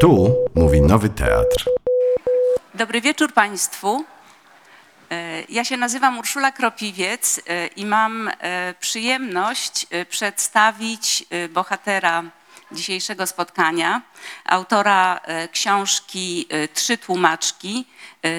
Tu 0.00 0.36
mówi 0.54 0.80
Nowy 0.80 1.08
Teatr. 1.08 1.70
Dobry 2.74 3.00
wieczór 3.00 3.32
Państwu. 3.32 4.04
E, 5.10 5.42
Ja 5.48 5.64
się 5.64 5.76
nazywam 5.76 6.18
Urszula 6.18 6.52
Kropiwiec 6.52 7.40
e, 7.46 7.66
i 7.66 7.86
mam 7.86 8.28
e, 8.28 8.74
przyjemność 8.80 9.86
przedstawić 10.10 11.24
bohatera 11.50 12.22
dzisiejszego 12.72 13.26
spotkania, 13.26 14.02
autora 14.44 15.20
książki 15.52 16.48
Trzy 16.74 16.98
tłumaczki 16.98 17.86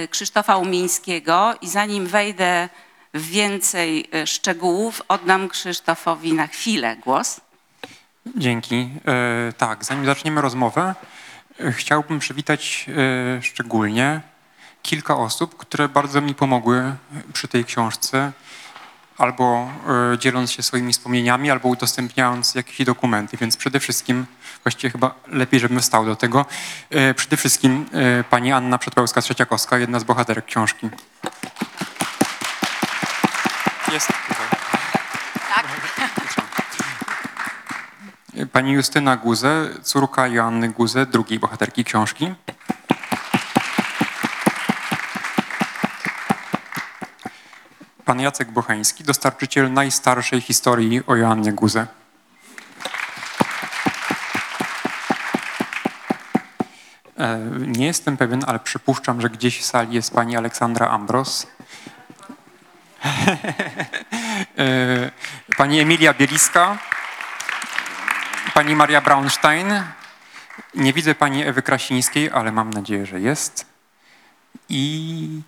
Krzysztofa 0.10 0.58
Umińskiego. 0.58 1.54
I 1.62 1.68
zanim 1.68 2.08
wejdę 2.08 2.70
w 3.14 3.22
więcej 3.28 4.10
szczegółów, 4.26 5.02
oddam 5.08 5.50
Krzysztofowi 5.50 6.34
na 6.34 6.48
chwilę 6.48 6.96
głos. 6.96 7.42
Dzięki. 8.36 8.90
Tak, 9.58 9.86
zanim 9.86 10.06
zaczniemy 10.06 10.42
rozmowę, 10.42 10.96
chciałbym 11.72 12.20
przywitać 12.20 12.86
e, 13.38 13.42
szczególnie 13.42 14.22
kilka 14.82 15.18
osób, 15.18 15.58
które 15.58 15.90
bardzo 15.90 16.22
mi 16.22 16.36
pomogły 16.36 16.96
przy 17.34 17.48
tej 17.48 17.66
książce, 17.66 18.32
albo 19.18 19.72
e, 20.14 20.18
dzieląc 20.18 20.52
się 20.52 20.64
swoimi 20.64 20.94
wspomnieniami, 20.94 21.52
albo 21.52 21.70
udostępniając 21.70 22.56
jakieś 22.56 22.86
dokumenty. 22.86 23.38
Więc 23.38 23.58
przede 23.58 23.80
wszystkim, 23.80 24.26
właściwie 24.64 24.92
chyba 24.92 25.16
lepiej, 25.28 25.60
żebym 25.60 25.82
stał 25.82 26.06
do 26.06 26.16
tego, 26.16 26.46
e, 26.90 27.14
przede 27.14 27.38
wszystkim 27.38 27.86
e, 27.94 28.24
pani 28.24 28.52
Anna 28.52 28.78
Przedpełska-Trzeciakowska, 28.78 29.80
jedna 29.80 30.00
z 30.00 30.04
bohaterek 30.04 30.46
książki. 30.46 30.90
Jest 33.92 34.08
tutaj. 34.08 34.48
Pani 38.46 38.72
Justyna 38.74 39.18
Guze, 39.18 39.70
córka 39.84 40.28
Joanny 40.28 40.70
Guze, 40.70 41.06
drugiej 41.06 41.40
bohaterki 41.40 41.84
książki. 41.84 42.34
Pan 48.06 48.20
Jacek 48.20 48.52
Bocheński, 48.52 49.04
dostarczyciel 49.04 49.74
najstarszej 49.74 50.42
historii 50.42 51.02
o 51.08 51.16
Joannie 51.16 51.54
Guze. 51.54 51.88
E, 57.18 57.40
Nie 57.68 57.86
jestem 57.86 58.18
pewien, 58.18 58.44
ale 58.48 58.60
przypuszczam, 58.60 59.22
że 59.22 59.30
gdzieś 59.30 59.60
w 59.62 59.66
sali 59.66 59.94
jest 59.94 60.14
pani 60.14 60.38
Aleksandra 60.38 60.88
Ambros. 60.88 61.48
E, 64.58 65.12
Pani 65.58 65.80
Emilia 65.80 66.14
Bieliska, 66.14 66.78
pani 68.58 68.76
Maria 68.76 69.02
Braunstein. 69.02 69.84
Nie 70.76 70.94
widzę 70.94 71.16
pani 71.16 71.44
Ewy 71.44 71.62
Krasińskiej, 71.62 72.30
ale 72.32 72.52
mam 72.52 72.70
nadzieję, 72.70 73.06
że 73.06 73.20
jest. 73.20 73.66
I 74.70 75.42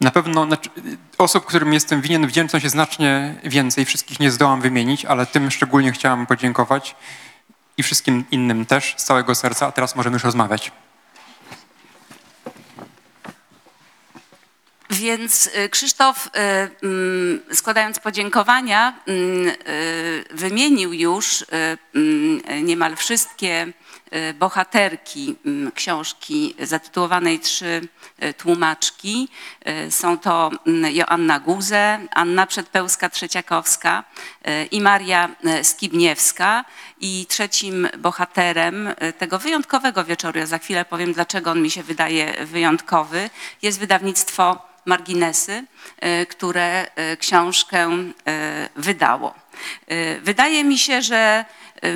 na 0.00 0.10
pewno 0.10 0.44
znaczy, 0.46 0.70
osób, 1.18 1.44
którym 1.44 1.72
jestem 1.72 2.00
winien 2.00 2.26
wdzięczność 2.26 2.62
jest 2.62 2.72
znacznie 2.72 3.34
więcej. 3.44 3.84
Wszystkich 3.84 4.20
nie 4.20 4.30
zdołam 4.30 4.60
wymienić, 4.60 5.04
ale 5.04 5.26
tym 5.26 5.50
szczególnie 5.50 5.92
chciałam 5.92 6.26
podziękować 6.26 6.96
i 7.76 7.82
wszystkim 7.82 8.24
innym 8.30 8.66
też 8.66 8.94
z 8.96 9.04
całego 9.04 9.34
serca. 9.34 9.66
A 9.66 9.72
teraz 9.72 9.96
możemy 9.96 10.14
już 10.14 10.24
rozmawiać. 10.24 10.72
Więc 14.90 15.46
y, 15.46 15.68
Krzysztof, 15.68 16.26
y, 16.26 16.30
mm, 16.86 17.40
składając 17.52 17.98
podziękowania, 17.98 18.94
mm, 19.06 19.48
y, 19.48 20.24
wymienił 20.30 20.92
już 20.92 21.44
mm, 21.94 22.66
niemal 22.66 22.96
wszystkie 22.96 23.72
bohaterki 24.34 25.36
książki 25.74 26.54
zatytułowanej 26.58 27.40
Trzy 27.40 27.88
tłumaczki. 28.36 29.28
Są 29.90 30.18
to 30.18 30.50
Joanna 30.92 31.40
Guze, 31.40 31.98
Anna 32.10 32.46
Przedpełska-Trzeciakowska 32.46 34.02
i 34.70 34.80
Maria 34.80 35.28
Skibniewska. 35.62 36.64
I 37.00 37.26
trzecim 37.28 37.88
bohaterem 37.98 38.88
tego 39.18 39.38
wyjątkowego 39.38 40.04
wieczoru, 40.04 40.38
ja 40.38 40.46
za 40.46 40.58
chwilę 40.58 40.84
powiem, 40.84 41.12
dlaczego 41.12 41.50
on 41.50 41.62
mi 41.62 41.70
się 41.70 41.82
wydaje 41.82 42.46
wyjątkowy, 42.46 43.30
jest 43.62 43.78
wydawnictwo 43.78 44.73
Marginesy, 44.84 45.64
y, 46.22 46.26
które 46.26 46.86
y, 47.12 47.16
książkę 47.16 47.90
y, 47.92 48.12
wydało. 48.76 49.34
Wydaje 50.22 50.64
mi 50.64 50.78
się, 50.78 51.02
że 51.02 51.44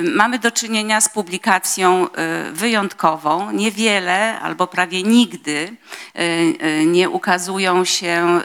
mamy 0.03 0.39
do 0.39 0.51
czynienia 0.51 1.01
z 1.01 1.09
publikacją 1.09 2.07
wyjątkową. 2.51 3.51
Niewiele 3.51 4.39
albo 4.39 4.67
prawie 4.67 5.03
nigdy 5.03 5.75
nie 6.85 7.09
ukazują 7.09 7.85
się 7.85 8.41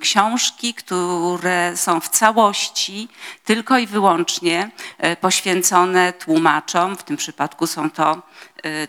książki, 0.00 0.74
które 0.74 1.76
są 1.76 2.00
w 2.00 2.08
całości 2.08 3.08
tylko 3.44 3.78
i 3.78 3.86
wyłącznie 3.86 4.70
poświęcone 5.20 6.12
tłumaczom. 6.12 6.96
W 6.96 7.02
tym 7.02 7.16
przypadku 7.16 7.66
są 7.66 7.90
to 7.90 8.22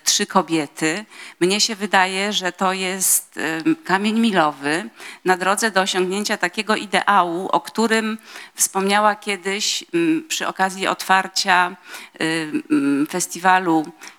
trzy 0.03 0.25
kobiety. 0.25 1.05
Mnie 1.39 1.61
się 1.61 1.75
wydaje, 1.75 2.33
że 2.33 2.51
to 2.51 2.73
jest 2.73 3.37
y, 3.37 3.75
kamień 3.83 4.19
milowy 4.19 4.89
na 5.25 5.37
drodze 5.37 5.71
do 5.71 5.81
osiągnięcia 5.81 6.37
takiego 6.37 6.75
ideału, 6.75 7.49
o 7.51 7.61
którym 7.61 8.17
wspomniała 8.55 9.15
kiedyś 9.15 9.83
mm, 9.93 10.27
przy 10.27 10.47
okazji 10.47 10.87
otwarcia 10.87 11.75
y, 12.21 12.51
mm, 12.71 13.07
festiwalu 13.07 13.85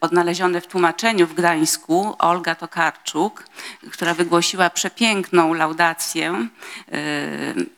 Odnalezione 0.00 0.60
w 0.60 0.66
tłumaczeniu 0.66 1.26
w 1.26 1.34
Gdańsku 1.34 2.14
Olga 2.18 2.54
Tokarczuk, 2.54 3.44
która 3.92 4.14
wygłosiła 4.14 4.70
przepiękną 4.70 5.54
laudację 5.54 6.48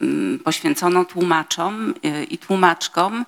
mm, 0.00 0.38
poświęconą 0.44 1.04
tłumaczom 1.04 1.94
y, 2.04 2.24
i 2.24 2.38
tłumaczkom 2.38 3.26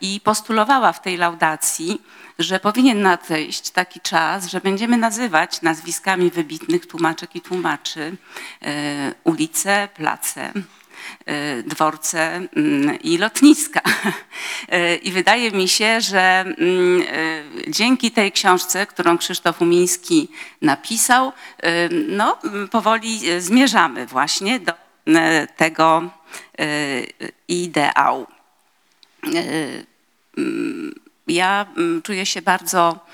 i 0.00 0.20
postulowała 0.24 0.92
w 0.92 1.02
tej 1.02 1.16
laudacji, 1.16 2.02
że 2.38 2.60
powinien 2.60 3.02
nadejść 3.02 3.70
taki 3.70 4.00
czas, 4.00 4.46
że 4.46 4.60
będziemy 4.60 4.96
nazywać 4.96 5.62
nazwiskami 5.62 6.30
wybitnych 6.30 6.86
tłumaczek 6.86 7.36
i 7.36 7.40
tłumaczy 7.40 8.16
e, 8.62 9.14
ulice, 9.24 9.88
place, 9.94 10.42
e, 10.42 10.52
dworce 11.64 12.20
mm, 12.56 13.00
i 13.00 13.18
lotniska. 13.18 13.80
E, 14.68 14.96
I 14.96 15.12
wydaje 15.12 15.50
mi 15.50 15.68
się, 15.68 16.00
że 16.00 16.20
mm, 16.20 17.02
e, 17.02 17.70
dzięki 17.70 18.10
tej 18.10 18.32
książce, 18.32 18.86
którą 18.86 19.18
Krzysztof 19.18 19.62
Umiński 19.62 20.28
napisał, 20.62 21.32
e, 21.62 21.88
no, 21.88 22.38
powoli 22.70 23.30
e, 23.30 23.40
zmierzamy 23.40 24.06
właśnie 24.06 24.60
do 24.60 24.72
e, 25.06 25.46
tego 25.46 26.02
e, 26.58 26.66
ideału. 27.48 28.26
E, 29.24 29.28
mm, 30.38 30.94
ja 31.28 31.66
czuję 32.02 32.26
się 32.26 32.42
bardzo 32.42 33.06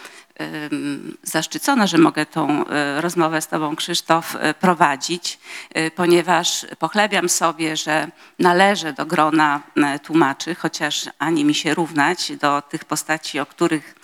zaszczycona, 1.23 1.87
że 1.87 1.99
mogę 1.99 2.27
tą 2.27 2.63
y, 2.63 2.67
rozmowę 3.01 3.43
z 3.43 3.49
Tobą, 3.49 3.77
Krzysztof, 3.77 4.35
y, 4.35 4.55
prowadzić, 4.55 5.39
y, 5.77 5.91
ponieważ 5.91 6.67
pochlebiam 6.79 7.29
sobie, 7.29 7.77
że 7.77 8.09
należę 8.39 8.93
do 8.93 9.07
grona 9.07 9.63
tłumaczy, 10.03 10.55
chociaż 10.55 11.11
ani 11.19 11.45
mi 11.45 11.55
się 11.55 11.75
równać 11.75 12.33
do 12.37 12.63
tych 12.63 12.85
postaci, 12.85 13.41
o 13.41 13.47
których 13.47 13.95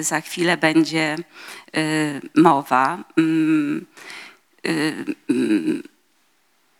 za 0.00 0.20
chwilę 0.20 0.56
będzie 0.56 1.16
mowa. 2.34 2.98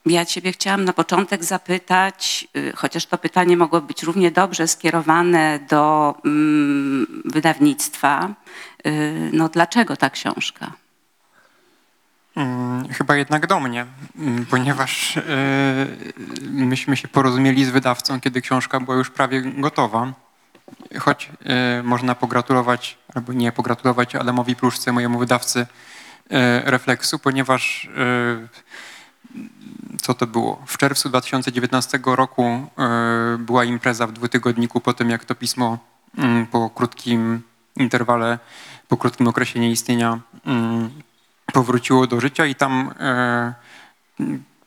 Y, 0.06 0.12
ja 0.12 0.24
Ciebie 0.24 0.52
chciałam 0.52 0.84
na 0.84 0.92
początek 0.92 1.44
zapytać, 1.44 2.48
y, 2.56 2.72
chociaż 2.76 3.06
to 3.06 3.18
pytanie 3.18 3.56
mogło 3.56 3.80
być 3.80 4.02
równie 4.02 4.30
dobrze 4.30 4.68
skierowane 4.68 5.58
do 5.68 6.14
mm, 6.24 7.22
wydawnictwa, 7.24 8.34
y, 8.86 9.30
no 9.32 9.48
dlaczego 9.48 9.96
ta 9.96 10.10
książka? 10.10 10.72
Mm, 12.36 12.88
Chyba 12.88 13.16
jednak 13.16 13.46
do 13.46 13.60
mnie, 13.60 13.86
mm, 14.18 14.46
ponieważ 14.46 15.16
e, 15.16 15.22
myśmy 16.40 16.96
się 16.96 17.08
porozumieli 17.08 17.64
z 17.64 17.70
wydawcą, 17.70 18.20
kiedy 18.20 18.40
książka 18.40 18.80
była 18.80 18.96
już 18.96 19.10
prawie 19.10 19.42
gotowa. 19.42 20.12
Choć 20.98 21.30
można 21.82 22.14
pogratulować, 22.14 22.98
albo 23.14 23.32
nie 23.32 23.52
pogratulować 23.52 24.14
Adamowi 24.14 24.56
Pluszce, 24.56 24.92
mojemu 24.92 25.18
wydawcy 25.18 25.66
Refleksu, 26.64 27.18
ponieważ 27.18 27.88
co 30.02 30.14
to 30.14 30.26
było? 30.26 30.62
W 30.66 30.78
czerwcu 30.78 31.08
2019 31.08 31.98
roku 32.04 32.42
e, 32.42 32.68
była 33.38 33.64
impreza 33.64 34.06
w 34.06 34.12
dwutygodniku 34.12 34.80
po 34.80 34.92
tym, 34.92 35.10
jak 35.10 35.24
to 35.24 35.34
pismo 35.34 35.78
mm, 36.18 36.46
po 36.46 36.70
krótkim 36.70 37.42
interwale, 37.76 38.38
po 38.88 38.96
krótkim 38.96 39.28
okresie 39.28 39.60
nieistnienia 39.60 40.20
mm, 40.46 40.90
powróciło 41.52 42.06
do 42.06 42.20
życia 42.20 42.46
i 42.46 42.54
tam 42.54 42.94
e, 43.00 43.54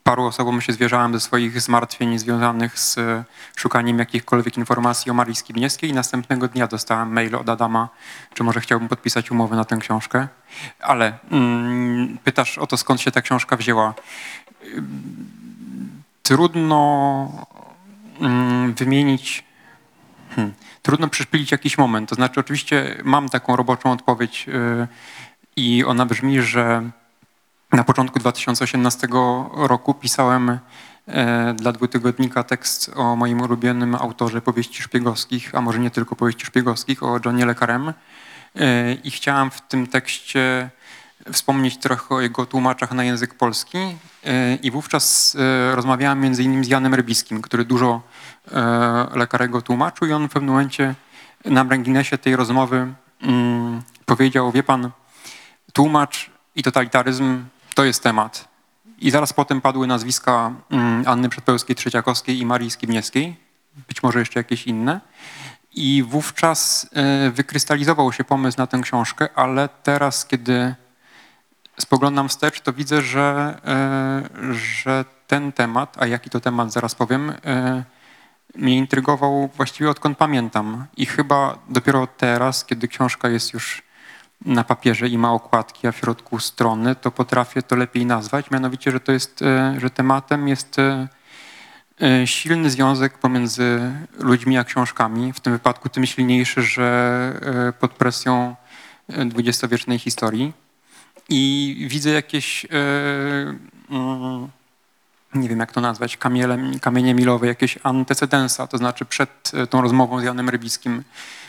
paru 0.08 0.26
osobom 0.26 0.62
się 0.62 0.74
zwierzałem 0.74 1.14
ze 1.14 1.20
swoich 1.20 1.62
zmartwień 1.62 2.20
związanych 2.20 2.80
z 2.80 2.98
e, 2.98 3.24
szukaniem 3.56 4.00
jakichkolwiek 4.00 4.58
informacji 4.58 5.12
o 5.12 5.14
Marii 5.14 5.36
Skibniewskiej 5.36 5.90
i 5.90 5.94
następnego 5.94 6.48
dnia 6.48 6.68
dostałem 6.68 7.12
mail 7.12 7.36
od 7.36 7.50
Adama, 7.50 7.90
czy 8.34 8.44
może 8.44 8.62
chciałbym 8.62 8.88
podpisać 8.88 9.32
umowę 9.32 9.56
na 9.56 9.66
tę 9.66 9.78
książkę. 9.78 10.28
Ale 10.80 11.18
mm, 11.32 12.18
pytasz 12.24 12.58
o 12.58 12.68
to, 12.68 12.78
skąd 12.78 13.02
się 13.02 13.12
ta 13.12 13.22
książka 13.22 13.58
wzięła. 13.58 13.94
Trudno 16.24 17.32
mm, 18.22 18.74
wymienić, 18.74 19.44
hmm, 20.36 20.54
trudno 20.82 21.08
przyszpilić 21.08 21.52
jakiś 21.52 21.78
moment. 21.78 22.10
To 22.10 22.16
znaczy 22.16 22.40
oczywiście 22.40 23.02
mam 23.04 23.30
taką 23.30 23.56
roboczą 23.56 23.92
odpowiedź 23.92 24.48
yy, 24.48 24.88
i 25.56 25.86
ona 25.86 26.06
brzmi, 26.06 26.42
że 26.42 26.90
na 27.72 27.84
początku 27.84 28.20
2018 28.20 29.08
roku 29.54 29.94
pisałem 29.94 30.60
e, 31.08 31.54
dla 31.54 31.72
dwutygodnika 31.72 32.44
tekst 32.44 32.92
o 32.96 33.16
moim 33.16 33.42
ulubionym 33.42 33.96
autorze 33.96 34.42
powieści 34.42 34.84
szpiegowskich, 34.84 35.56
a 35.56 35.62
może 35.62 35.80
nie 35.80 35.92
tylko 35.92 36.16
powieści 36.16 36.46
szpiegowskich, 36.46 37.04
o 37.04 37.20
Johnie 37.26 37.46
Le 37.46 37.56
Carrem. 37.56 37.94
E, 38.56 38.94
I 38.94 39.12
chciałem 39.12 39.52
w 39.52 39.62
tym 39.62 39.88
tekście 39.88 40.70
wspomnieć 41.32 41.78
trochę 41.78 42.16
o 42.16 42.22
jego 42.22 42.46
tłumaczach 42.46 42.92
na 42.92 43.04
język 43.04 43.34
polski. 43.34 43.78
E, 43.78 44.56
I 44.56 44.72
wówczas 44.72 45.38
rozmawiałem 45.72 46.22
między 46.22 46.44
innymi 46.44 46.66
z 46.66 46.68
Janem 46.68 46.94
Rybiskim, 46.94 47.42
który 47.42 47.66
dużo 47.66 48.02
Le 49.14 49.28
Carrego 49.32 49.62
tłumaczył 49.62 50.08
i 50.08 50.14
on 50.14 50.30
w 50.30 50.32
pewnym 50.32 50.52
momencie 50.52 50.96
na 51.46 51.64
marginesie 51.64 52.18
tej 52.18 52.36
rozmowy 52.36 52.94
mm, 53.22 53.82
powiedział, 54.06 54.52
wie 54.52 54.64
pan, 54.64 54.92
tłumacz 55.74 56.30
i 56.56 56.64
totalitaryzm 56.64 57.44
to 57.78 57.86
jest 57.86 58.04
temat. 58.04 58.48
I 58.98 59.12
zaraz 59.12 59.34
potem 59.34 59.62
padły 59.62 59.88
nazwiska 59.88 60.54
mm, 60.70 61.04
Anny 61.08 61.30
Przedpełskiej-Trzeciakowskiej 61.30 62.40
i 62.40 62.46
Marii 62.46 62.72
Skibniewskiej, 62.72 63.36
być 63.88 64.04
może 64.04 64.20
jeszcze 64.20 64.40
jakieś 64.40 64.68
inne. 64.68 65.02
I 65.76 66.04
wówczas 66.04 66.90
e, 66.94 67.32
wykrystalizował 67.32 68.14
się 68.14 68.24
pomysł 68.24 68.58
na 68.58 68.68
tę 68.68 68.80
książkę, 68.80 69.30
ale 69.36 69.70
teraz, 69.84 70.26
kiedy 70.26 70.76
spoglądam 71.80 72.30
wstecz, 72.30 72.62
to 72.62 72.74
widzę, 72.74 73.02
że, 73.02 73.58
e, 73.66 74.54
że 74.54 75.06
ten 75.28 75.52
temat, 75.52 75.96
a 76.00 76.08
jaki 76.08 76.30
to 76.30 76.40
temat, 76.40 76.74
zaraz 76.74 76.96
powiem, 76.96 77.34
e, 77.46 77.84
mnie 78.56 78.78
intrygował 78.78 79.50
właściwie 79.58 79.90
odkąd 79.90 80.18
pamiętam. 80.18 80.86
I 80.98 81.06
chyba 81.06 81.58
dopiero 81.70 82.08
teraz, 82.08 82.66
kiedy 82.66 82.88
książka 82.88 83.30
jest 83.30 83.54
już 83.54 83.87
na 84.46 84.64
papierze 84.64 85.08
i 85.08 85.18
ma 85.18 85.34
okładki, 85.34 85.88
a 85.88 85.92
w 85.92 85.98
środku 85.98 86.40
strony, 86.40 86.96
to 86.96 87.12
potrafię 87.12 87.62
to 87.62 87.76
lepiej 87.76 88.06
nazwać. 88.06 88.52
Mianowicie, 88.52 88.92
że 88.92 89.00
to 89.00 89.12
jest, 89.12 89.42
e, 89.42 89.76
że 89.80 89.90
tematem 89.90 90.48
jest 90.48 90.80
e, 90.80 91.08
e, 92.02 92.28
silny 92.28 92.70
związek 92.70 93.18
pomiędzy 93.18 93.92
ludźmi 94.20 94.58
a 94.58 94.64
książkami. 94.64 95.34
W 95.34 95.40
tym 95.40 95.54
wypadku 95.54 95.90
tym 95.90 96.06
silniejszy, 96.06 96.62
że 96.62 97.74
pod 97.80 97.92
presją 97.92 98.56
dwudziestowiecznej 99.26 100.00
historii. 100.00 100.54
I 101.30 101.86
widzę 101.90 102.10
jakieś, 102.10 102.66
mm, 103.90 104.50
nie 105.34 105.50
wiem 105.50 105.60
jak 105.60 105.72
to 105.72 105.82
nazwać, 105.82 106.18
kamiele, 106.18 106.58
kamienie 106.82 107.14
milowe, 107.14 107.48
jakieś 107.48 107.80
antecedensa, 107.84 108.68
to 108.68 108.78
znaczy 108.78 109.06
przed 109.06 109.52
tą 109.70 109.82
rozmową 109.82 110.20
z 110.20 110.24
Janem 110.24 110.50
Rybickim. 110.50 111.04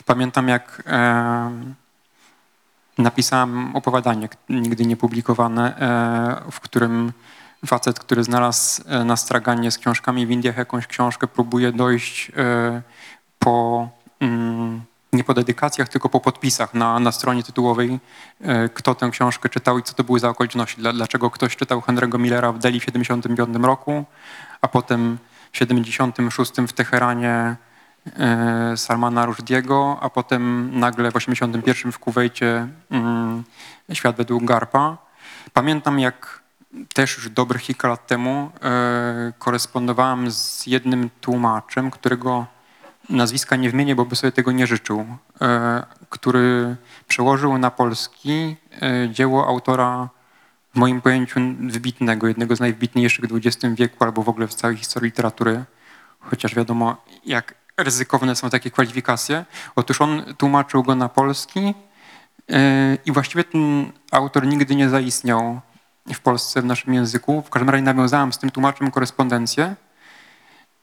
Pamiętam 0.05 0.47
jak 0.47 0.83
napisałem 2.99 3.75
opowiadanie, 3.75 4.29
nigdy 4.49 4.85
nie 4.85 4.97
publikowane, 4.97 5.77
e, 5.77 6.51
w 6.51 6.59
którym 6.59 7.13
facet, 7.65 7.99
który 7.99 8.23
znalazł 8.23 8.81
e, 8.85 9.03
na 9.03 9.17
straganie 9.17 9.71
z 9.71 9.77
książkami 9.77 10.27
w 10.27 10.31
Indiach 10.31 10.57
jakąś 10.57 10.87
książkę, 10.87 11.27
próbuje 11.27 11.71
dojść 11.71 12.31
e, 12.37 12.81
po, 13.39 13.89
mm, 14.19 14.81
nie 15.13 15.23
po 15.23 15.33
dedykacjach, 15.33 15.89
tylko 15.89 16.09
po 16.09 16.19
podpisach 16.19 16.73
na, 16.73 16.99
na 16.99 17.11
stronie 17.11 17.43
tytułowej, 17.43 17.99
kto 18.73 18.95
tę 18.95 19.09
książkę 19.09 19.49
czytał 19.49 19.79
i 19.79 19.83
co 19.83 19.93
to 19.93 20.03
były 20.03 20.19
za 20.19 20.29
okoliczności. 20.29 20.81
Dlaczego 20.81 21.31
ktoś 21.31 21.55
czytał 21.55 21.79
Henry'ego 21.79 22.19
Millera 22.19 22.51
w 22.51 22.59
Delhi 22.59 22.79
w 22.79 22.85
1975 22.85 23.65
roku, 23.65 24.05
a 24.61 24.67
potem 24.67 25.17
w 25.49 25.51
1976 25.51 26.71
w 26.71 26.73
Teheranie 26.73 27.55
Salmana 28.75 29.25
Rushdie'ego, 29.25 29.97
a 30.01 30.09
potem 30.09 30.71
nagle 30.79 31.11
w 31.11 31.15
81 31.15 31.91
w 31.91 31.99
Kuwejcie 31.99 32.67
mm, 32.91 33.43
Świat 33.93 34.15
według 34.15 34.43
Garpa. 34.43 34.97
Pamiętam 35.53 35.99
jak 35.99 36.41
też 36.93 37.17
już 37.17 37.29
dobrych 37.29 37.61
kilka 37.61 37.87
lat 37.87 38.07
temu 38.07 38.51
e, 38.61 39.33
korespondowałem 39.39 40.31
z 40.31 40.67
jednym 40.67 41.09
tłumaczem, 41.21 41.91
którego 41.91 42.45
nazwiska 43.09 43.55
nie 43.55 43.69
wymienię, 43.69 43.95
bo 43.95 44.05
by 44.05 44.15
sobie 44.15 44.31
tego 44.31 44.51
nie 44.51 44.67
życzył, 44.67 45.05
e, 45.41 45.83
który 46.09 46.75
przełożył 47.07 47.57
na 47.57 47.71
polski 47.71 48.55
dzieło 49.09 49.47
autora 49.47 50.09
w 50.73 50.77
moim 50.77 51.01
pojęciu 51.01 51.39
wybitnego, 51.59 52.27
jednego 52.27 52.55
z 52.55 52.59
najwybitniejszych 52.59 53.25
w 53.25 53.35
XX 53.35 53.75
wieku 53.75 54.03
albo 54.03 54.23
w 54.23 54.29
ogóle 54.29 54.47
w 54.47 54.53
całej 54.53 54.77
historii 54.77 55.05
literatury, 55.05 55.63
chociaż 56.19 56.55
wiadomo 56.55 56.97
jak 57.25 57.55
ryzykowne 57.83 58.35
są 58.35 58.49
takie 58.49 58.71
kwalifikacje. 58.71 59.45
Otóż 59.75 60.01
on 60.01 60.33
tłumaczył 60.37 60.83
go 60.83 60.95
na 60.95 61.09
polski 61.09 61.73
e, 62.51 62.97
i 63.05 63.11
właściwie 63.11 63.43
ten 63.43 63.91
autor 64.11 64.47
nigdy 64.47 64.75
nie 64.75 64.89
zaistniał 64.89 65.61
w 66.13 66.19
Polsce 66.19 66.61
w 66.61 66.65
naszym 66.65 66.93
języku. 66.93 67.41
W 67.41 67.49
każdym 67.49 67.69
razie 67.69 67.83
nawiązałem 67.83 68.33
z 68.33 68.37
tym 68.37 68.49
tłumaczem 68.49 68.91
korespondencję 68.91 69.75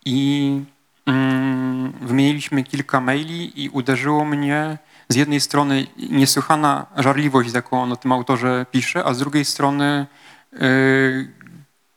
i 0.05 0.61
mm, 1.07 1.93
wymieniliśmy 2.01 2.63
kilka 2.63 3.01
maili 3.01 3.65
i 3.65 3.69
uderzyło 3.69 4.25
mnie 4.25 4.79
z 5.09 5.15
jednej 5.15 5.41
strony 5.41 5.87
niesłychana 6.11 6.87
żarliwość, 6.97 7.51
z 7.51 7.55
jaką 7.55 7.83
on 7.83 7.93
o 7.93 7.97
tym 7.97 8.13
autorze 8.13 8.67
pisze, 8.71 9.05
a 9.05 9.15
z 9.15 9.19
drugiej 9.19 9.45
strony 9.45 10.07
yy, 10.53 10.59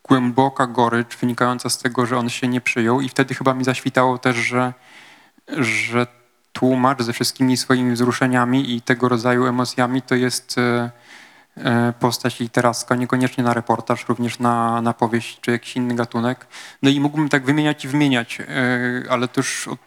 głęboka 0.10 0.68
gorycz 0.68 1.18
wynikająca 1.18 1.70
z 1.70 1.78
tego, 1.78 2.06
że 2.06 2.18
on 2.18 2.30
się 2.30 2.48
nie 2.48 2.62
przyjął 2.62 3.02
i 3.02 3.10
wtedy 3.10 3.34
chyba 3.34 3.54
mi 3.54 3.64
zaświtało 3.64 4.18
też, 4.18 4.36
że 4.36 4.74
że 5.58 6.08
tłumacz 6.54 7.02
ze 7.02 7.14
wszystkimi 7.14 7.58
swoimi 7.58 7.92
wzruszeniami 7.92 8.76
i 8.76 8.82
tego 8.82 9.10
rodzaju 9.10 9.46
emocjami 9.46 10.02
to 10.02 10.16
jest 10.16 10.58
e, 10.58 10.92
e, 11.58 11.94
postać 12.00 12.40
literacka, 12.40 12.96
niekoniecznie 12.96 13.44
na 13.44 13.54
reportaż, 13.54 14.08
również 14.10 14.40
na, 14.40 14.82
na 14.82 14.94
powieść 14.94 15.40
czy 15.42 15.52
jakiś 15.52 15.76
inny 15.76 15.96
gatunek. 15.96 16.48
No 16.84 16.90
i 16.90 17.00
mógłbym 17.00 17.30
tak 17.30 17.46
wymieniać 17.46 17.86
i 17.86 17.88
wymieniać, 17.88 18.42
e, 18.42 18.46
ale 19.10 19.28
to 19.28 19.40
już 19.40 19.68
od 19.68 19.80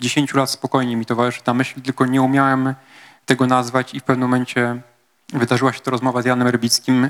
10 0.00 0.34
lat 0.34 0.50
spokojnie 0.50 0.96
mi 0.96 1.06
towarzyszy 1.06 1.42
ta 1.42 1.54
myśl, 1.54 1.80
tylko 1.80 2.06
nie 2.06 2.22
umiałem 2.22 2.74
tego 3.26 3.46
nazwać 3.46 3.94
i 3.94 4.00
w 4.00 4.04
pewnym 4.04 4.28
momencie 4.28 4.80
wydarzyła 5.32 5.72
się 5.72 5.80
to 5.80 5.90
rozmowa 5.90 6.22
z 6.22 6.24
Janem 6.24 6.48
Rybickim 6.48 7.08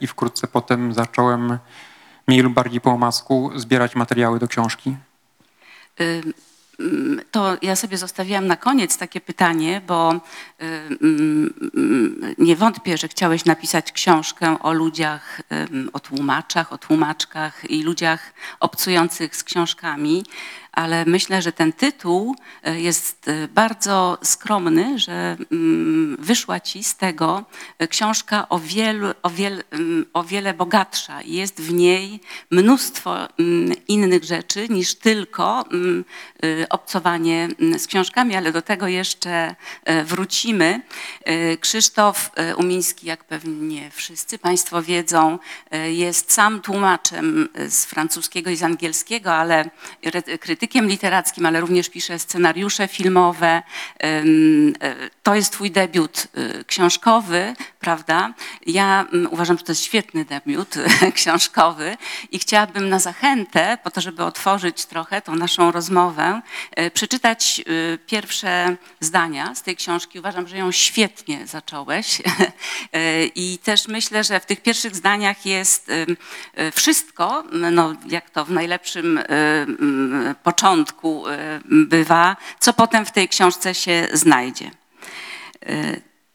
i 0.00 0.06
wkrótce 0.06 0.46
potem 0.46 0.94
zacząłem 0.94 1.58
mniej 2.26 2.40
lub 2.40 2.52
bardziej 2.52 2.80
po 2.80 2.90
omacku 2.90 3.50
zbierać 3.54 3.96
materiały 3.96 4.38
do 4.38 4.48
książki. 4.48 4.96
Mm, 6.80 7.20
to 7.30 7.56
ja 7.62 7.76
sobie 7.76 7.98
zostawiłam 7.98 8.46
na 8.46 8.56
koniec 8.56 8.98
takie 8.98 9.20
pytanie, 9.20 9.80
bo 9.86 10.20
mm, 10.58 11.54
nie 12.38 12.56
wątpię, 12.56 12.98
że 12.98 13.08
chciałeś 13.08 13.44
napisać 13.44 13.92
książkę 13.92 14.56
o 14.60 14.72
ludziach, 14.72 15.40
o 15.92 16.00
tłumaczach, 16.00 16.72
o 16.72 16.78
tłumaczkach 16.78 17.70
i 17.70 17.82
ludziach 17.82 18.32
obcujących 18.60 19.36
z 19.36 19.44
książkami 19.44 20.24
ale 20.72 21.04
myślę, 21.04 21.42
że 21.42 21.52
ten 21.52 21.72
tytuł 21.72 22.36
e, 22.62 22.80
jest 22.80 23.28
e, 23.28 23.48
bardzo 23.48 24.18
skromny, 24.22 24.98
że 24.98 25.36
mm, 25.52 26.16
wyszła 26.20 26.60
ci 26.60 26.84
z 26.84 26.96
tego 26.96 27.44
e, 27.78 27.88
książka 27.88 28.48
o, 28.48 28.58
wielu, 28.58 29.08
o, 29.22 29.30
wiel, 29.30 29.64
mm, 29.70 30.06
o 30.12 30.24
wiele 30.24 30.54
bogatsza 30.54 31.22
jest 31.22 31.60
w 31.60 31.72
niej 31.72 32.20
mnóstwo 32.50 33.28
mm, 33.38 33.72
innych 33.88 34.24
rzeczy 34.24 34.68
niż 34.68 34.94
tylko 34.94 35.64
obcowanie 36.70 37.48
z 37.78 37.86
książkami, 37.86 38.36
ale 38.36 38.52
do 38.52 38.62
tego 38.62 38.88
jeszcze 38.88 39.54
wrócimy. 40.04 40.80
Krzysztof 41.60 42.30
Umiński, 42.56 43.06
jak 43.06 43.24
pewnie 43.24 43.90
wszyscy 43.90 44.38
Państwo 44.38 44.82
wiedzą, 44.82 45.38
jest 45.86 46.32
sam 46.32 46.60
tłumaczem 46.60 47.48
z 47.68 47.84
francuskiego 47.84 48.50
i 48.50 48.56
z 48.56 48.62
angielskiego, 48.62 49.34
ale 49.34 49.70
krytykiem 50.40 50.61
krytykiem 50.62 50.88
literackim, 50.88 51.46
ale 51.46 51.60
również 51.60 51.88
pisze 51.88 52.18
scenariusze 52.18 52.88
filmowe. 52.88 53.62
E, 54.02 54.22
to 55.22 55.34
jest 55.34 55.52
twój 55.52 55.70
debiut 55.70 56.26
e, 56.34 56.64
książkowy. 56.64 57.54
Prawda? 57.82 58.34
Ja 58.66 59.06
mm, 59.12 59.32
uważam, 59.32 59.58
że 59.58 59.64
to 59.64 59.72
jest 59.72 59.84
świetny 59.84 60.24
debiut 60.24 60.74
książkowy 61.14 61.96
i 62.30 62.38
chciałabym 62.38 62.88
na 62.88 62.98
zachętę, 62.98 63.78
po 63.84 63.90
to, 63.90 64.00
żeby 64.00 64.24
otworzyć 64.24 64.86
trochę 64.86 65.22
tą 65.22 65.36
naszą 65.36 65.72
rozmowę, 65.72 66.42
e, 66.70 66.90
przeczytać 66.90 67.60
e, 67.60 67.98
pierwsze 67.98 68.76
zdania 69.00 69.54
z 69.54 69.62
tej 69.62 69.76
książki. 69.76 70.18
Uważam, 70.18 70.48
że 70.48 70.56
ją 70.56 70.72
świetnie 70.72 71.46
zacząłeś 71.46 72.18
E, 72.92 73.24
i 73.24 73.58
też 73.58 73.88
myślę, 73.88 74.24
że 74.24 74.40
w 74.40 74.46
tych 74.46 74.62
pierwszych 74.62 74.96
zdaniach 74.96 75.46
jest 75.46 75.90
wszystko, 76.74 77.44
no, 77.52 77.94
jak 78.08 78.30
to 78.30 78.44
w 78.44 78.50
najlepszym 78.50 79.20
początku 80.42 81.24
bywa, 81.64 82.36
co 82.60 82.72
potem 82.72 83.06
w 83.06 83.12
tej 83.12 83.28
książce 83.28 83.74
się 83.74 84.08
znajdzie. 84.12 84.70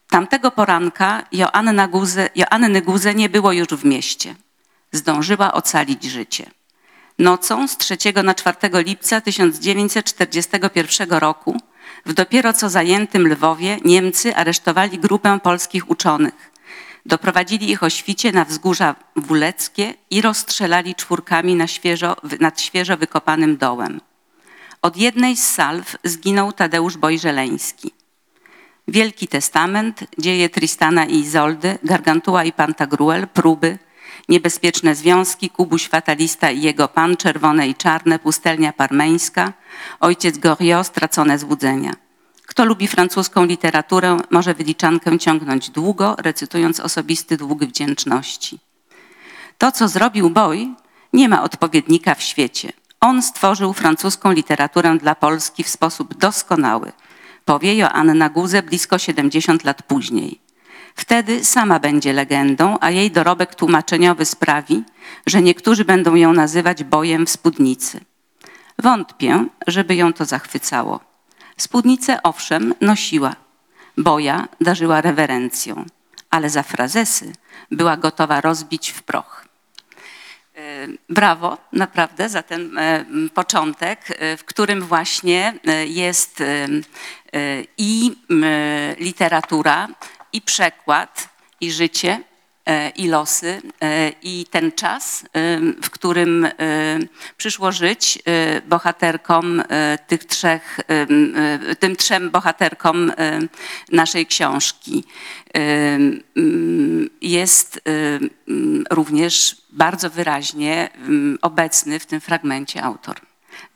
Tamtego 0.09 0.51
poranka 0.51 1.23
Joanna 1.31 1.87
Guze, 1.87 2.29
Joanny 2.35 2.81
Guze 2.81 3.15
nie 3.15 3.29
było 3.29 3.51
już 3.51 3.67
w 3.67 3.85
mieście. 3.85 4.35
Zdążyła 4.91 5.53
ocalić 5.53 6.03
życie. 6.03 6.51
Nocą 7.19 7.67
z 7.67 7.77
3 7.77 7.97
na 8.23 8.33
4 8.33 8.57
lipca 8.73 9.21
1941 9.21 11.09
roku 11.09 11.57
w 12.05 12.13
dopiero 12.13 12.53
co 12.53 12.69
zajętym 12.69 13.27
Lwowie 13.27 13.77
Niemcy 13.85 14.35
aresztowali 14.35 14.99
grupę 14.99 15.39
polskich 15.43 15.89
uczonych. 15.89 16.51
Doprowadzili 17.05 17.71
ich 17.71 17.83
o 17.83 17.89
świcie 17.89 18.31
na 18.31 18.45
wzgórza 18.45 18.95
Wuleckie 19.15 19.93
i 20.09 20.21
rozstrzelali 20.21 20.95
czwórkami 20.95 21.55
na 21.55 21.67
świeżo, 21.67 22.15
nad 22.39 22.61
świeżo 22.61 22.97
wykopanym 22.97 23.57
dołem. 23.57 24.01
Od 24.81 24.97
jednej 24.97 25.37
z 25.37 25.47
salw 25.47 25.95
zginął 26.03 26.51
Tadeusz 26.51 26.97
Bojżeleński. 26.97 27.91
Wielki 28.88 29.27
Testament, 29.27 30.03
dzieje 30.17 30.50
Tristana 30.50 31.06
i 31.06 31.15
Izoldy, 31.15 31.77
Gargantua 31.84 32.44
i 32.44 32.51
Pantagruel, 32.51 33.27
próby, 33.27 33.77
niebezpieczne 34.29 34.96
związki, 34.96 35.50
Kubuś 35.50 35.88
Fatalista 35.88 36.51
i 36.51 36.62
jego 36.62 36.88
pan, 36.88 37.17
czerwone 37.17 37.67
i 37.67 37.75
czarne, 37.75 38.20
pustelnia 38.20 38.74
parmeńska, 38.74 39.53
ojciec 40.00 40.38
Goriot, 40.38 40.88
stracone 40.88 41.39
złudzenia. 41.39 41.94
Kto 42.46 42.65
lubi 42.65 42.88
francuską 42.88 43.46
literaturę, 43.46 44.17
może 44.29 44.53
wyliczankę 44.53 45.20
ciągnąć 45.20 45.70
długo, 45.70 46.15
recytując 46.20 46.79
osobisty 46.79 47.38
dług 47.38 47.65
wdzięczności. 47.65 48.60
To, 49.58 49.72
co 49.72 49.88
zrobił 49.88 50.29
Boy, 50.29 50.67
nie 51.13 51.29
ma 51.29 51.44
odpowiednika 51.44 52.15
w 52.15 52.24
świecie. 52.24 52.72
On 53.00 53.22
stworzył 53.22 53.74
francuską 53.74 54.32
literaturę 54.32 54.98
dla 54.98 55.15
Polski 55.15 55.63
w 55.63 55.70
sposób 55.70 56.17
doskonały, 56.17 56.91
powie 57.47 57.75
Joanna 57.75 58.29
Guze 58.29 58.63
blisko 58.63 58.97
70 58.97 59.63
lat 59.63 59.83
później. 59.83 60.39
Wtedy 60.95 61.45
sama 61.45 61.79
będzie 61.79 62.13
legendą, 62.13 62.77
a 62.81 62.91
jej 62.91 63.11
dorobek 63.11 63.55
tłumaczeniowy 63.55 64.25
sprawi, 64.25 64.83
że 65.25 65.41
niektórzy 65.41 65.85
będą 65.85 66.15
ją 66.15 66.33
nazywać 66.33 66.83
bojem 66.83 67.25
w 67.25 67.29
spódnicy. 67.29 67.99
Wątpię, 68.79 69.45
żeby 69.67 69.95
ją 69.95 70.13
to 70.13 70.25
zachwycało. 70.25 70.99
Spódnicę 71.57 72.23
owszem 72.23 72.73
nosiła, 72.81 73.35
boja 73.97 74.47
darzyła 74.61 75.01
rewerencją, 75.01 75.85
ale 76.29 76.49
za 76.49 76.63
frazesy 76.63 77.33
była 77.71 77.97
gotowa 77.97 78.41
rozbić 78.41 78.89
w 78.91 79.03
proch. 79.03 79.47
E, 80.57 80.87
Brawo, 81.09 81.57
naprawdę, 81.73 82.29
za 82.29 82.43
ten 82.43 82.77
e, 82.77 83.05
początek, 83.33 83.99
e, 84.09 84.37
w 84.37 84.43
którym 84.43 84.81
właśnie 84.81 85.53
jest 85.87 86.43
i 87.77 88.15
m, 88.29 88.46
literatura, 89.00 89.88
i 90.34 90.41
przekład, 90.41 91.29
i 91.62 91.72
życie, 91.72 92.24
e, 92.65 92.89
i 92.89 93.07
losy, 93.07 93.62
e, 93.81 94.12
i 94.22 94.46
ten 94.51 94.72
czas, 94.72 95.25
w 95.84 95.89
którym 95.89 96.48
przyszło 97.38 97.72
żyć 97.72 98.19
bohaterkom 98.67 99.63
tych 100.07 100.25
trzech, 100.25 100.79
tym 101.79 101.96
trzem 101.96 102.29
bohaterkom 102.29 103.12
naszej 103.91 104.25
książki. 104.25 105.03
Jest 107.22 107.81
również 108.89 109.57
bardzo 109.69 110.10
wyraźnie 110.10 110.89
obecny 111.41 112.00
w 112.00 112.05
tym 112.05 112.22
fragmencie 112.22 112.84
autor 112.84 113.22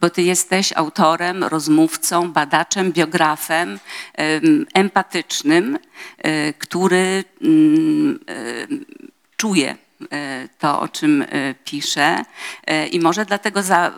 bo 0.02 0.10
ty 0.10 0.22
jesteś 0.22 0.74
autorem, 0.76 1.44
rozmówcą, 1.44 2.32
badaczem, 2.32 2.92
biografem, 2.92 3.80
em, 4.14 4.66
empatycznym, 4.74 5.80
e, 6.18 6.54
który 6.54 7.24
mm, 7.42 8.20
e, 8.30 8.36
czuje 9.38 9.76
e, 10.12 10.48
to, 10.60 10.80
o 10.80 10.88
czym 10.88 11.26
pisze 11.66 12.26
e, 12.68 12.88
i 12.88 13.00
może 13.00 13.26
dlatego 13.26 13.64
za, 13.64 13.92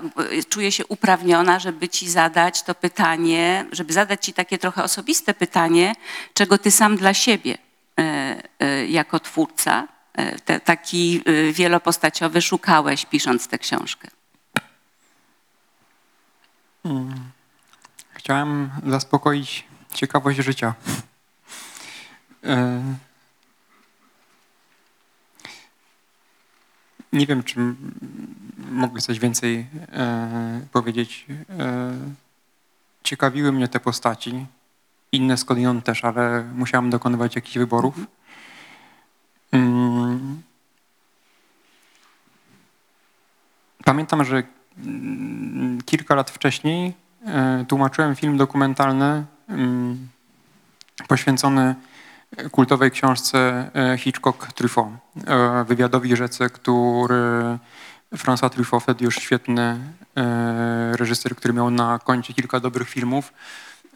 czuję 0.50 0.72
się 0.72 0.86
uprawniona, 0.86 1.60
żeby 1.60 1.90
ci 1.90 2.10
zadać 2.10 2.64
to 2.64 2.76
pytanie, 2.76 3.66
żeby 3.72 3.94
zadać 3.94 4.26
ci 4.26 4.34
takie 4.34 4.58
trochę 4.58 4.84
osobiste 4.84 5.34
pytanie, 5.34 5.96
czego 6.34 6.58
ty 6.58 6.72
sam 6.72 6.98
dla 6.98 7.14
siebie 7.14 7.58
jako 8.90 9.20
twórca, 9.20 9.88
te, 10.46 10.60
taki 10.60 11.24
wielopostaciowy 11.54 12.42
szukałeś 12.42 13.06
pisząc 13.06 13.48
tę 13.48 13.60
książkę. 13.60 14.23
Chciałem 18.14 18.72
zaspokoić 18.88 19.68
ciekawość 19.94 20.40
życia. 20.40 20.74
E, 22.44 22.84
Nie 27.14 27.28
wiem, 27.28 27.44
czy 27.44 27.60
mogę 28.72 29.02
coś 29.02 29.20
więcej 29.20 29.68
e, 29.92 30.66
powiedzieć. 30.72 31.26
E, 31.60 31.94
Ciekawiły 33.04 33.52
mnie 33.52 33.68
te 33.68 33.80
postaci. 33.80 34.46
Inne 35.12 35.38
skądinąd 35.38 35.86
też, 35.86 36.06
ale 36.06 36.44
musiałem 36.56 36.90
dokonywać 36.90 37.36
jakichś 37.36 37.58
wyborów. 37.58 37.96
Mm. 39.52 40.42
Pamiętam, 43.86 44.26
że 44.26 44.44
kilka 45.86 46.16
lat 46.16 46.32
wcześniej 46.32 46.94
e, 47.26 47.66
tłumaczyłem 47.68 48.16
film 48.16 48.38
dokumentalny 48.38 49.26
mm, 49.50 50.08
poświęcony 51.08 51.76
kultowej 52.52 52.92
książce 52.92 53.70
e, 53.74 53.98
Hitchcock-Truffaut, 53.98 54.92
e, 55.28 55.64
wywiadowi 55.64 56.16
rzece, 56.16 56.50
który 56.50 57.58
François 58.16 58.50
Truffaut, 58.50 58.84
wtedy 58.84 59.06
już 59.06 59.16
świetny 59.16 59.80
reżyser, 60.92 61.36
który 61.36 61.54
miał 61.54 61.72
na 61.72 62.00
koncie 62.00 62.34
kilka 62.34 62.60
dobrych 62.60 62.90
filmów, 62.90 63.34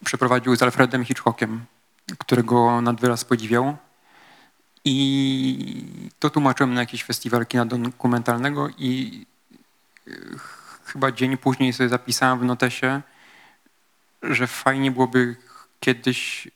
przeprowadził 0.04 0.56
z 0.56 0.62
Alfredem 0.62 1.04
Hitchcockiem, 1.04 1.64
którego 2.18 2.80
nad 2.80 3.00
wyraz 3.00 3.24
podziwiał. 3.24 3.76
I 4.84 5.84
to 6.18 6.30
tłumaczyłem 6.30 6.74
na 6.74 6.80
jakiś 6.80 7.04
festiwal 7.04 7.46
kina 7.46 7.66
dokumentalnego 7.66 8.68
i 8.78 9.26
chyba 10.92 11.12
dzień 11.12 11.36
później 11.36 11.72
sobie 11.72 11.88
zapisałem 11.88 12.38
w 12.38 12.44
notesie, 12.44 13.02
że 14.22 14.46
fajnie 14.46 14.90
byłoby 14.90 15.36
kiedyś 15.80 16.48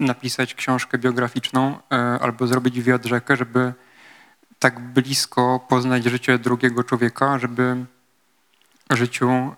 napisać 0.00 0.54
książkę 0.54 0.98
biograficzną 0.98 1.78
e, 1.92 2.18
albo 2.20 2.46
zrobić 2.46 2.80
wywiad 2.80 3.04
rzekę, 3.04 3.36
żeby 3.36 3.72
tak 4.58 4.80
blisko 4.80 5.66
poznać 5.68 6.04
życie 6.04 6.38
drugiego 6.38 6.84
człowieka, 6.84 7.38
żeby 7.38 7.84
życiu 8.90 9.30
e, 9.30 9.54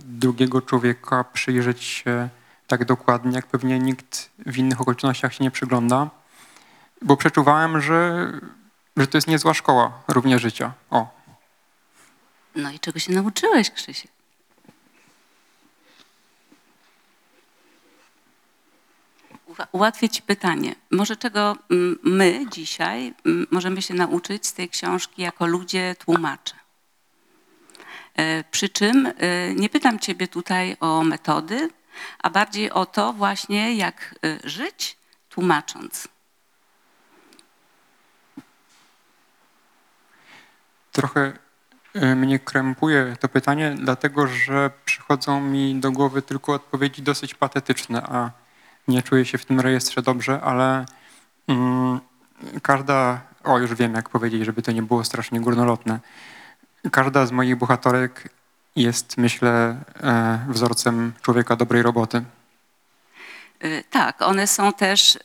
drugiego 0.00 0.62
człowieka 0.62 1.24
przyjrzeć 1.24 1.82
się 1.82 2.28
tak 2.66 2.84
dokładnie, 2.84 3.32
jak 3.32 3.46
pewnie 3.46 3.78
nikt 3.78 4.30
w 4.46 4.58
innych 4.58 4.80
okolicznościach 4.80 5.34
się 5.34 5.44
nie 5.44 5.50
przygląda. 5.50 6.10
Bo 7.02 7.16
przeczuwałem, 7.16 7.80
że, 7.80 8.32
że 8.96 9.06
to 9.06 9.18
jest 9.18 9.28
niezła 9.28 9.54
szkoła 9.54 10.02
równie 10.08 10.38
życia. 10.38 10.72
O, 10.90 11.19
No 12.54 12.70
i 12.70 12.80
czego 12.80 12.98
się 12.98 13.12
nauczyłeś, 13.12 13.70
Krzysiek? 13.70 14.10
Ułatwię 19.72 20.08
Ci 20.08 20.22
pytanie. 20.22 20.74
Może 20.90 21.16
czego 21.16 21.56
mm, 21.70 21.98
my 22.02 22.46
dzisiaj 22.50 23.14
mm, 23.26 23.46
możemy 23.50 23.82
się 23.82 23.94
nauczyć 23.94 24.46
z 24.46 24.52
tej 24.52 24.68
książki 24.68 25.22
jako 25.22 25.46
ludzie 25.46 25.96
tłumacze? 25.98 26.54
E, 28.14 28.44
Przy 28.44 28.68
czym 28.68 29.06
e, 29.06 29.54
nie 29.54 29.68
pytam 29.68 29.98
Ciebie 29.98 30.28
tutaj 30.28 30.76
o 30.80 31.04
metody, 31.04 31.68
a 32.18 32.30
bardziej 32.30 32.70
o 32.70 32.86
to 32.86 33.12
właśnie, 33.12 33.76
jak 33.76 34.14
e, 34.24 34.48
żyć 34.48 34.96
tłumacząc. 35.28 36.08
Trochę 40.92 41.38
mnie 41.94 42.38
krępuje 42.38 43.16
to 43.20 43.28
pytanie, 43.28 43.76
dlatego 43.78 44.26
że 44.26 44.70
przychodzą 44.84 45.40
mi 45.40 45.80
do 45.80 45.92
głowy 45.92 46.22
tylko 46.22 46.52
odpowiedzi 46.52 47.02
dosyć 47.02 47.34
patetyczne, 47.34 48.02
a 48.02 48.30
nie 48.88 49.02
czuję 49.02 49.24
się 49.24 49.38
w 49.38 49.44
tym 49.44 49.60
rejestrze 49.60 50.02
dobrze, 50.02 50.40
ale 50.40 50.86
mm, 51.48 52.00
każda, 52.62 53.20
o 53.44 53.58
już 53.58 53.74
wiem 53.74 53.94
jak 53.94 54.08
powiedzieć, 54.08 54.44
żeby 54.44 54.62
to 54.62 54.72
nie 54.72 54.82
było 54.82 55.04
strasznie 55.04 55.40
górnolotne, 55.40 56.00
każda 56.92 57.26
z 57.26 57.32
moich 57.32 57.56
bohaterek 57.56 58.28
jest, 58.76 59.16
myślę, 59.18 59.76
e, 60.02 60.38
wzorcem 60.48 61.12
człowieka 61.22 61.56
dobrej 61.56 61.82
roboty. 61.82 62.22
Y, 63.64 63.84
Tak, 63.90 64.22
one 64.22 64.46
są 64.46 64.72
też, 64.72 65.16
y, 65.16 65.20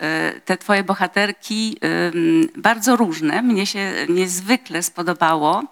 te 0.45 0.57
twoje 0.57 0.83
bohaterki, 0.83 1.77
ym, 2.15 2.49
bardzo 2.57 2.95
różne. 2.95 3.41
Mnie 3.41 3.65
się 3.65 3.91
niezwykle 4.09 4.83
spodobało 4.83 5.63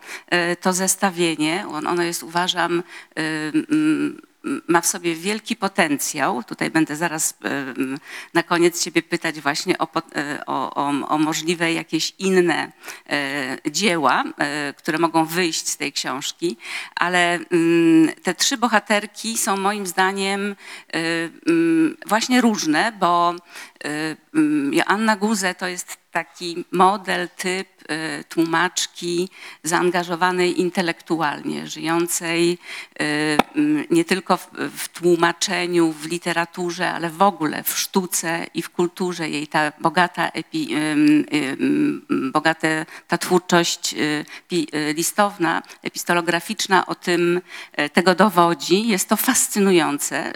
to 0.62 0.74
zestawienie. 0.74 1.66
On- 1.72 1.88
Ono 1.88 2.04
jest, 2.04 2.24
uważam, 2.24 2.84
ma 4.68 4.82
w 4.82 4.86
sobie 4.86 5.16
wielki 5.16 5.56
potencjał. 5.56 6.44
Tutaj 6.44 6.72
będę 6.72 6.96
zaraz 6.96 7.38
ym, 7.78 8.00
na 8.34 8.44
koniec 8.44 8.84
ciebie 8.84 9.02
pytać 9.02 9.42
właśnie 9.42 9.74
y, 9.74 9.78
o, 9.78 10.76
o, 10.76 10.88
o 10.88 11.18
możliwe 11.18 11.74
jakieś 11.74 12.14
inne 12.20 12.72
y, 13.66 13.72
dzieła, 13.72 14.24
które 14.78 14.98
mogą 14.98 15.26
wyjść 15.26 15.68
z 15.68 15.78
tej 15.78 15.94
książki, 15.94 16.58
ale 16.96 17.40
ym, 17.54 18.12
te 18.24 18.34
trzy 18.36 18.58
bohaterki 18.58 19.38
są 19.38 19.58
moim 19.58 19.88
zdaniem 19.88 20.56
ym, 21.50 21.98
właśnie 22.06 22.42
różne, 22.42 22.92
bo 23.00 23.36
ym, 24.36 24.74
Joanna 24.74 25.16
Guze 25.16 25.56
to 25.56 25.68
jest 25.68 26.03
taki 26.14 26.66
model, 26.72 27.30
typ 27.38 27.68
y, 27.92 28.24
tłumaczki 28.30 29.30
zaangażowanej 29.64 30.62
intelektualnie, 30.62 31.68
żyjącej 31.68 32.58
y, 33.02 33.38
nie 33.90 34.06
tylko 34.06 34.38
w, 34.78 34.90
tłumaczeniu, 34.90 35.92
w 35.92 36.06
literaturze, 36.06 36.92
ale 36.92 37.10
w 37.10 37.22
ogóle 37.22 37.64
w 37.64 37.78
sztuce 37.80 38.46
i 38.54 38.62
w 38.62 38.70
kulturze. 38.70 39.30
Jej 39.30 39.48
ta 39.48 39.72
bogata, 39.80 40.28
epi, 40.28 40.76
ym, 40.76 42.02
bogate, 42.32 42.86
ta 43.08 43.18
twórczość 43.18 43.94
y, 43.94 44.26
y, 44.54 44.94
listowna, 44.94 45.62
epistolograficzna 45.84 46.86
o 46.86 46.96
tym 46.96 47.42
e, 47.72 47.90
tego 47.90 48.16
dowodzi. 48.16 48.88
Jest 48.88 49.10
to 49.10 49.18
fascynujące. 49.18 50.34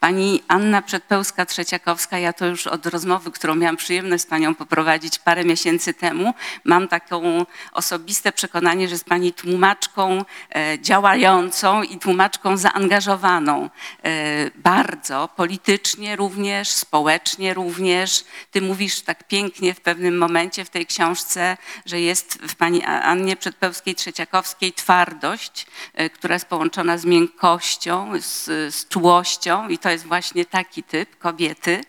Pani 0.00 0.42
Anna 0.48 0.82
Przedpełska-Trzeciakowska, 0.82 2.16
ja 2.16 2.32
to 2.32 2.46
już 2.46 2.66
od 2.66 2.86
rozmowy, 2.86 3.30
którą 3.30 3.54
miałam 3.54 3.76
przyjemność 3.76 4.22
z 4.22 4.26
Panią 4.26 4.54
poprowadzić 4.54 4.89
parę 5.24 5.44
miesięcy 5.44 5.94
temu, 5.94 6.34
mam 6.64 6.88
taką 6.88 7.46
osobiste 7.72 8.32
przekonanie, 8.32 8.88
że 8.88 8.94
jest 8.94 9.04
Pani 9.04 9.32
tłumaczką 9.32 10.24
e, 10.54 10.78
działającą 10.80 11.82
i 11.82 11.98
tłumaczką 11.98 12.56
zaangażowaną 12.56 13.70
e, 14.02 14.50
bardzo, 14.54 15.28
politycznie 15.36 16.16
również, 16.16 16.68
społecznie 16.68 17.54
również. 17.54 18.24
Ty 18.50 18.62
mówisz 18.62 19.00
tak 19.00 19.28
pięknie 19.28 19.74
w 19.74 19.80
pewnym 19.80 20.18
momencie 20.18 20.64
w 20.64 20.70
tej 20.70 20.86
książce, 20.86 21.56
że 21.86 22.00
jest 22.00 22.34
w 22.34 22.54
Pani 22.54 22.84
Annie 22.84 23.36
Przedpełskiej-Trzeciakowskiej 23.36 24.72
twardość, 24.72 25.66
e, 25.94 26.10
która 26.10 26.34
jest 26.34 26.46
połączona 26.46 26.98
z 26.98 27.04
miękkością, 27.04 28.12
z, 28.20 28.44
z 28.74 28.88
czułością 28.88 29.68
i 29.68 29.78
to 29.78 29.90
jest 29.90 30.06
właśnie 30.06 30.44
taki 30.44 30.82
typ 30.82 31.18
kobiety. 31.18 31.80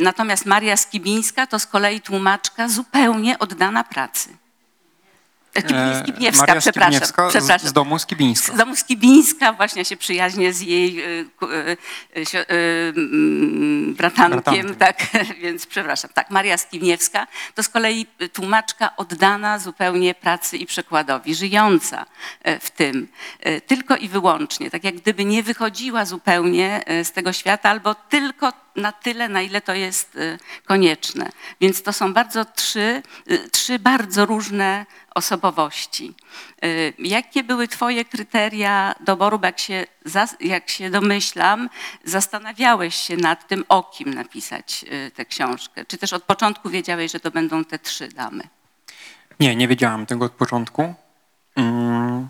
Natomiast 0.00 0.46
Maria 0.46 0.76
Skibińska 0.76 1.46
to 1.46 1.58
z 1.58 1.66
kolei 1.66 2.00
tłumaczka 2.00 2.15
zupełnie 2.68 3.38
oddana 3.38 3.84
pracy. 3.84 4.36
E, 5.56 5.60
Skib- 5.62 6.02
Skibniewska, 6.02 6.42
Maria 6.46 6.60
przepraszam. 6.60 6.92
Skibniewska 6.92 7.30
z, 7.30 7.32
przepraszam. 7.32 7.68
z 7.68 7.72
domu 7.72 7.98
Skibińska. 7.98 8.52
Z 8.52 8.56
domu 8.56 8.76
Skibińska, 8.76 9.52
właśnie 9.52 9.84
się 9.84 9.96
przyjaźnię 9.96 10.52
z 10.52 10.60
jej 10.60 11.00
y, 11.04 11.26
y, 11.42 11.76
y, 12.16 12.92
mm, 12.96 13.94
bratankiem, 13.94 14.30
Bratankiem. 14.40 14.74
tak, 14.74 15.02
więc 15.42 15.66
przepraszam. 15.66 16.10
Tak, 16.14 16.30
Maria 16.30 16.56
Skibniewska 16.58 17.26
to 17.54 17.62
z 17.62 17.68
kolei 17.68 18.06
tłumaczka 18.32 18.96
oddana 18.96 19.58
zupełnie 19.58 20.14
pracy 20.14 20.56
i 20.56 20.66
przekładowi, 20.66 21.34
żyjąca 21.34 22.06
e, 22.42 22.58
w 22.60 22.70
tym, 22.70 23.08
e, 23.40 23.60
tylko 23.60 23.96
i 23.96 24.08
wyłącznie, 24.08 24.70
tak 24.70 24.84
jak 24.84 24.94
gdyby 24.94 25.24
nie 25.24 25.42
wychodziła 25.42 26.04
zupełnie 26.04 26.84
z 27.04 27.12
tego 27.12 27.32
świata, 27.32 27.70
albo 27.70 27.94
tylko 27.94 28.52
na 28.76 28.92
tyle, 28.92 29.28
na 29.28 29.42
ile 29.42 29.60
to 29.60 29.74
jest 29.74 30.18
konieczne. 30.64 31.30
Więc 31.60 31.82
to 31.82 31.92
są 31.92 32.12
bardzo 32.14 32.44
trzy, 32.44 33.02
trzy 33.52 33.78
bardzo 33.78 34.26
różne 34.26 34.86
osobowości. 35.16 36.14
Y, 36.64 36.92
Jakie 36.98 37.44
były 37.44 37.68
Twoje 37.68 38.04
kryteria 38.04 38.94
doboru, 39.00 39.38
bo 39.38 39.46
jak 39.46 39.58
się, 39.58 39.86
jak 40.40 40.68
się 40.70 40.90
domyślam, 40.90 41.68
zastanawiałeś 42.04 42.94
się 42.94 43.16
nad 43.16 43.48
tym, 43.48 43.64
o 43.68 43.82
kim 43.82 44.14
napisać 44.14 44.84
y, 44.92 45.10
tę 45.10 45.24
książkę? 45.24 45.84
Czy 45.84 45.98
też 45.98 46.12
od 46.12 46.22
początku 46.22 46.70
wiedziałeś, 46.70 47.12
że 47.12 47.20
to 47.20 47.30
będą 47.30 47.64
te 47.64 47.78
trzy 47.78 48.08
damy? 48.08 48.42
Nie, 49.40 49.56
nie 49.56 49.68
wiedziałem 49.68 50.06
tego 50.06 50.24
od 50.24 50.32
początku. 50.32 50.94
Mm. 51.56 52.28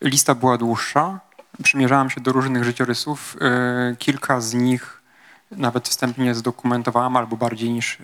Lista 0.00 0.34
była 0.34 0.58
dłuższa. 0.58 1.20
Przymierzałem 1.62 2.10
się 2.10 2.20
do 2.20 2.32
różnych 2.32 2.64
życiorysów. 2.64 3.36
E, 3.40 3.96
Kilka 3.96 4.40
z 4.40 4.54
nich 4.54 5.02
nawet 5.50 5.88
wstępnie 5.88 6.34
zdokumentowałem, 6.34 7.16
albo 7.16 7.36
bardziej 7.36 7.70
niż 7.70 7.98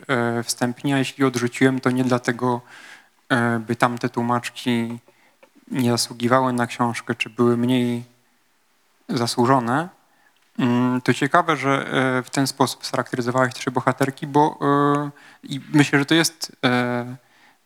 wstępnie. 0.44 0.94
A 0.94 0.98
jeśli 0.98 1.24
odrzuciłem, 1.24 1.80
to 1.80 1.90
nie 1.90 2.04
dlatego, 2.04 2.60
by 3.60 3.76
tamte 3.76 4.08
tłumaczki 4.08 4.98
nie 5.70 5.90
zasługiwały 5.90 6.52
na 6.52 6.66
książkę, 6.66 7.14
czy 7.14 7.30
były 7.30 7.56
mniej 7.56 8.04
zasłużone. 9.08 9.88
Mm, 10.58 11.00
To 11.00 11.14
ciekawe, 11.14 11.56
że 11.56 11.86
e, 12.18 12.22
w 12.22 12.30
ten 12.30 12.46
sposób 12.46 12.86
scharakteryzowałeś 12.86 13.54
trzy 13.54 13.70
bohaterki, 13.70 14.26
bo 14.26 14.58
e, 14.62 15.10
i 15.42 15.60
myślę, 15.72 15.98
że 15.98 16.04
to 16.06 16.14
jest 16.14 16.56
e, 16.64 17.16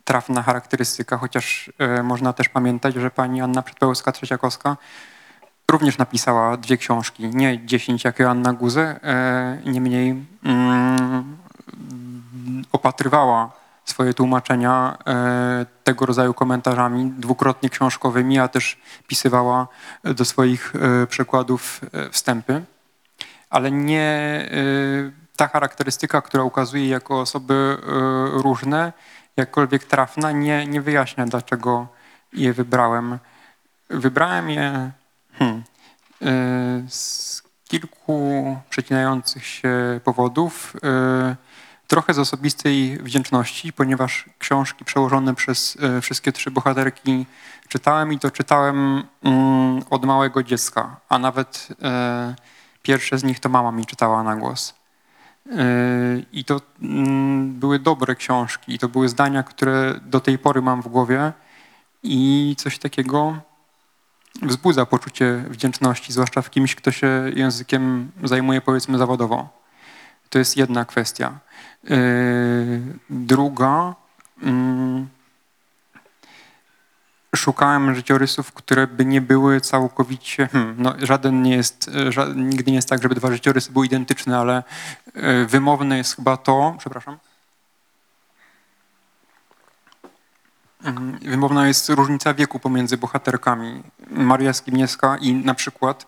trafna 0.04 0.42
charakterystyka, 0.42 1.16
chociaż 1.18 1.72
e, 1.78 2.02
można 2.02 2.32
też 2.32 2.48
pamiętać, 2.48 2.94
że 2.94 3.10
pani 3.10 3.40
Anna 3.40 3.62
Przedpełska-Trzeciakowska 3.62 4.76
również 5.70 5.98
napisała 5.98 6.56
dwie 6.56 6.76
książki, 6.76 7.28
nie 7.28 7.66
dziesięć 7.66 8.04
jak 8.04 8.18
Joanna 8.18 8.52
Guze, 8.52 9.00
e, 9.04 9.62
niemniej 9.66 10.24
mm, 10.44 11.36
opatrywała 12.72 13.59
swoje 13.84 14.14
tłumaczenia 14.14 14.98
e, 15.06 15.66
tego 15.84 16.06
rodzaju 16.06 16.34
komentarzami 16.34 17.10
dwukrotnie 17.10 17.70
książkowymi, 17.70 18.38
a 18.38 18.48
też 18.48 18.78
pisywała 19.06 19.68
do 20.04 20.24
swoich 20.24 20.72
e, 20.76 21.06
przekładów 21.06 21.80
e, 21.92 22.10
wstępy. 22.10 22.62
Ale 23.50 23.70
nie 23.70 24.00
e, 24.00 25.20
ta 25.36 25.48
charakterystyka, 25.48 26.22
która 26.22 26.44
ukazuje 26.44 26.88
jako 26.88 27.20
osoby 27.20 27.54
e, 27.54 27.82
różne, 28.42 28.92
jakkolwiek 29.36 29.84
trafna, 29.84 30.32
nie, 30.32 30.66
nie 30.66 30.80
wyjaśnia, 30.80 31.26
dlaczego 31.26 31.88
je 32.32 32.52
wybrałem. 32.52 33.18
Wybrałem 33.90 34.50
je 34.50 34.90
hmm, 35.32 35.62
e, 36.22 36.26
z 36.88 37.42
kilku 37.68 38.56
przecinających 38.70 39.46
się 39.46 40.00
powodów. 40.04 40.76
Trochę 41.90 42.14
z 42.14 42.18
osobistej 42.18 42.98
wdzięczności, 42.98 43.72
ponieważ 43.72 44.24
książki 44.38 44.84
przełożone 44.84 45.34
przez 45.34 45.78
e, 45.82 46.00
wszystkie 46.00 46.32
trzy 46.32 46.50
bohaterki 46.50 47.26
czytałem 47.68 48.12
i 48.12 48.18
to 48.18 48.30
czytałem 48.30 49.02
mm, 49.22 49.82
od 49.90 50.04
małego 50.04 50.42
dziecka, 50.42 50.96
a 51.08 51.18
nawet 51.18 51.68
e, 51.82 52.34
pierwsze 52.82 53.18
z 53.18 53.24
nich 53.24 53.40
to 53.40 53.48
mama 53.48 53.72
mi 53.72 53.86
czytała 53.86 54.22
na 54.22 54.36
głos. 54.36 54.74
E, 55.46 55.54
I 56.32 56.44
to 56.44 56.60
mm, 56.82 57.52
były 57.58 57.78
dobre 57.78 58.14
książki, 58.14 58.74
i 58.74 58.78
to 58.78 58.88
były 58.88 59.08
zdania, 59.08 59.42
które 59.42 60.00
do 60.02 60.20
tej 60.20 60.38
pory 60.38 60.62
mam 60.62 60.82
w 60.82 60.88
głowie 60.88 61.32
i 62.02 62.54
coś 62.58 62.78
takiego 62.78 63.36
wzbudza 64.42 64.86
poczucie 64.86 65.44
wdzięczności, 65.48 66.12
zwłaszcza 66.12 66.42
w 66.42 66.50
kimś, 66.50 66.74
kto 66.74 66.90
się 66.90 67.30
językiem 67.34 68.10
zajmuje 68.24 68.60
powiedzmy 68.60 68.98
zawodowo. 68.98 69.48
To 70.30 70.38
jest 70.38 70.56
jedna 70.56 70.84
kwestia. 70.84 71.38
Yy, 71.84 71.98
Druga, 73.10 73.94
mm, 74.42 75.08
szukałem 77.36 77.94
życiorysów, 77.94 78.52
które 78.52 78.86
by 78.86 79.04
nie 79.04 79.20
były 79.20 79.60
całkowicie, 79.60 80.46
hmm, 80.46 80.74
no 80.78 80.94
żaden 80.98 81.42
nie 81.42 81.56
jest, 81.56 81.90
ża, 82.08 82.26
nigdy 82.36 82.70
nie 82.70 82.76
jest 82.76 82.88
tak, 82.88 83.02
żeby 83.02 83.14
dwa 83.14 83.30
życiorysy 83.30 83.72
były 83.72 83.86
identyczne, 83.86 84.38
ale 84.38 84.62
yy, 85.14 85.46
wymowne 85.46 85.96
jest 85.96 86.16
chyba 86.16 86.36
to, 86.36 86.76
przepraszam, 86.78 87.18
Mhm. 90.84 91.18
Wymowna 91.18 91.68
jest 91.68 91.88
różnica 91.88 92.34
wieku 92.34 92.58
pomiędzy 92.58 92.96
bohaterkami. 92.96 93.82
Maria 94.10 94.52
Skibniewska 94.52 95.16
i 95.16 95.34
na 95.34 95.54
przykład 95.54 96.06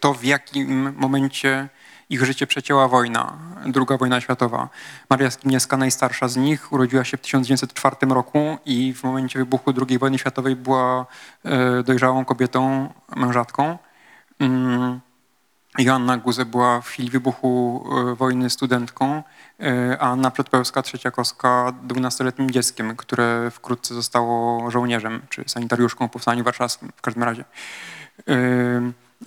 to, 0.00 0.14
w 0.14 0.24
jakim 0.24 0.94
momencie 0.96 1.68
ich 2.10 2.24
życie 2.24 2.46
przecięła 2.46 2.88
wojna, 2.88 3.38
druga 3.66 3.96
wojna 3.96 4.20
światowa. 4.20 4.68
Maria 5.10 5.30
Skibniewska, 5.30 5.76
najstarsza 5.76 6.28
z 6.28 6.36
nich, 6.36 6.72
urodziła 6.72 7.04
się 7.04 7.16
w 7.16 7.20
1904 7.20 7.96
roku 8.08 8.58
i 8.66 8.94
w 8.94 9.04
momencie 9.04 9.38
wybuchu 9.38 9.72
II 9.88 9.98
wojny 9.98 10.18
światowej 10.18 10.56
była 10.56 11.06
e, 11.44 11.82
dojrzałą 11.82 12.24
kobietą, 12.24 12.92
mężatką. 13.16 13.78
Mm, 14.38 15.00
Joanna 15.78 16.16
Guze 16.16 16.44
była 16.44 16.80
w 16.80 16.86
chwili 16.86 17.10
wybuchu 17.10 17.84
e, 18.10 18.14
wojny 18.14 18.50
studentką, 18.50 19.22
e, 19.60 19.96
a 20.00 20.10
Anna 20.10 20.30
Przedpełska-Trzeciakowska 20.30 21.72
dwunastoletnim 21.82 22.50
dzieckiem, 22.50 22.96
które 22.96 23.50
wkrótce 23.50 23.94
zostało 23.94 24.70
żołnierzem 24.70 25.22
czy 25.28 25.44
sanitariuszką 25.46 26.08
w 26.08 26.10
Powstaniu 26.10 26.44
Warszawskim 26.44 26.92
w 26.96 27.00
każdym 27.00 27.22
razie. 27.22 27.44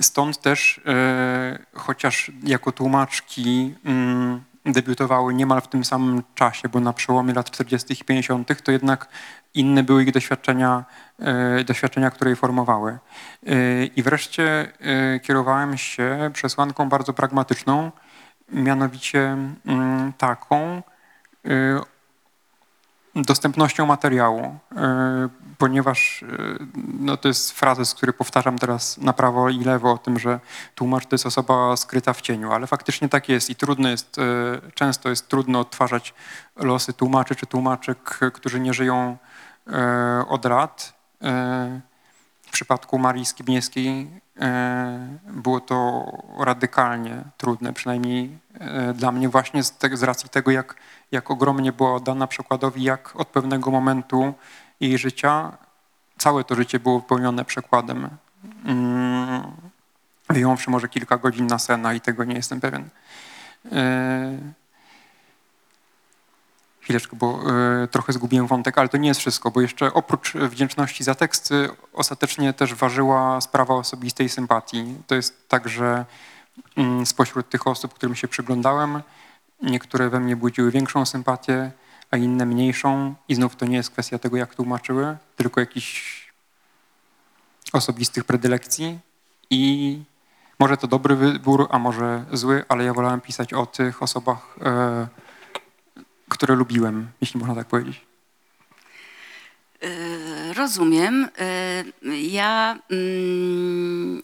Stąd 0.01 0.41
też, 0.41 0.81
e, 0.85 1.59
chociaż 1.73 2.31
jako 2.43 2.71
tłumaczki 2.71 3.75
mm, 3.85 4.43
debiutowały 4.65 5.33
niemal 5.33 5.61
w 5.61 5.67
tym 5.67 5.85
samym 5.85 6.23
czasie, 6.35 6.69
bo 6.69 6.79
na 6.79 6.93
przełomie 6.93 7.33
lat 7.33 7.51
40. 7.51 7.93
i 7.93 8.05
50., 8.05 8.61
to 8.61 8.71
jednak 8.71 9.07
inne 9.53 9.83
były 9.83 10.03
ich 10.03 10.11
doświadczenia, 10.11 10.85
e, 11.19 11.63
doświadczenia 11.63 12.11
które 12.11 12.29
je 12.29 12.35
formowały. 12.35 12.97
E, 13.47 13.85
I 13.85 14.03
wreszcie 14.03 14.71
kierowałem 15.23 15.77
się 15.77 16.31
przesłanką 16.33 16.89
bardzo 16.89 17.13
pragmatyczną, 17.13 17.91
mianowicie 18.49 19.37
mm, 19.65 20.13
taką 20.17 20.81
dostępnością 23.21 23.85
materiału, 23.85 24.59
e, 24.75 25.29
ponieważ 25.57 26.23
e, 26.23 26.27
no 26.99 27.17
to 27.17 27.27
jest 27.27 27.51
frazes, 27.51 27.93
który 27.93 28.13
powtarzam 28.13 28.57
teraz 28.57 28.97
na 28.97 29.13
prawo 29.13 29.49
i 29.49 29.63
lewo 29.63 29.91
o 29.91 29.97
tym, 29.97 30.19
że 30.19 30.39
tłumacz 30.75 31.05
to 31.05 31.13
jest 31.13 31.25
osoba 31.25 31.77
skryta 31.77 32.13
w 32.13 32.21
cieniu, 32.21 32.51
ale 32.51 32.67
faktycznie 32.67 33.09
tak 33.09 33.29
jest 33.29 33.49
i 33.49 33.55
trudno 33.55 33.89
jest, 33.89 34.17
e, 34.19 34.71
często 34.73 35.09
jest 35.09 35.27
trudno 35.27 35.59
odtwarzać 35.59 36.13
losy 36.55 36.93
tłumaczy 36.93 37.35
czy 37.35 37.45
tłumaczek, 37.45 38.19
którzy 38.33 38.59
nie 38.59 38.73
żyją 38.73 39.17
od 40.27 40.45
lat. 40.45 40.93
E, 42.57 42.59
przypadku 42.59 42.99
Marii 42.99 43.25
Skibniewskiej 43.25 44.07
e, 44.39 45.17
było 45.27 45.59
to 45.59 46.05
radykalnie 46.39 47.23
trudne, 47.37 47.73
przynajmniej 47.73 48.37
e, 48.59 48.93
dla 48.93 49.11
mnie 49.11 49.29
właśnie 49.29 49.63
z, 49.63 49.71
te, 49.71 49.97
z 49.97 50.03
racji 50.03 50.29
tego, 50.29 50.51
jak, 50.51 50.75
jak 51.11 51.31
ogromnie 51.31 51.71
była 51.71 51.95
oddana 51.95 52.27
przekładowi, 52.27 52.83
jak 52.83 53.15
od 53.15 53.27
pewnego 53.27 53.71
momentu 53.71 54.33
jej 54.79 54.97
życia 54.97 55.57
całe 56.17 56.43
to 56.43 56.55
życie 56.55 56.79
było 56.79 56.99
wypełnione 56.99 57.45
przekładem. 57.45 58.09
Mm, 58.65 59.43
Wyjąwszy 60.29 60.69
może 60.69 60.89
kilka 60.89 61.17
godzin 61.17 61.47
na 61.47 61.59
sena 61.59 61.93
i 61.93 62.01
tego 62.01 62.23
nie 62.23 62.35
jestem 62.35 62.61
pewien. 62.61 62.89
Chwileczkę, 66.87 67.17
bo 67.17 67.39
e, 67.83 67.87
trochę 67.87 68.13
zgubiłem 68.13 68.47
wątek, 68.47 68.77
ale 68.77 68.89
to 68.89 68.97
nie 68.97 69.07
jest 69.07 69.19
wszystko, 69.19 69.51
bo 69.51 69.61
jeszcze 69.61 69.93
oprócz 69.93 70.33
wdzięczności 70.33 71.03
za 71.03 71.15
teksty 71.15 71.69
ostatecznie 71.93 72.53
też 72.53 72.73
ważyła 72.75 73.41
sprawa 73.41 73.75
osobistej 73.75 74.29
sympatii. 74.29 74.95
To 75.07 75.15
jest 75.15 75.49
tak, 75.49 75.69
że 75.69 76.05
mm, 76.75 77.05
spośród 77.05 77.49
tych 77.49 77.67
osób, 77.67 77.93
którym 77.93 78.15
się 78.15 78.27
przyglądałem, 78.27 79.01
niektóre 79.61 80.09
we 80.09 80.19
mnie 80.19 80.35
budziły 80.35 80.71
większą 80.71 81.05
sympatię, 81.05 81.71
a 82.11 82.17
inne 82.17 82.45
mniejszą. 82.45 83.15
I 83.27 83.35
znów 83.35 83.55
to 83.55 83.65
nie 83.65 83.77
jest 83.77 83.91
kwestia 83.91 84.19
tego, 84.19 84.37
jak 84.37 84.55
tłumaczyły, 84.55 85.17
tylko 85.35 85.59
jakichś 85.59 86.31
osobistych 87.73 88.23
predylekcji. 88.23 88.99
I 89.49 90.03
może 90.59 90.77
to 90.77 90.87
dobry 90.87 91.15
wybór, 91.15 91.67
a 91.71 91.79
może 91.79 92.25
zły, 92.33 92.65
ale 92.69 92.83
ja 92.83 92.93
wolałem 92.93 93.21
pisać 93.21 93.53
o 93.53 93.65
tych 93.65 94.03
osobach, 94.03 94.55
e, 94.61 95.07
które 96.29 96.55
lubiłem, 96.55 97.07
jeśli 97.21 97.39
można 97.39 97.55
tak 97.55 97.67
powiedzieć. 97.67 98.01
Y, 99.83 100.53
Rozumiem. 100.53 101.27
Y, 102.03 102.17
Ja 102.17 102.79
mm, 102.89 104.21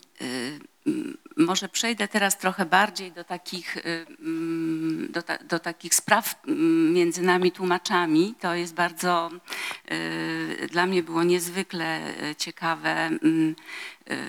mm, 0.86 1.18
może 1.38 1.70
przejdę 1.70 2.08
teraz 2.08 2.38
trochę 2.38 2.66
bardziej 2.66 3.12
do 3.12 3.24
takich, 3.24 3.78
mm, 3.86 5.08
do, 5.12 5.22
ta, 5.22 5.38
do 5.38 5.60
takich 5.60 5.96
spraw 5.96 6.36
mm, 6.48 6.94
między 6.94 7.22
nami 7.22 7.52
tłumaczami. 7.52 8.36
To 8.40 8.56
jest 8.56 8.74
bardzo, 8.74 9.30
dla 10.72 10.86
mnie 10.86 11.04
było 11.04 11.24
niezwykle 11.24 12.02
ciekawe 12.38 13.10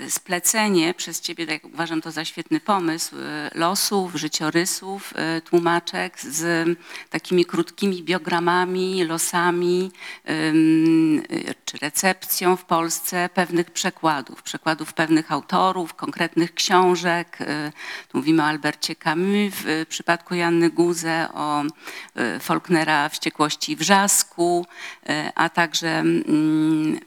splecenie 0.08 0.94
przez 0.94 1.20
ciebie, 1.20 1.46
tak 1.46 1.64
uważam 1.64 2.02
to 2.02 2.10
za 2.10 2.24
świetny 2.24 2.60
pomysł, 2.60 3.16
y, 3.16 3.20
losów, 3.54 4.14
życiorysów 4.14 5.14
y, 5.38 5.40
tłumaczek 5.40 6.20
z 6.20 6.68
takimi 7.10 7.44
krótkimi 7.44 8.02
biogramami, 8.02 9.04
losami 9.04 9.90
y, 10.28 11.54
czy 11.64 11.78
recepcją 11.78 12.56
w 12.56 12.64
Polsce 12.64 13.28
pewnych 13.34 13.70
przekładów, 13.70 14.42
przekładów 14.42 14.92
pewnych 14.92 15.32
autorów, 15.32 15.94
konkretnych 15.94 16.54
książek. 16.54 17.40
Y, 17.40 17.72
Tu 18.08 18.18
mówimy 18.18 18.42
o 18.42 18.46
Albercie 18.46 18.96
Camus, 18.96 19.54
w 19.54 19.68
y, 19.68 19.86
przypadku 19.86 20.34
Janny 20.34 20.70
Guze, 20.70 21.28
o 21.34 21.62
y, 21.64 22.40
Faulknera 22.40 23.08
Wściekłości 23.08 23.72
i 23.72 23.76
Wrzasku, 23.76 24.66
y, 25.08 25.32
a 25.34 25.48
także 25.48 25.88
mm, 25.88 27.00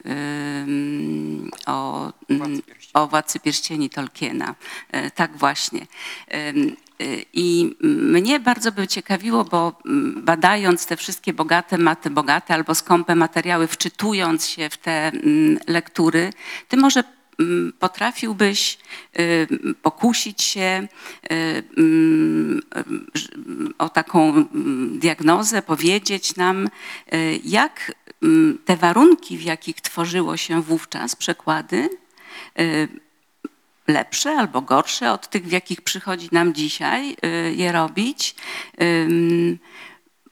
o, 1.65 2.11
mm, 2.29 2.56
o 2.93 3.07
Władcy 3.07 3.39
Pierścieni 3.39 3.89
Tolkiena. 3.89 4.55
E, 4.91 5.11
Tak 5.11 5.37
właśnie. 5.37 5.87
Y, 7.01 7.25
I 7.33 7.75
mnie 7.81 8.39
bardzo 8.39 8.71
by 8.71 8.87
ciekawiło, 8.87 9.45
bo 9.45 9.79
mm, 9.85 10.25
badając 10.25 10.85
te 10.85 10.97
wszystkie 10.97 11.33
bogate, 11.33 11.77
maty, 11.77 12.09
bogate 12.09 12.53
albo 12.53 12.75
skąpe 12.75 13.15
materiały, 13.15 13.67
wczytując 13.67 14.47
się 14.47 14.69
w 14.69 14.77
te 14.77 15.07
mm, 15.07 15.59
lektury, 15.67 16.33
ty 16.67 16.77
może 16.77 17.03
mm, 17.39 17.73
potrafiłbyś 17.79 18.77
y, 19.19 19.47
pokusić 19.81 20.43
się 20.43 20.87
y, 21.31 21.63
o 23.77 23.89
taką 23.89 24.45
diagnozę, 24.91 25.61
powiedzieć 25.61 26.35
nam, 26.35 26.67
y, 27.13 27.39
jak 27.43 27.91
te 28.65 28.77
warunki, 28.77 29.37
w 29.37 29.41
jakich 29.41 29.81
tworzyło 29.81 30.37
się 30.37 30.61
wówczas 30.61 31.15
przekłady, 31.15 31.89
lepsze 33.87 34.31
albo 34.31 34.61
gorsze 34.61 35.11
od 35.11 35.27
tych, 35.27 35.47
w 35.47 35.51
jakich 35.51 35.81
przychodzi 35.81 36.29
nam 36.31 36.53
dzisiaj 36.53 37.17
y, 37.25 37.53
je 37.55 37.71
robić, 37.71 38.35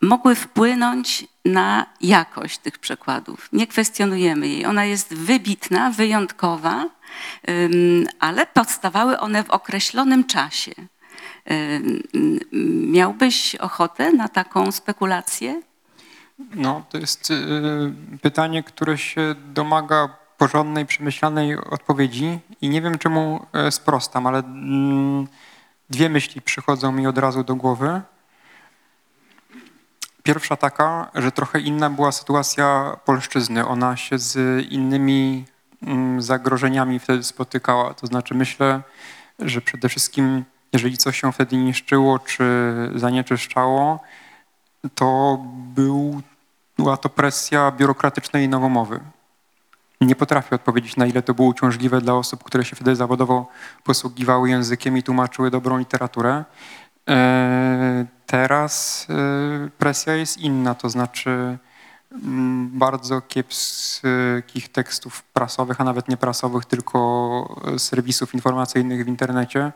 mogły 0.02 0.36
wpłynąć 0.36 1.28
na 1.46 1.86
jakość 2.02 2.58
tych 2.58 2.80
przekładów. 2.80 3.50
Nie 3.54 3.68
kwestionujemy 3.68 4.48
jej. 4.48 4.66
Ona 4.66 4.86
jest 4.86 5.14
wybitna, 5.14 5.92
wyjątkowa, 5.92 6.90
ale 8.20 8.48
powstawały 8.48 9.20
one 9.20 9.44
w 9.44 9.50
określonym 9.50 10.24
czasie. 10.24 10.72
Miałbyś 12.92 13.56
ochotę 13.56 14.14
na 14.14 14.28
taką 14.28 14.72
spekulację? 14.72 15.62
No, 16.56 16.86
to 16.90 16.98
jest 16.98 17.32
y, 17.32 17.36
pytanie, 18.22 18.64
które 18.64 18.98
się 18.98 19.36
domaga 19.54 20.25
porządnej, 20.38 20.86
przemyślanej 20.86 21.58
odpowiedzi 21.58 22.40
i 22.62 22.70
nie 22.70 22.82
wiem, 22.82 22.98
czemu 22.98 23.46
e, 23.54 23.72
sprostam, 23.72 24.28
ale 24.28 24.40
mm, 24.40 25.28
dwie 25.90 26.10
myśli 26.10 26.42
przychodzą 26.42 26.92
mi 26.92 27.08
od 27.08 27.18
razu 27.18 27.44
do 27.44 27.56
głowy. 27.56 28.02
Pierwsza 30.24 30.56
taka, 30.56 31.12
że 31.16 31.32
trochę 31.32 31.60
inna 31.60 31.90
była 31.90 32.12
sytuacja 32.12 32.98
polszczyzny. 33.06 33.68
Ona 33.68 33.98
się 33.98 34.20
z 34.20 34.66
innymi 34.72 35.46
mm, 35.84 36.22
zagrożeniami 36.22 37.00
wtedy 37.00 37.24
spotykała. 37.24 37.94
To 37.94 38.08
znaczy 38.08 38.34
myślę, 38.36 38.82
że 39.40 39.62
przede 39.62 39.90
wszystkim, 39.90 40.44
jeżeli 40.74 40.98
coś 40.98 41.22
się 41.22 41.32
wtedy 41.32 41.58
niszczyło 41.58 42.20
czy 42.20 42.46
zanieczyszczało, 42.96 44.00
to 44.96 45.38
był, 45.56 46.22
była 46.78 46.98
to 46.98 47.10
presja 47.10 47.72
biurokratycznej 47.72 48.50
nowomowy. 48.50 49.00
Nie 50.02 50.16
potrafię 50.16 50.56
odpowiedzieć, 50.56 50.96
na 50.96 51.06
ile 51.06 51.22
to 51.22 51.34
było 51.34 51.48
uciążliwe 51.48 52.02
dla 52.02 52.14
osób, 52.14 52.44
które 52.44 52.66
się 52.66 52.76
wtedy 52.76 52.96
zawodowo 52.96 53.48
posługiwały 53.84 54.50
językiem 54.50 54.98
i 54.98 55.04
tłumaczyły 55.04 55.52
dobrą 55.52 55.78
literaturę. 55.78 56.44
E, 57.10 58.06
Teraz 58.26 59.08
e, 59.10 59.70
presja 59.78 60.16
jest 60.16 60.38
inna, 60.38 60.76
to 60.76 60.90
znaczy 60.90 61.58
mm, 62.12 62.70
bardzo 62.80 63.22
kiepskich 63.22 64.70
tekstów 64.72 65.24
prasowych, 65.24 65.82
a 65.82 65.84
nawet 65.84 66.10
nie 66.10 66.18
prasowych, 66.18 66.66
tylko 66.66 67.62
serwisów 67.78 68.34
informacyjnych 68.34 69.06
w 69.06 69.08
internecie. 69.08 69.72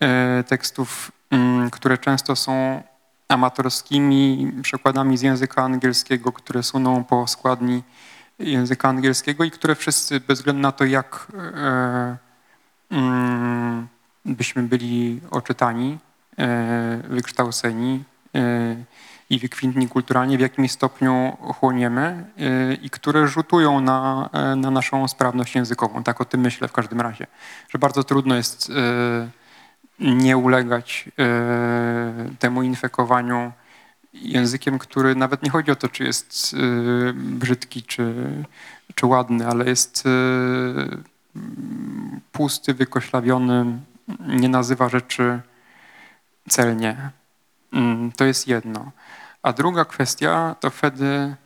E, 0.00 0.44
Tekstów, 0.44 1.12
mm, 1.30 1.70
które 1.70 1.98
często 1.98 2.36
są 2.36 2.82
amatorskimi 3.28 4.52
przekładami 4.62 5.16
z 5.16 5.22
języka 5.22 5.62
angielskiego, 5.62 6.32
które 6.32 6.62
suną 6.62 7.04
po 7.04 7.26
składni 7.26 7.82
języka 8.40 8.88
angielskiego 8.88 9.44
i 9.44 9.50
które 9.50 9.74
wszyscy, 9.74 10.20
bez 10.20 10.38
względu 10.38 10.62
na 10.62 10.72
to, 10.72 10.84
jak 10.84 11.26
e, 11.54 12.16
mm, 12.90 13.88
byśmy 14.24 14.62
byli 14.62 15.20
oczytani, 15.30 15.98
e, 16.38 17.00
wykształceni 17.08 18.04
e, 18.34 18.40
i 19.30 19.38
wykwintni 19.38 19.88
kulturalnie, 19.88 20.38
w 20.38 20.40
jakim 20.40 20.68
stopniu 20.68 21.36
chłoniemy 21.40 22.24
i 22.82 22.90
które 22.90 23.28
rzutują 23.28 23.80
na, 23.80 24.30
na 24.56 24.70
naszą 24.70 25.08
sprawność 25.08 25.54
językową. 25.54 26.02
Tak 26.02 26.20
o 26.20 26.24
tym 26.24 26.40
myślę 26.40 26.68
w 26.68 26.72
każdym 26.72 27.00
razie, 27.00 27.26
że 27.68 27.78
bardzo 27.78 28.04
trudno 28.04 28.36
jest 28.36 28.72
nie 29.98 30.36
ulegać 30.36 31.08
temu 32.38 32.62
infekowaniu 32.62 33.52
językiem, 34.12 34.78
który 34.78 35.14
nawet 35.14 35.42
nie 35.42 35.50
chodzi 35.50 35.70
o 35.70 35.76
to, 35.76 35.88
czy 35.88 36.04
jest 36.04 36.54
e, 36.54 37.12
brzydki, 37.12 37.82
czy, 37.82 38.14
czy 38.94 39.06
ładny, 39.06 39.46
ale 39.46 39.64
jest 39.64 40.04
e, 40.06 40.10
pusty, 42.32 42.74
wykoślawiony, 42.74 43.78
nie 44.28 44.48
nazywa 44.48 44.88
rzeczy 44.88 45.40
celnie. 46.48 47.10
Mm, 47.72 48.12
To 48.12 48.24
jest 48.24 48.48
jedno. 48.48 48.90
A 49.42 49.52
druga 49.52 49.84
kwestia 49.84 50.56
to 50.60 50.70
wtedy 50.70 51.36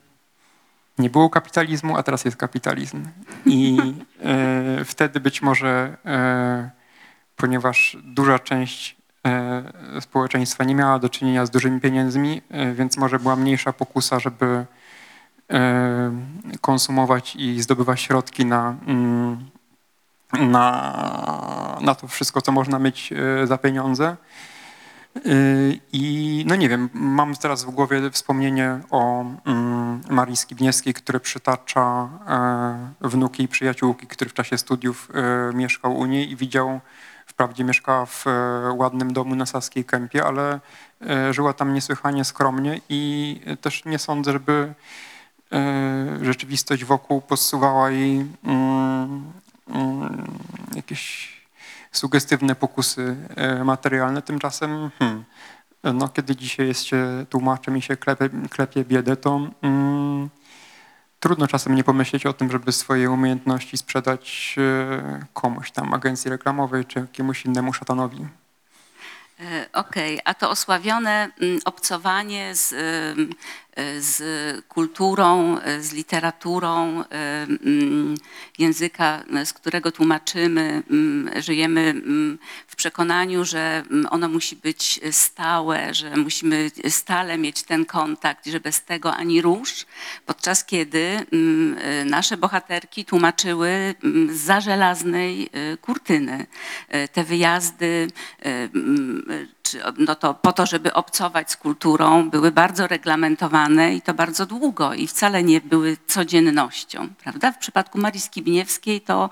nie 0.99 1.11
było 1.11 1.31
kapitalizmu, 1.31 1.97
a 1.97 2.03
teraz 2.03 2.25
jest 2.25 2.37
kapitalizm. 2.37 3.09
I 3.47 3.79
e, 4.23 4.85
wtedy 4.93 5.21
być 5.21 5.43
może, 5.43 5.97
ponieważ 7.37 7.97
duża 8.05 8.39
część 8.39 8.97
społeczeństwa 10.01 10.65
nie 10.65 10.75
miała 10.75 10.99
do 10.99 11.09
czynienia 11.09 11.47
z 11.47 11.51
dużymi 11.51 11.81
pieniędzmi, 11.81 12.43
e, 12.51 12.73
więc 12.73 12.97
może 12.97 13.19
była 13.19 13.37
mniejsza 13.37 13.73
pokusa, 13.73 14.21
żeby 14.21 14.67
e, 15.53 16.13
konsumować 16.61 17.37
i 17.37 17.63
zdobywać 17.63 18.01
środki 18.01 18.47
na, 18.47 18.77
mm, 18.87 19.51
na, 20.33 21.79
na 21.81 21.95
to 21.95 22.09
wszystko, 22.09 22.43
co 22.43 22.53
można 22.53 22.79
mieć 22.79 23.13
e, 23.13 23.47
za 23.47 23.59
pieniądze. 23.59 24.17
I 25.93 26.45
no 26.49 26.57
nie 26.57 26.69
wiem, 26.69 26.91
mam 26.95 27.35
teraz 27.35 27.65
w 27.65 27.71
głowie 27.71 28.11
wspomnienie 28.11 28.81
o 28.91 29.25
mm, 29.47 30.01
Marii 30.11 30.37
Skibniewskiej, 30.37 30.95
która 30.95 31.21
przytacza 31.21 32.09
e, 33.03 33.09
wnuki 33.09 33.43
i 33.43 33.49
przyjaciółki, 33.49 34.07
który 34.07 34.31
w 34.31 34.35
czasie 34.35 34.59
studiów 34.59 35.09
e, 35.15 35.57
mieszkał 35.57 35.97
u 35.97 36.07
niej 36.07 36.31
i 36.31 36.37
widział, 36.37 36.81
wprawdzie 37.27 37.65
mieszkała 37.65 38.07
w 38.07 38.27
e, 38.27 38.31
ładnym 38.73 39.13
domu 39.13 39.35
na 39.35 39.47
Saskiej 39.47 39.85
Kępie, 39.85 40.25
ale 40.25 40.61
e, 41.11 41.33
żyła 41.33 41.53
tam 41.53 41.75
niesłychanie 41.75 42.25
skromnie 42.25 42.81
i 42.89 43.41
też 43.61 43.85
nie 43.85 43.99
sądzę, 43.99 44.33
żeby 44.33 44.75
e, 45.53 46.19
rzeczywistość 46.23 46.85
wokół 46.85 47.21
posuwała 47.21 47.91
jej 47.91 48.27
mm, 48.45 49.33
mm, 49.69 50.39
jakieś 50.75 51.35
sugestywne 51.93 52.55
pokusy 52.55 53.17
e, 53.37 53.65
materialne. 53.65 54.23
Tymczasem, 54.23 54.91
hmm, 54.99 55.25
no, 55.85 56.09
kiedy 56.09 56.37
dzisiaj 56.37 56.67
jest 56.67 56.85
się 56.85 57.27
tłumaczem 57.31 57.77
i 57.77 57.83
się 57.83 57.97
klepie, 57.97 58.29
klepie 58.51 58.85
biedę, 58.85 59.17
to 59.17 59.41
mm, 59.63 60.31
trudno 61.25 61.47
czasem 61.47 61.75
nie 61.75 61.85
pomyśleć 61.85 62.27
o 62.27 62.33
tym, 62.33 62.51
żeby 62.51 62.73
swoje 62.73 63.11
umiejętności 63.11 63.77
sprzedać 63.77 64.57
e, 64.59 65.27
komuś 65.33 65.71
tam, 65.71 65.95
agencji 65.95 66.31
reklamowej 66.31 66.85
czy 66.85 66.99
jakiemuś 66.99 67.45
innemu 67.45 67.73
szatanowi. 67.73 68.27
E, 69.41 69.67
Okej, 69.73 70.21
a 70.25 70.35
to 70.35 70.51
osławione 70.51 71.31
mm, 71.41 71.61
obcowanie 71.65 72.55
z, 72.55 72.75
z 73.99 74.21
kulturą, 74.69 75.59
z 75.81 75.93
literaturą 75.93 77.05
języka, 78.59 79.25
z 79.45 79.53
którego 79.53 79.93
tłumaczymy, 79.93 80.83
żyjemy 81.37 81.95
w 82.67 82.77
przekonaniu, 82.77 83.45
że 83.45 83.83
ono 84.11 84.29
musi 84.29 84.57
być 84.57 85.01
stałe, 85.11 85.95
że 85.95 86.17
musimy 86.17 86.71
stale 86.89 87.39
mieć 87.39 87.63
ten 87.63 87.85
kontakt, 87.85 88.47
że 88.47 88.61
bez 88.61 88.83
tego 88.83 89.15
ani 89.15 89.43
rusz, 89.43 89.87
podczas 90.27 90.65
kiedy 90.65 90.99
e, 90.99 92.05
nasze 92.05 92.37
bohaterki 92.37 93.05
tłumaczyły 93.05 93.95
za 94.33 94.61
żelaznej 94.61 95.51
e, 95.53 95.77
kurtyny. 95.77 96.47
E, 96.89 97.09
Te 97.09 97.25
wyjazdy 97.25 98.09
no 99.99 100.15
to 100.15 100.35
po 100.35 100.53
to, 100.53 100.67
żeby 100.67 100.93
obcować 100.93 101.51
z 101.51 101.57
kulturą, 101.57 102.31
były 102.31 102.53
bardzo 102.53 102.87
reglamentowane 102.87 103.95
i 103.95 104.03
to 104.03 104.15
bardzo 104.15 104.47
długo 104.47 104.95
i 104.95 105.07
wcale 105.07 105.43
nie 105.43 105.61
były 105.61 105.97
codziennością, 106.07 107.09
prawda? 107.23 107.53
W 107.53 107.59
przypadku 107.59 107.99
Marii 107.99 108.21
Skibniewskiej 108.21 109.01
to 109.01 109.31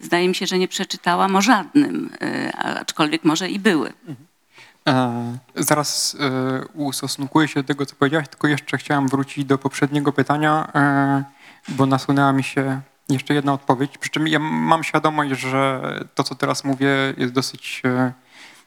zdaje 0.00 0.28
mi 0.28 0.34
się, 0.34 0.46
że 0.46 0.58
nie 0.58 0.68
przeczytałam 0.68 1.36
o 1.36 1.42
żadnym, 1.42 2.10
e, 2.20 2.56
aczkolwiek 2.56 3.24
może 3.24 3.48
i 3.50 3.58
były. 3.58 3.92
E, 4.88 5.38
zaraz 5.54 6.16
e, 6.20 6.64
ustosunkuję 6.74 7.48
się 7.48 7.62
do 7.62 7.68
tego, 7.68 7.86
co 7.86 7.96
powiedziałaś, 7.96 8.28
tylko 8.28 8.48
jeszcze 8.48 8.78
chciałem 8.78 9.08
wrócić 9.08 9.44
do 9.44 9.58
poprzedniego 9.58 10.12
pytania, 10.12 10.70
e, 10.74 11.24
bo 11.68 11.86
nasunęła 11.86 12.32
mi 12.32 12.42
się 12.42 12.80
jeszcze 13.08 13.34
jedna 13.34 13.52
odpowiedź. 13.52 13.98
Przy 13.98 14.10
czym 14.10 14.28
ja 14.28 14.38
mam 14.38 14.84
świadomość, 14.84 15.40
że 15.40 15.80
to, 16.14 16.24
co 16.24 16.34
teraz 16.34 16.64
mówię, 16.64 16.88
jest 17.16 17.32
dosyć 17.32 17.82
e, 17.84 18.12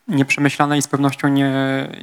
nieprzemyślane 0.08 0.78
i 0.78 0.82
z 0.82 0.88
pewnością 0.88 1.28
nie, 1.28 1.52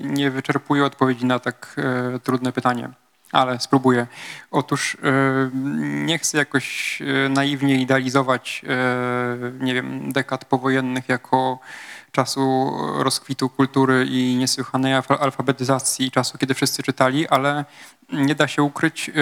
nie 0.02 0.30
wyczerpuje 0.30 0.84
odpowiedzi 0.84 1.26
na 1.26 1.38
tak 1.38 1.76
e, 2.14 2.18
trudne 2.18 2.52
pytanie. 2.52 2.88
Ale 3.32 3.60
spróbuję. 3.60 4.06
Otóż 4.50 4.96
e, 5.02 5.50
nie 6.04 6.18
chcę 6.18 6.38
jakoś 6.38 6.98
e, 7.02 7.28
naiwnie 7.28 7.80
idealizować, 7.80 8.62
e, 8.68 9.64
nie 9.64 9.74
wiem, 9.74 10.12
dekad 10.12 10.44
powojennych 10.44 11.08
jako 11.08 11.58
czasu 12.12 12.72
rozkwitu 12.98 13.48
kultury 13.48 14.06
i 14.10 14.36
niesłychanej 14.36 14.94
alfa- 14.94 15.18
alfabetyzacji, 15.20 16.10
czasu, 16.10 16.38
kiedy 16.38 16.54
wszyscy 16.54 16.82
czytali, 16.82 17.28
ale 17.28 17.64
nie 18.12 18.34
da 18.34 18.48
się 18.48 18.62
ukryć, 18.62 19.10
e, 19.10 19.12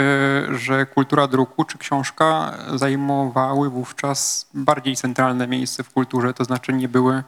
że 0.58 0.86
kultura 0.86 1.26
druku 1.26 1.64
czy 1.64 1.78
książka 1.78 2.58
zajmowały 2.74 3.70
wówczas 3.70 4.48
bardziej 4.54 4.96
centralne 4.96 5.48
miejsce 5.48 5.82
w 5.82 5.90
kulturze, 5.90 6.34
to 6.34 6.44
znaczy 6.44 6.72
nie 6.72 6.88
były 6.88 7.22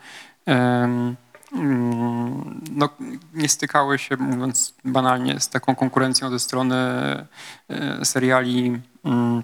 no, 2.71 2.89
nie 3.35 3.49
stykały 3.49 3.99
się, 3.99 4.17
mówiąc 4.17 4.75
banalnie, 4.85 5.41
z 5.41 5.49
taką 5.49 5.75
konkurencją 5.75 6.31
ze 6.31 6.39
strony 6.39 6.77
e, 6.77 8.05
seriali, 8.05 8.81
mm, 9.05 9.43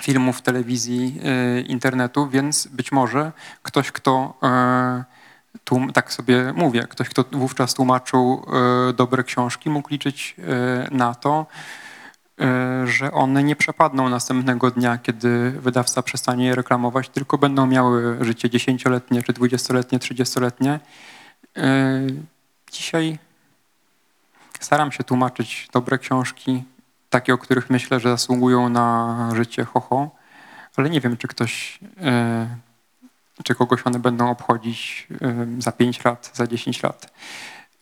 filmów, 0.00 0.42
telewizji, 0.42 1.20
e, 1.24 1.60
internetu, 1.60 2.28
więc 2.28 2.66
być 2.66 2.92
może 2.92 3.32
ktoś, 3.62 3.92
kto 3.92 4.38
e, 4.42 5.04
tak 5.92 6.12
sobie 6.12 6.52
mówię, 6.56 6.86
ktoś, 6.90 7.08
kto 7.08 7.24
wówczas 7.32 7.74
tłumaczył 7.74 8.46
dobre 8.96 9.24
książki, 9.24 9.70
mógł 9.70 9.88
liczyć 9.90 10.36
na 10.90 11.14
to, 11.14 11.46
że 12.84 13.12
one 13.12 13.42
nie 13.42 13.56
przepadną 13.56 14.08
następnego 14.08 14.70
dnia, 14.70 14.98
kiedy 14.98 15.50
wydawca 15.50 16.02
przestanie 16.02 16.46
je 16.46 16.54
reklamować, 16.54 17.08
tylko 17.08 17.38
będą 17.38 17.66
miały 17.66 18.24
życie 18.24 18.50
dziesięcioletnie, 18.50 19.22
czy 19.22 19.32
dwudziestoletnie, 19.32 19.98
trzydziestoletnie. 19.98 20.72
E, 20.72 21.19
Dzisiaj 22.72 23.18
staram 24.60 24.92
się 24.92 25.04
tłumaczyć 25.04 25.68
dobre 25.72 25.98
książki, 25.98 26.64
takie, 27.10 27.34
o 27.34 27.38
których 27.38 27.70
myślę, 27.70 28.00
że 28.00 28.08
zasługują 28.08 28.68
na 28.68 29.28
życie 29.34 29.64
hoho, 29.64 30.10
ale 30.76 30.90
nie 30.90 31.00
wiem, 31.00 31.16
czy 31.16 31.28
ktoś, 31.28 31.78
e, 32.00 32.56
czy 33.44 33.54
kogoś 33.54 33.86
one 33.86 33.98
będą 33.98 34.30
obchodzić 34.30 35.08
e, 35.22 35.46
za 35.58 35.72
5 35.72 36.04
lat, 36.04 36.30
za 36.34 36.46
10 36.46 36.82
lat. 36.82 37.12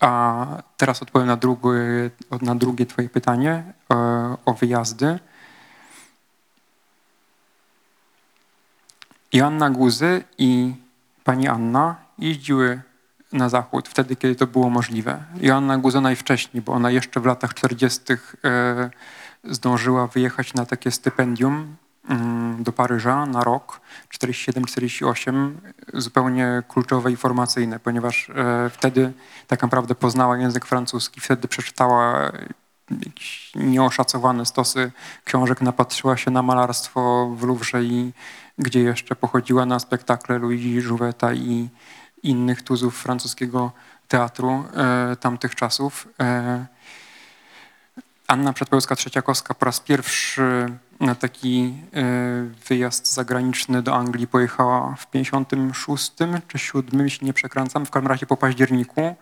A 0.01 0.47
teraz 0.77 1.03
odpowiem 1.03 1.27
na 1.27 1.37
drugie, 1.37 1.71
na 2.43 2.55
drugie 2.55 2.87
twoje 2.87 3.09
pytanie 3.09 3.73
e, 3.93 3.97
o 4.45 4.55
wyjazdy. 4.55 5.19
Joanna 9.33 9.71
Guzy 9.71 10.25
i 10.39 10.75
pani 11.25 11.49
Anna 11.49 11.97
jeździły 12.19 12.81
na 13.33 13.49
zachód 13.49 13.89
wtedy, 13.89 14.17
kiedy 14.17 14.35
to 14.35 14.47
było 14.47 14.71
możliwe. 14.71 15.25
Joanna 15.41 15.79
Guza 15.79 16.01
najwcześniej, 16.01 16.63
bo 16.63 16.73
ona 16.73 16.91
jeszcze 16.91 17.21
w 17.21 17.27
latach 17.27 17.55
40. 17.55 18.01
e, 18.45 18.91
zdążyła 19.45 20.07
wyjechać 20.07 20.55
na 20.55 20.67
takie 20.67 20.91
stypendium 20.91 21.77
mm, 22.09 22.63
do 22.63 22.73
Paryża 22.73 23.27
na 23.27 23.45
rok 23.45 23.81
47-48, 24.15 25.53
zupełnie 25.95 26.63
kluczowe 26.69 27.13
i 27.13 27.17
formacyjne, 27.17 27.79
ponieważ 27.79 28.31
e, 28.31 28.71
wtedy 28.71 29.13
tak 29.47 29.63
naprawdę 29.63 29.95
poznała 29.95 30.39
język 30.39 30.67
francuski, 30.67 31.21
wtedy 31.21 31.49
przeczytała 31.49 32.33
jakieś 32.91 33.53
nieoszacowane 33.55 34.47
stosy 34.47 34.93
książek, 35.25 35.61
napatrzyła 35.61 36.17
się 36.17 36.31
na 36.31 36.43
malarstwo 36.43 37.31
w 37.37 37.43
Louvre 37.43 37.83
i 37.83 38.13
gdzie 38.59 38.81
jeszcze 38.81 39.17
pochodziła 39.17 39.67
na 39.67 39.79
spektakle 39.79 40.39
Louis 40.39 40.87
Jouvett'a 40.87 41.37
i 41.37 41.69
innych 42.23 42.63
tuzów 42.63 43.03
francuskiego 43.03 43.73
teatru 44.09 44.65
e, 44.75 45.17
tamtych 45.17 45.55
czasów. 45.55 46.09
E, 46.21 46.67
Anna 48.27 48.53
Przedpełska-Trzeciakowska 48.53 49.55
po 49.55 49.65
raz 49.67 49.81
pierwszy 49.81 50.67
na 51.01 51.15
taki 51.15 51.75
e, 51.95 52.03
wyjazd 52.69 53.13
zagraniczny 53.13 53.83
do 53.83 53.95
Anglii 53.97 54.27
pojechała 54.27 54.95
w 54.99 55.11
56 55.11 56.13
czy 56.49 56.59
7, 56.59 57.01
jeśli 57.01 57.27
nie 57.27 57.33
przekręcam, 57.33 57.87
w 57.87 57.91
każdym 57.91 58.09
razie 58.09 58.27
po 58.27 58.37
październiku 58.37 59.17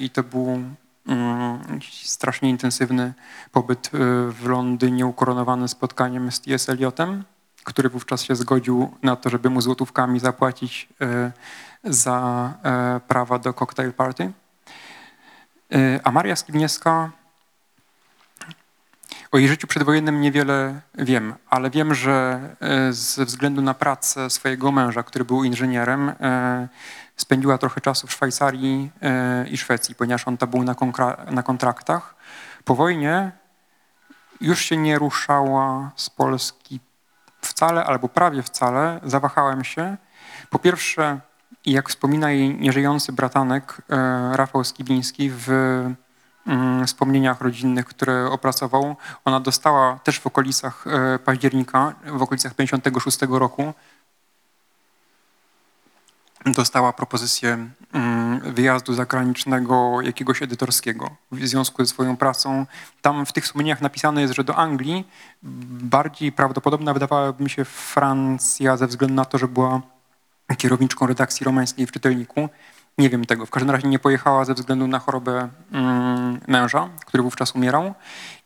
i 0.00 0.10
to 0.10 0.22
był 0.22 0.60
mm, 1.06 1.80
strasznie 1.92 2.50
intensywny 2.50 3.12
pobyt 3.52 3.90
w 4.28 4.46
Londynie 4.46 5.06
ukoronowany 5.06 5.68
spotkaniem 5.68 6.32
z 6.32 6.40
T.S. 6.40 6.68
Eliotem, 6.68 7.24
który 7.64 7.88
wówczas 7.88 8.22
się 8.22 8.36
zgodził 8.36 8.90
na 9.02 9.16
to, 9.16 9.30
żeby 9.30 9.50
mu 9.50 9.60
złotówkami 9.60 10.20
zapłacić 10.20 10.88
za 11.84 12.52
e, 12.64 13.00
prawa 13.08 13.38
do 13.38 13.52
cocktail 13.52 13.92
party. 13.92 14.32
E, 15.72 16.00
A 16.04 16.10
Maria 16.10 16.36
Skibniewska, 16.36 17.10
o 19.32 19.38
jej 19.38 19.48
życiu 19.48 19.66
przedwojennym 19.66 20.20
niewiele 20.20 20.80
wiem, 20.94 21.34
ale 21.50 21.70
wiem, 21.70 21.94
że 21.94 22.40
e, 22.60 22.92
ze 22.92 23.24
względu 23.24 23.62
na 23.62 23.74
pracę 23.74 24.30
swojego 24.30 24.72
męża, 24.72 25.02
który 25.02 25.24
był 25.24 25.44
inżynierem, 25.44 26.12
spędziła 27.16 27.58
trochę 27.58 27.80
czasu 27.80 28.06
w 28.06 28.12
Szwajcarii 28.12 28.90
i 29.50 29.56
Szwecji, 29.56 29.94
ponieważ 29.94 30.28
on 30.28 30.36
tam 30.36 30.50
był 30.50 30.62
na, 30.62 30.74
na 31.30 31.42
kontraktach. 31.42 32.14
Po 32.64 32.74
wojnie 32.74 33.32
już 34.40 34.60
się 34.60 34.76
nie 34.76 34.98
ruszała 34.98 35.90
z 35.96 36.10
Polski 36.10 36.80
wcale 37.40 37.84
albo 37.84 38.08
prawie 38.08 38.42
wcale. 38.42 39.00
Zawahałem 39.04 39.64
się. 39.64 39.96
Po 40.50 40.58
pierwsze, 40.58 41.20
jak 41.66 41.88
wspomina 41.88 42.30
jej 42.30 42.54
nieżyjący 42.54 43.12
bratanek 43.12 43.82
e, 43.90 43.96
Rafał 44.36 44.64
Skibiński 44.64 45.30
w 45.30 45.48
mm, 46.46 46.86
wspomnieniach 46.86 47.40
rodzinnych, 47.40 47.86
które 47.86 48.26
opracował, 48.30 48.96
ona 49.24 49.40
dostała 49.40 49.98
też 49.98 50.20
w 50.20 50.26
okolicach 50.26 50.84
e, 50.86 51.18
października, 51.18 51.94
w 52.06 52.22
okolicach 52.22 52.54
56 52.54 53.18
roku, 53.28 53.74
dostała 56.46 56.92
propozycję 56.92 57.68
mm, 57.92 58.40
wyjazdu 58.40 58.94
zagranicznego 58.94 60.00
jakiegoś 60.00 60.42
edytorskiego 60.42 61.10
w 61.32 61.46
związku 61.46 61.84
ze 61.84 61.90
swoją 61.90 62.16
pracą. 62.16 62.66
Tam 63.02 63.26
w 63.26 63.32
tych 63.32 63.44
wspomnieniach 63.44 63.80
napisane 63.80 64.20
jest, 64.20 64.34
że 64.34 64.44
do 64.44 64.56
Anglii 64.56 65.08
bardziej 65.82 66.32
prawdopodobna 66.32 66.94
wydawałaby 66.94 67.44
mi 67.44 67.50
się 67.50 67.64
Francja 67.64 68.76
ze 68.76 68.86
względu 68.86 69.14
na 69.14 69.24
to, 69.24 69.38
że 69.38 69.48
była 69.48 69.80
kierowniczką 70.56 71.06
redakcji 71.06 71.44
romańskiej 71.44 71.86
w 71.86 71.92
czytelniku. 71.92 72.48
Nie 72.98 73.10
wiem 73.10 73.24
tego. 73.24 73.46
W 73.46 73.50
każdym 73.50 73.70
razie 73.70 73.88
nie 73.88 73.98
pojechała 73.98 74.44
ze 74.44 74.54
względu 74.54 74.86
na 74.86 74.98
chorobę 74.98 75.48
mm, 75.72 76.40
męża, 76.46 76.88
który 77.06 77.22
wówczas 77.22 77.54
umierał. 77.54 77.94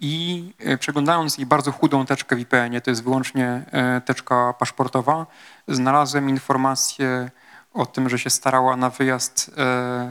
I 0.00 0.44
e, 0.58 0.78
przeglądając 0.78 1.38
jej 1.38 1.46
bardzo 1.46 1.72
chudą 1.72 2.06
teczkę 2.06 2.36
w 2.36 2.38
IPN-ie, 2.38 2.80
to 2.80 2.90
jest 2.90 3.04
wyłącznie 3.04 3.64
e, 3.72 4.00
teczka 4.00 4.54
paszportowa, 4.58 5.26
znalazłem 5.68 6.28
informację 6.28 7.30
o 7.74 7.86
tym, 7.86 8.08
że 8.08 8.18
się 8.18 8.30
starała 8.30 8.76
na 8.76 8.90
wyjazd 8.90 9.50
e, 9.58 10.10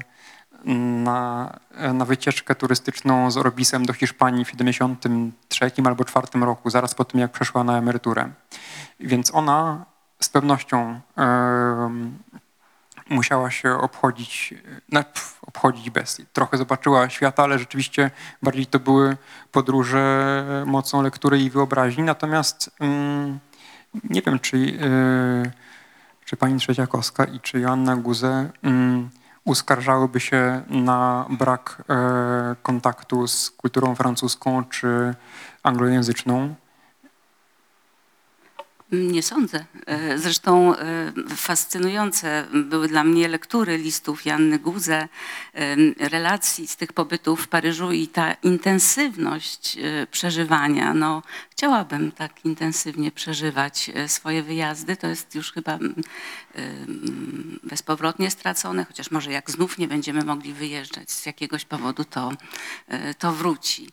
na, 0.65 1.49
na 1.93 2.06
wycieczkę 2.06 2.56
turystyczną 2.56 3.32
z 3.32 3.38
Orbisem 3.38 3.86
do 3.86 3.93
Hiszpanii 3.93 4.45
w 4.45 4.49
73 4.49 5.71
albo 5.86 6.06
4 6.06 6.27
roku, 6.41 6.69
zaraz 6.69 6.95
po 6.95 7.06
tym, 7.06 7.19
jak 7.19 7.32
przeszła 7.32 7.63
na 7.63 7.77
emeryturę. 7.77 8.29
Więc 8.99 9.36
ona 9.36 9.86
z 10.23 10.29
pewnością 10.29 11.01
musiała 13.09 13.51
się 13.51 13.73
obchodzić, 13.73 14.53
no, 14.91 15.03
obchodzić 15.41 15.89
bez. 15.89 16.21
Trochę 16.33 16.57
zobaczyła 16.57 17.09
świata, 17.09 17.43
ale 17.43 17.59
rzeczywiście 17.59 18.12
bardziej 18.41 18.65
to 18.65 18.79
były 18.79 19.17
podróże 19.51 20.63
mocą 20.65 21.01
lektury 21.01 21.39
i 21.39 21.49
wyobraźni. 21.49 22.03
Natomiast 22.03 22.71
nie 24.09 24.21
wiem, 24.21 24.39
czy, 24.39 24.57
y, 24.57 25.51
czy 26.25 26.38
pani 26.38 26.59
Trzeciakowska 26.59 27.25
i 27.25 27.39
czy 27.39 27.59
Joanna 27.59 27.95
Guze 27.95 28.49
uskarżałyby 29.45 30.19
się 30.19 30.62
na 30.69 31.25
brak 31.29 31.83
e, 31.89 32.55
kontaktu 32.63 33.27
z 33.27 33.51
kulturą 33.51 33.95
francuską 33.95 34.63
czy 34.63 35.15
anglojęzyczną. 35.63 36.55
Nie 38.93 39.23
sądzę. 39.23 39.65
E, 39.86 40.17
Zresztą 40.17 40.75
e, 40.75 41.12
fascynujące 41.36 42.47
były 42.53 42.88
dla 42.88 43.03
mnie 43.03 43.27
lektury 43.27 43.77
listów 43.77 44.25
Janny 44.25 44.60
Guze, 44.60 44.93
e, 44.93 45.08
relacji 46.10 46.67
z 46.67 46.75
tych 46.75 46.93
pobytów 46.93 47.43
w 47.43 47.47
Paryżu 47.47 47.91
i 47.91 48.08
ta 48.08 48.34
intensywność 48.34 49.77
przeżywania. 50.12 50.93
No, 50.93 51.21
chciałabym 51.49 52.12
tak 52.12 52.45
intensywnie 52.45 53.12
przeżywać 53.12 53.91
swoje 54.08 54.43
wyjazdy. 54.43 54.97
To 54.97 55.08
jest 55.08 55.36
już 55.36 55.51
chyba 55.51 55.73
mm, 55.73 56.03
bezpowrotnie 57.63 58.32
stracone, 58.32 58.86
chociaż 58.86 59.12
może 59.12 59.32
jak 59.32 59.51
znów 59.51 59.77
nie 59.77 59.88
będziemy 59.88 60.23
mogli 60.23 60.53
wyjeżdżać 60.53 61.12
z 61.12 61.25
jakiegoś 61.25 61.65
powodu, 61.65 62.03
to, 62.03 62.32
to 63.19 63.32
wróci. 63.32 63.89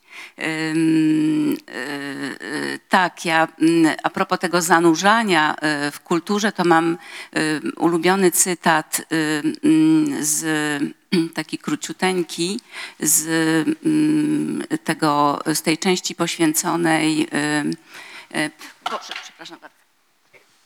Tak, 2.88 3.24
ja 3.24 3.48
mm, 3.60 3.96
a 4.02 4.10
propos 4.10 4.38
tego 4.38 4.62
zanurzania 4.90 5.54
e, 5.56 5.90
w 5.90 6.00
kulturze, 6.00 6.52
to 6.52 6.64
mam 6.64 6.98
e, 7.32 7.60
ulubiony 7.76 8.30
cytat 8.30 9.00
e, 9.00 9.04
mm, 9.64 10.24
z 10.24 10.44
taki 11.34 11.58
króciuteńki 11.58 12.60
z 13.00 13.26
mm, 13.86 14.62
tego, 14.84 15.40
z 15.54 15.62
tej 15.62 15.78
części 15.78 16.14
poświęconej 16.14 17.28
e, 18.32 18.50
przepraszam 19.22 19.58
bardzo. 19.60 19.79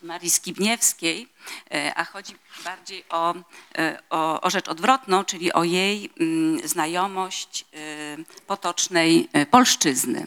Marii 0.05 0.31
Skibniewskiej, 0.31 1.29
e, 1.71 1.95
a 1.95 2.05
chodzi 2.05 2.35
bardziej 2.64 3.05
o, 3.11 3.35
e, 3.79 3.99
o, 4.11 4.40
o 4.40 4.51
rzecz 4.51 4.69
odwrotną, 4.69 5.25
czyli 5.25 5.53
o 5.53 5.64
jej 5.64 6.11
mm, 6.21 6.69
znajomość 6.69 7.64
e, 7.75 8.47
potocznej 8.47 9.29
polszczyzny, 9.51 10.27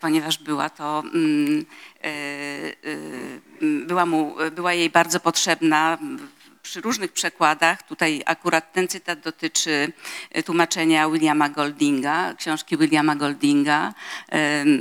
ponieważ 0.00 0.38
była 0.38 0.70
to, 0.70 1.02
mm, 1.14 1.66
e, 2.04 2.10
była, 3.60 4.06
mu, 4.06 4.36
była 4.52 4.72
jej 4.72 4.90
bardzo 4.90 5.20
potrzebna 5.20 5.98
przy 6.68 6.80
różnych 6.80 7.12
przekładach. 7.12 7.82
Tutaj 7.82 8.22
akurat 8.26 8.72
ten 8.72 8.88
cytat 8.88 9.20
dotyczy 9.20 9.92
e, 10.30 10.42
tłumaczenia 10.42 11.10
Williama 11.10 11.48
Goldinga, 11.48 12.34
książki 12.34 12.76
Williama 12.76 13.16
Goldinga. 13.16 13.94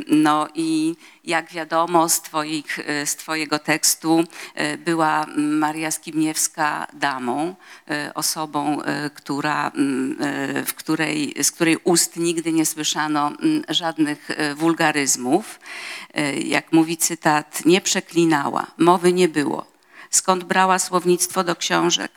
No 0.08 0.48
i 0.56 0.96
jak 1.24 1.52
wiadomo 1.52 2.10
z, 2.10 2.22
twoich, 2.22 2.80
e, 2.80 3.06
z 3.06 3.16
Twojego 3.16 3.60
tekstu 3.60 4.24
e, 4.56 4.78
była 4.78 5.26
Maria 5.38 5.92
Skibniewska 5.92 6.88
damą, 6.94 7.56
osobą, 8.16 8.82
która, 9.14 9.72
w 10.66 10.74
której, 10.74 11.34
z 11.44 11.52
której 11.52 11.78
ust 11.84 12.18
nigdy 12.18 12.54
nie 12.54 12.66
słyszano 12.66 13.32
żadnych 13.70 14.30
wulgaryzmów. 14.56 15.60
Jak 16.44 16.74
mówi 16.74 16.98
cytat, 16.98 17.66
nie 17.66 17.82
przeklinała, 17.82 18.68
mowy 18.78 19.14
nie 19.14 19.28
było. 19.28 19.77
Skąd 20.10 20.44
brała 20.44 20.80
słownictwo 20.80 21.44
do 21.44 21.56
książek? 21.56 22.12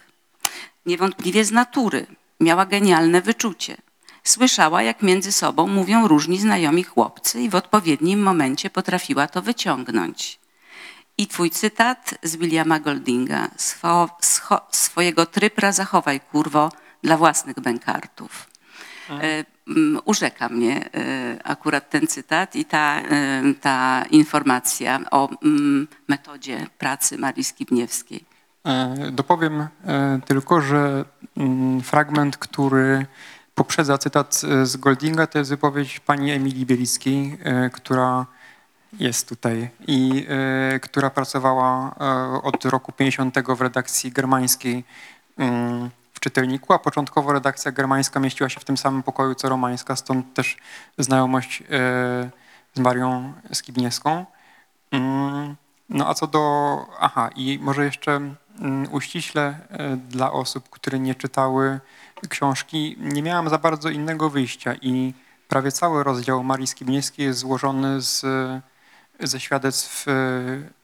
Niewątpliwie 0.86 1.44
z 1.44 1.50
natury. 1.50 2.06
Miała 2.40 2.66
genialne 2.66 3.22
wyczucie. 3.22 3.76
Słyszała, 4.24 4.82
jak 4.82 5.02
między 5.02 5.32
sobą 5.32 5.66
mówią 5.66 6.08
różni 6.08 6.38
znajomi 6.38 6.84
chłopcy 6.84 7.40
i 7.40 7.48
w 7.48 7.54
odpowiednim 7.54 8.22
momencie 8.22 8.70
potrafiła 8.70 9.26
to 9.26 9.42
wyciągnąć. 9.42 10.40
I 11.18 11.26
twój 11.26 11.50
cytat 11.50 12.14
z 12.22 12.36
Williama 12.36 12.80
Goldinga. 12.80 13.48
Swojego 14.70 15.26
trypra 15.26 15.72
zachowaj, 15.72 16.20
kurwo, 16.20 16.72
dla 17.02 17.16
własnych 17.16 17.60
bękartów. 17.60 18.46
E, 19.10 19.44
Urzeka 20.04 20.48
mnie 20.48 20.90
e, 20.94 21.38
akurat 21.44 21.90
ten 21.90 22.06
cytat 22.06 22.56
i 22.56 22.64
ta, 22.64 23.00
e, 23.00 23.42
ta 23.60 24.04
informacja 24.10 25.00
o 25.10 25.28
metodzie 26.08 26.66
pracy 26.78 27.18
Marii 27.18 27.44
Skibniewskiej. 27.44 28.24
Dopowiem 29.12 29.68
tylko, 30.26 30.60
że 30.60 31.04
fragment, 31.82 32.36
który 32.36 33.06
poprzedza 33.54 33.98
cytat 33.98 34.34
z 34.62 34.76
Goldinga, 34.76 35.26
to 35.26 35.38
jest 35.38 35.50
wypowiedź 35.50 36.00
pani 36.00 36.30
Emilii 36.30 36.66
Bielickiej, 36.66 37.38
która 37.72 38.26
jest 38.92 39.28
tutaj 39.28 39.70
i 39.86 40.26
która 40.82 41.10
pracowała 41.10 41.94
od 42.42 42.64
roku 42.64 42.92
50 42.92 43.38
w 43.56 43.60
redakcji 43.60 44.12
germańskiej 44.12 44.84
czytelniku, 46.20 46.72
a 46.72 46.78
początkowo 46.78 47.32
redakcja 47.32 47.72
germańska 47.72 48.20
mieściła 48.20 48.48
się 48.48 48.60
w 48.60 48.64
tym 48.64 48.76
samym 48.76 49.02
pokoju 49.02 49.34
co 49.34 49.48
romańska, 49.48 49.96
stąd 49.96 50.34
też 50.34 50.56
znajomość 50.98 51.62
e, 51.62 51.66
z 52.74 52.80
Marią 52.80 53.32
Skibniewską. 53.52 54.26
Mm, 54.92 55.56
No 55.90 56.08
a 56.08 56.14
co 56.14 56.26
do, 56.26 56.86
aha, 57.00 57.30
i 57.36 57.58
może 57.62 57.84
jeszcze 57.84 58.12
mm, 58.12 58.92
uściśle 58.92 59.58
dla 60.08 60.32
osób, 60.32 60.70
które 60.70 60.98
nie 60.98 61.14
czytały 61.14 61.80
książki, 62.28 62.96
nie 62.98 63.22
miałam 63.22 63.48
za 63.48 63.58
bardzo 63.58 63.90
innego 63.90 64.30
wyjścia 64.30 64.74
i 64.74 65.14
prawie 65.48 65.72
cały 65.72 66.04
rozdział 66.04 66.44
Marii 66.44 66.66
Skibniewskiej 66.66 67.26
jest 67.26 67.38
złożony 67.38 68.00
z, 68.00 68.26
ze 69.20 69.40
świadectw 69.40 70.08
e, 70.08 70.12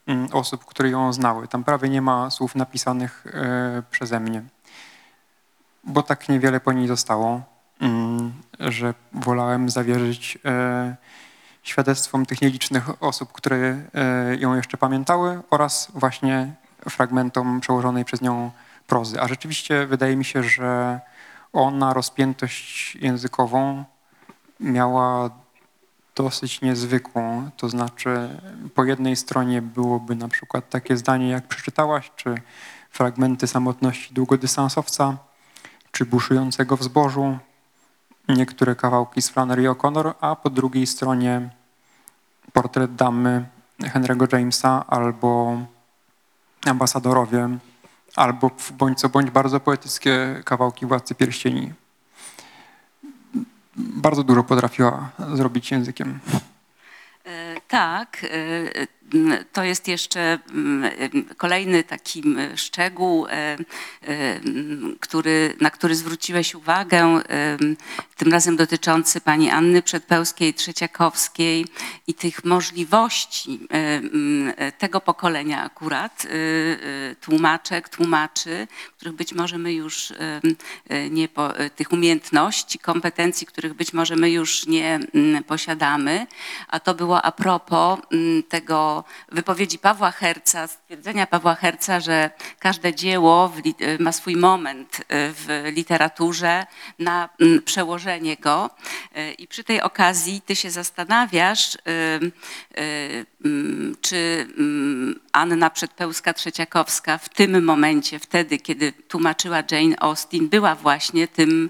mm, 0.07 0.27
osób, 0.31 0.65
które 0.65 0.89
ją 0.89 1.13
znały. 1.13 1.47
Tam 1.47 1.63
prawie 1.63 1.89
nie 1.89 2.01
ma 2.01 2.29
słów 2.29 2.55
napisanych 2.55 3.27
e, 3.27 3.83
przeze 3.91 4.19
mnie, 4.19 4.43
bo 5.87 6.03
tak 6.03 6.29
niewiele 6.29 6.59
po 6.59 6.73
niej 6.73 6.87
zostało, 6.87 7.41
mm, 7.81 8.33
że 8.59 8.93
wolałem 9.13 9.69
zawierzyć 9.69 10.37
e, 10.45 10.95
świadectwom 11.63 12.25
tych 12.25 12.41
nielicznych 12.41 13.03
osób, 13.03 13.31
które 13.31 13.57
e, 13.57 14.35
ją 14.35 14.55
jeszcze 14.55 14.77
pamiętały 14.77 15.41
oraz 15.49 15.91
właśnie 15.93 16.53
fragmentom 16.89 17.61
przełożonej 17.61 18.05
przez 18.05 18.21
nią 18.21 18.51
prozy. 18.87 19.21
A 19.21 19.27
rzeczywiście 19.27 19.85
wydaje 19.85 20.15
mi 20.15 20.25
się, 20.25 20.43
że 20.43 20.99
ona 21.53 21.93
rozpiętość 21.93 22.95
językową 22.95 23.83
miała 24.59 25.29
dosyć 26.15 26.61
niezwykłą. 26.61 27.49
To 27.57 27.69
znaczy, 27.69 28.29
po 28.75 28.83
jednej 28.83 29.15
stronie 29.15 29.61
byłoby 29.61 30.15
na 30.15 30.27
przykład 30.27 30.69
takie 30.69 30.97
zdanie, 30.97 31.29
jak 31.29 31.47
przeczytałaś, 31.47 32.11
czy 32.15 32.35
fragmenty 32.89 33.47
samotności 33.47 34.13
długodystansowca, 34.13 35.17
czy 35.97 36.05
buszującego 36.05 36.77
w 36.77 36.83
zbożu, 36.83 37.37
niektóre 38.27 38.75
kawałki 38.75 39.21
z 39.21 39.29
Flannery 39.29 39.63
O'Connor, 39.63 40.13
a 40.21 40.35
po 40.35 40.49
drugiej 40.49 40.87
stronie 40.87 41.49
portret 42.53 42.95
damy 42.95 43.45
Henry'ego 43.79 44.33
Jamesa 44.33 44.85
albo 44.87 45.57
ambasadorowie, 46.65 47.49
albo 48.15 48.51
bądź 48.77 48.99
co 48.99 49.09
bądź 49.09 49.31
bardzo 49.31 49.59
poetyckie 49.59 50.41
kawałki 50.45 50.85
Władcy 50.85 51.15
Pierścieni. 51.15 51.73
Bardzo 53.75 54.23
dużo 54.23 54.43
potrafiła 54.43 55.09
zrobić 55.33 55.71
językiem. 55.71 56.19
Tak, 57.67 58.23
e, 58.23 58.87
m, 59.13 59.45
to 59.53 59.63
jest 59.63 59.87
jeszcze 59.87 60.39
m, 60.49 60.83
e, 60.83 61.35
kolejny 61.37 61.83
taki 61.83 62.19
m, 62.19 62.57
szczegół, 62.57 63.27
e, 63.27 63.31
e, 63.31 63.57
m, 64.45 64.95
który, 64.99 65.55
na 65.61 65.71
który 65.71 65.95
zwróciłeś 65.95 66.55
uwagę, 66.55 67.21
tym 68.17 68.31
razem 68.31 68.55
dotyczący 68.55 69.21
pani 69.21 69.49
Anny 69.49 69.81
Przedpełskiej-Trzeciakowskiej 69.81 71.65
i 72.07 72.13
tych 72.13 72.45
możliwości 72.45 73.59
e, 74.57 74.71
tego 74.71 75.01
pokolenia 75.01 75.63
akurat, 75.63 76.27
tłumaczek, 77.21 77.89
tłumaczy, 77.89 78.67
których 78.97 79.15
być 79.15 79.33
może 79.33 79.57
my 79.57 79.73
już 79.73 80.13
nie, 81.09 81.29
tych 81.75 81.91
umiejętności, 81.91 82.79
kompetencji, 82.79 83.47
których 83.47 83.73
być 83.73 83.93
może 83.93 84.15
my 84.15 84.31
już 84.31 84.67
nie 84.67 84.99
posiadamy, 85.47 86.27
a 86.67 86.79
to 86.79 86.93
było 86.93 87.21
a 87.21 87.31
propos 87.47 87.99
m, 88.11 88.43
tego 88.49 89.03
wypowiedzi 89.31 89.79
Pawła 89.79 90.11
Herca, 90.11 90.67
stwierdzenia 90.67 91.27
Pawła 91.27 91.55
Herca, 91.55 91.99
że 91.99 92.29
każde 92.59 92.93
dzieło 92.93 93.53
e, 93.79 94.03
ma 94.03 94.11
swój 94.11 94.35
moment 94.35 94.97
e, 94.97 95.03
w 95.09 95.71
literaturze 95.75 96.65
na 96.99 97.29
m, 97.39 97.61
przełożenie 97.65 98.37
go. 98.37 98.69
E, 99.15 99.31
I 99.31 99.47
przy 99.47 99.63
tej 99.63 99.81
okazji 99.81 100.41
ty 100.41 100.55
się 100.55 100.71
zastanawiasz, 100.71 101.75
e, 101.75 101.79
e, 101.85 102.19
m, 103.45 103.95
czy 104.01 104.47
Anna 105.31 105.69
Przedpełska-Trzeciakowska 105.69 107.17
w 107.17 107.29
tym 107.29 107.63
momencie, 107.63 108.19
wtedy, 108.19 108.57
kiedy 108.57 108.91
tłumaczyła 108.91 109.63
Jane 109.71 109.99
Austen, 109.99 110.49
była 110.49 110.75
właśnie 110.75 111.27
tym, 111.27 111.69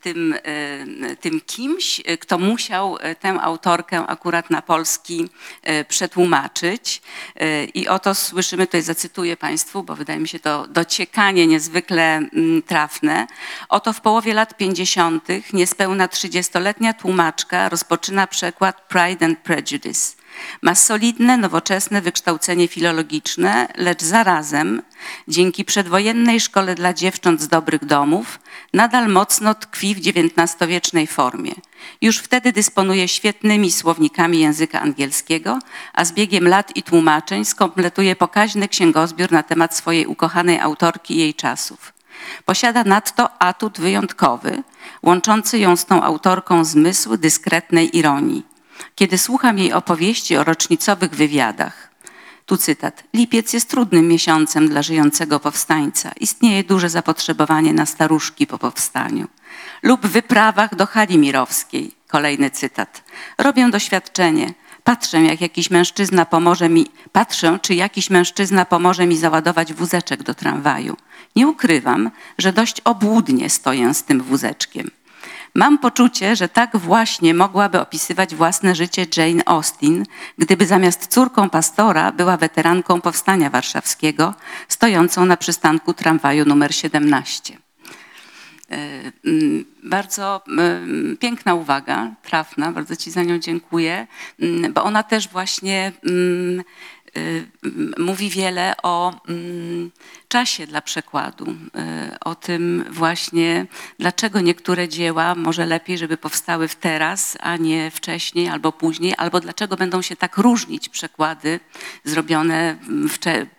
tym, 0.00 0.34
e, 0.42 1.16
tym 1.16 1.40
kimś, 1.46 2.00
e, 2.04 2.18
kto 2.18 2.38
musiał 2.38 2.98
e, 3.00 3.14
tę 3.14 3.40
autorkę 3.40 4.06
akurat 4.06 4.50
na 4.50 4.62
polski 4.62 5.28
e, 5.62 5.84
przetłumaczyć. 5.84 7.02
E, 7.36 7.64
I 7.64 7.88
oto 7.88 8.14
słyszymy, 8.14 8.66
tutaj 8.66 8.82
zacytuję 8.82 9.36
Państwu, 9.36 9.82
bo 9.82 9.96
wydaje 9.96 10.20
mi 10.20 10.28
się 10.28 10.40
to 10.40 10.66
dociekanie 10.66 11.46
niezwykle 11.46 12.16
mm, 12.16 12.62
trafne. 12.62 13.26
Oto 13.68 13.92
w 13.92 14.00
połowie 14.00 14.34
lat 14.34 14.56
50. 14.56 15.28
niespełna 15.52 16.06
30-letnia 16.06 16.92
tłumaczka 16.94 17.68
rozpoczyna 17.68 18.26
przekład 18.26 18.80
Pride 18.88 19.26
and 19.26 19.38
Prejudice. 19.38 20.19
Ma 20.62 20.74
solidne, 20.74 21.36
nowoczesne 21.36 22.02
wykształcenie 22.02 22.68
filologiczne, 22.68 23.68
lecz 23.76 24.02
zarazem, 24.02 24.82
dzięki 25.28 25.64
przedwojennej 25.64 26.40
szkole 26.40 26.74
dla 26.74 26.94
dziewcząt 26.94 27.40
z 27.40 27.48
dobrych 27.48 27.84
domów, 27.84 28.40
nadal 28.72 29.08
mocno 29.08 29.54
tkwi 29.54 29.94
w 29.94 29.98
XIX-wiecznej 29.98 31.06
formie. 31.06 31.52
Już 32.00 32.18
wtedy 32.18 32.52
dysponuje 32.52 33.08
świetnymi 33.08 33.72
słownikami 33.72 34.40
języka 34.40 34.80
angielskiego, 34.80 35.58
a 35.92 36.04
z 36.04 36.12
biegiem 36.12 36.48
lat 36.48 36.76
i 36.76 36.82
tłumaczeń 36.82 37.44
skompletuje 37.44 38.16
pokaźny 38.16 38.68
księgozbiór 38.68 39.32
na 39.32 39.42
temat 39.42 39.76
swojej 39.76 40.06
ukochanej 40.06 40.60
autorki 40.60 41.14
i 41.14 41.18
jej 41.18 41.34
czasów. 41.34 41.92
Posiada 42.44 42.84
nadto 42.84 43.42
atut 43.42 43.80
wyjątkowy, 43.80 44.62
łączący 45.02 45.58
ją 45.58 45.76
z 45.76 45.84
tą 45.84 46.02
autorką 46.02 46.64
zmysł 46.64 47.16
dyskretnej 47.16 47.96
ironii. 47.98 48.49
Kiedy 48.94 49.18
słucham 49.18 49.58
jej 49.58 49.72
opowieści 49.72 50.36
o 50.36 50.44
rocznicowych 50.44 51.10
wywiadach, 51.10 51.90
tu 52.50 52.56
cytat. 52.56 53.04
Lipiec 53.14 53.52
jest 53.52 53.70
trudnym 53.70 54.08
miesiącem 54.08 54.68
dla 54.68 54.82
żyjącego 54.82 55.40
powstańca. 55.40 56.12
Istnieje 56.20 56.64
duże 56.64 56.88
zapotrzebowanie 56.88 57.72
na 57.72 57.86
staruszki 57.86 58.46
po 58.46 58.58
powstaniu. 58.58 59.28
Lub 59.82 60.06
wyprawach 60.06 60.74
do 60.74 60.86
hali 60.86 61.18
mirowskiej. 61.18 61.92
Kolejny 62.08 62.50
cytat. 62.50 63.04
Robię 63.38 63.70
doświadczenie. 63.70 64.54
Patrzę, 64.84 65.22
jak 65.22 65.40
jakiś 65.40 65.70
mężczyzna 65.70 66.26
pomoże 66.26 66.68
mi, 66.68 66.86
patrzę, 67.12 67.58
czy 67.62 67.74
jakiś 67.74 68.10
mężczyzna 68.10 68.64
pomoże 68.64 69.06
mi 69.06 69.16
załadować 69.16 69.72
wózeczek 69.72 70.22
do 70.22 70.34
tramwaju. 70.34 70.96
Nie 71.36 71.48
ukrywam, 71.48 72.10
że 72.38 72.52
dość 72.52 72.80
obłudnie 72.80 73.50
stoję 73.50 73.94
z 73.94 74.04
tym 74.04 74.20
wózeczkiem. 74.20 74.90
Mam 75.54 75.78
poczucie, 75.78 76.36
że 76.36 76.48
tak 76.48 76.76
właśnie 76.76 77.34
mogłaby 77.34 77.80
opisywać 77.80 78.34
własne 78.34 78.74
życie 78.74 79.06
Jane 79.16 79.42
Austen, 79.46 80.04
gdyby 80.38 80.66
zamiast 80.66 81.06
córką 81.06 81.50
pastora 81.50 82.12
była 82.12 82.36
weteranką 82.36 83.00
powstania 83.00 83.50
warszawskiego, 83.50 84.34
stojącą 84.68 85.24
na 85.24 85.36
przystanku 85.36 85.94
tramwaju 85.94 86.44
numer 86.44 86.74
17. 86.74 87.58
E, 88.70 88.76
mm, 89.24 89.64
Bardzo 89.82 90.42
mm, 90.48 91.16
piękna 91.16 91.54
uwaga, 91.54 92.10
trafna, 92.22 92.72
bardzo 92.72 92.96
Ci 92.96 93.10
za 93.10 93.22
nią 93.22 93.38
dziękuję, 93.38 94.06
mm, 94.40 94.72
bo 94.72 94.84
ona 94.84 95.02
też 95.02 95.28
właśnie 95.28 95.92
mm, 96.06 96.64
mówi 97.98 98.30
wiele 98.30 98.74
o 98.82 99.20
mm, 99.28 99.90
czasie 100.28 100.66
dla 100.66 100.82
przekładu, 100.82 101.50
y, 101.50 102.18
o 102.20 102.34
tym 102.34 102.84
właśnie, 102.90 103.66
dlaczego 103.98 104.40
niektóre 104.40 104.88
dzieła 104.88 105.34
może 105.34 105.66
lepiej, 105.66 105.98
żeby 105.98 106.16
powstały 106.16 106.68
w 106.68 106.76
teraz, 106.76 107.38
a 107.40 107.56
nie 107.56 107.90
wcześniej 107.90 108.48
albo 108.48 108.72
później, 108.72 109.14
albo 109.18 109.40
dlaczego 109.40 109.76
będą 109.76 110.02
się 110.02 110.16
tak 110.16 110.36
różnić 110.36 110.88
przekłady 110.88 111.60
zrobione 112.04 112.78
mm, 112.88 113.08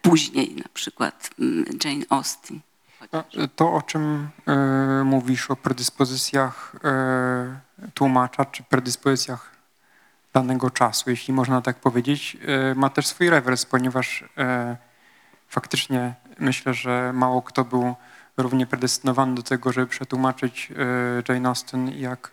później, 0.02 0.56
na 0.56 0.70
przykład 0.74 1.30
mm, 1.40 1.66
Jane 1.84 2.06
Austen. 2.10 2.60
No, 3.14 3.24
To, 3.56 3.74
o 3.74 3.82
czym 3.82 4.30
e, 4.48 5.04
mówisz, 5.04 5.52
o 5.52 5.56
predyspozycjach 5.56 6.76
e, 6.84 7.60
tłumacza, 7.94 8.46
czy 8.46 8.64
predyspozycjach 8.64 9.52
danego 10.34 10.70
czasu, 10.70 11.10
jeśli 11.10 11.34
można 11.34 11.62
tak 11.62 11.80
powiedzieć, 11.80 12.38
e, 12.72 12.76
ma 12.76 12.90
też 12.90 13.08
swój 13.08 13.30
rewers, 13.30 13.66
ponieważ 13.66 14.24
e, 14.38 14.78
faktycznie 15.48 16.14
myślę, 16.40 16.74
że 16.74 17.12
mało 17.14 17.42
kto 17.42 17.66
był 17.66 17.96
równie 18.38 18.66
predestynowany 18.66 19.36
do 19.36 19.44
tego, 19.44 19.72
żeby 19.72 19.88
przetłumaczyć 19.88 20.72
e, 21.30 21.34
Jane 21.34 21.50
Austen 21.50 21.90
jak 21.90 22.32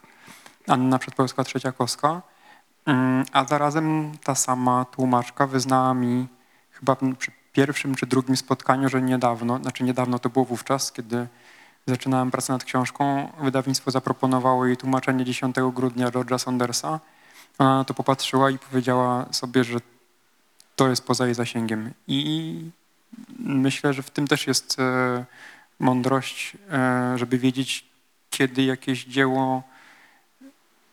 Anna 0.67 0.99
Przedpolska-Trzeciakowska, 0.99 2.21
Mm, 2.89 3.25
a 3.33 3.45
zarazem 3.45 4.13
ta 4.25 4.35
sama 4.35 4.85
tłumaczka 4.85 5.47
wyznała 5.47 5.95
mi 5.95 6.27
chyba 6.71 6.97
przy 7.19 7.33
pierwszym 7.53 7.95
czy 7.95 8.07
drugim 8.07 8.37
spotkaniu, 8.37 8.89
że 8.89 9.03
niedawno, 9.03 9.59
znaczy 9.59 9.85
niedawno 9.85 10.19
to 10.19 10.29
było 10.29 10.45
wówczas, 10.45 10.93
kiedy 10.93 11.27
zaczynałem 11.87 12.31
pracę 12.31 12.53
nad 12.53 12.65
książką, 12.65 13.33
wydawnictwo 13.41 13.91
zaproponowało 13.91 14.67
jej 14.67 14.77
tłumaczenie 14.77 15.25
10 15.25 15.57
grudnia 15.75 16.11
George'a 16.11 16.39
Saundersa. 16.39 17.01
To 17.59 17.95
popatrzyła 17.95 18.51
i 18.51 18.59
powiedziała 18.59 19.27
sobie, 19.33 19.65
że 19.65 19.79
to 20.77 20.89
jest 20.89 21.07
poza 21.07 21.27
jej 21.27 21.35
zasięgiem. 21.35 21.91
I 22.07 22.71
myślę, 23.39 23.93
że 23.93 24.03
w 24.03 24.11
tym 24.11 24.27
też 24.27 24.47
jest 24.47 24.79
e, 24.79 25.25
mądrość, 25.79 26.57
e, 26.71 27.13
żeby 27.19 27.39
wiedzieć, 27.39 27.87
kiedy 28.31 28.63
jakieś 28.63 29.05
dzieło, 29.05 29.63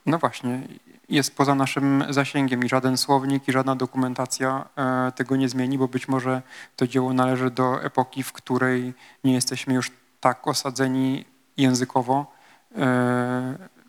no 0.05 0.17
właśnie, 0.17 0.61
jest 1.09 1.37
poza 1.37 1.55
naszym 1.55 2.03
zasięgiem 2.09 2.63
i 2.63 2.69
żaden 2.69 2.97
słownik 2.97 3.47
i 3.47 3.51
żadna 3.51 3.75
dokumentacja 3.75 4.65
e, 4.75 5.11
tego 5.11 5.35
nie 5.35 5.49
zmieni, 5.49 5.77
bo 5.77 5.87
być 5.87 6.07
może 6.07 6.41
to 6.75 6.87
dzieło 6.87 7.13
należy 7.13 7.51
do 7.51 7.83
epoki, 7.83 8.23
w 8.23 8.33
której 8.33 8.93
nie 9.23 9.33
jesteśmy 9.33 9.73
już 9.73 9.91
tak 10.19 10.47
osadzeni 10.47 11.25
językowo, 11.57 12.31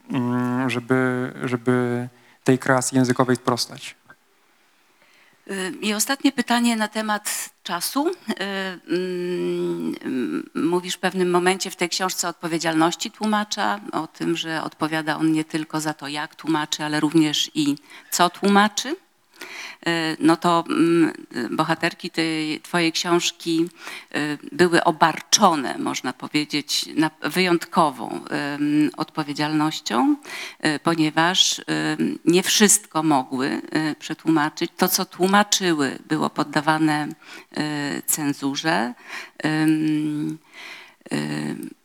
mm, 0.09 0.71
żeby, 0.71 1.33
żeby 1.45 2.09
tej 2.47 2.59
kreacji 2.59 2.97
językowej 2.99 3.37
sprostać. 3.37 3.97
Y, 5.51 5.73
I 5.81 5.95
ostatnie 5.95 6.33
pytanie 6.33 6.77
na 6.77 6.89
temat 6.89 7.51
czasu. 7.63 8.09
Y, 8.09 8.15
mm, 8.89 10.51
Mówisz 10.55 10.95
w 10.95 10.99
pewnym 10.99 11.31
momencie 11.31 11.71
w 11.71 11.77
tej 11.77 11.89
książce 11.89 12.27
o 12.27 12.31
odpowiedzialności 12.31 13.11
tłumacza, 13.11 13.81
o 13.93 14.07
tym, 14.07 14.37
że 14.37 14.63
odpowiada 14.63 15.17
on 15.17 15.33
nie 15.33 15.45
tylko 15.45 15.81
za 15.81 15.95
to, 15.95 16.09
jak 16.09 16.35
tłumaczy, 16.35 16.85
ale 16.85 17.01
również 17.01 17.51
i 17.55 17.77
co 18.11 18.31
tłumaczy. 18.31 18.97
E, 19.87 20.17
no 20.21 20.37
to 20.37 20.65
mm, 20.69 21.13
bohaterki 21.51 22.11
tej 22.11 22.61
twojej 22.61 22.93
książki 22.93 23.69
e, 24.11 24.39
były 24.53 24.85
obarczone, 24.85 25.79
można 25.79 26.13
powiedzieć, 26.13 26.85
wyjątkową 27.23 28.21
odpowiedzialnością, 28.97 30.17
e, 30.61 30.79
ponieważ 30.79 31.61
nie 32.25 32.43
wszystko 32.43 33.03
mogły 33.03 33.61
przetłumaczyć. 33.99 34.71
To, 34.77 34.89
co 34.89 35.05
tłumaczyły, 35.05 35.99
było 36.09 36.31
poddawane 36.31 37.09
cenzurze. 38.07 38.95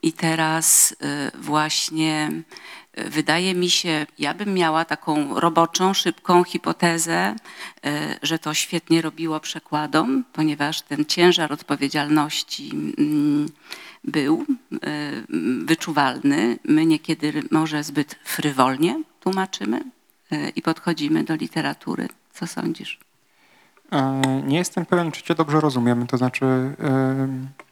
I 0.03 0.13
teraz 0.13 0.95
właśnie 1.33 2.31
wydaje 2.97 3.55
mi 3.55 3.69
się, 3.69 4.05
ja 4.19 4.33
bym 4.33 4.53
miała 4.53 4.85
taką 4.85 5.39
roboczą, 5.39 5.93
szybką 5.93 6.43
hipotezę, 6.43 7.35
y, 7.85 7.89
że 8.21 8.39
to 8.39 8.53
świetnie 8.53 9.01
robiło 9.01 9.39
przekładom, 9.39 10.23
ponieważ 10.33 10.81
ten 10.81 11.05
ciężar 11.05 11.53
odpowiedzialności 11.53 12.69
mm, 12.97 13.49
był 14.03 14.45
y, 14.73 14.77
wyczuwalny. 15.65 16.59
My 16.63 16.85
niekiedy 16.85 17.43
może 17.51 17.83
zbyt 17.83 18.15
frywolnie 18.23 19.03
tłumaczymy 19.19 19.83
y, 20.33 20.51
i 20.55 20.61
podchodzimy 20.61 21.23
do 21.23 21.35
literatury. 21.35 22.07
Co 22.33 22.47
sądzisz? 22.47 23.10
E, 23.93 24.21
Nie 24.45 24.57
jestem 24.57 24.85
pewien, 24.85 25.11
czy 25.11 25.23
cię 25.23 25.35
dobrze 25.35 25.59
rozumiem. 25.59 26.07
To 26.07 26.17
znaczy, 26.17 26.45
e, 26.45 27.27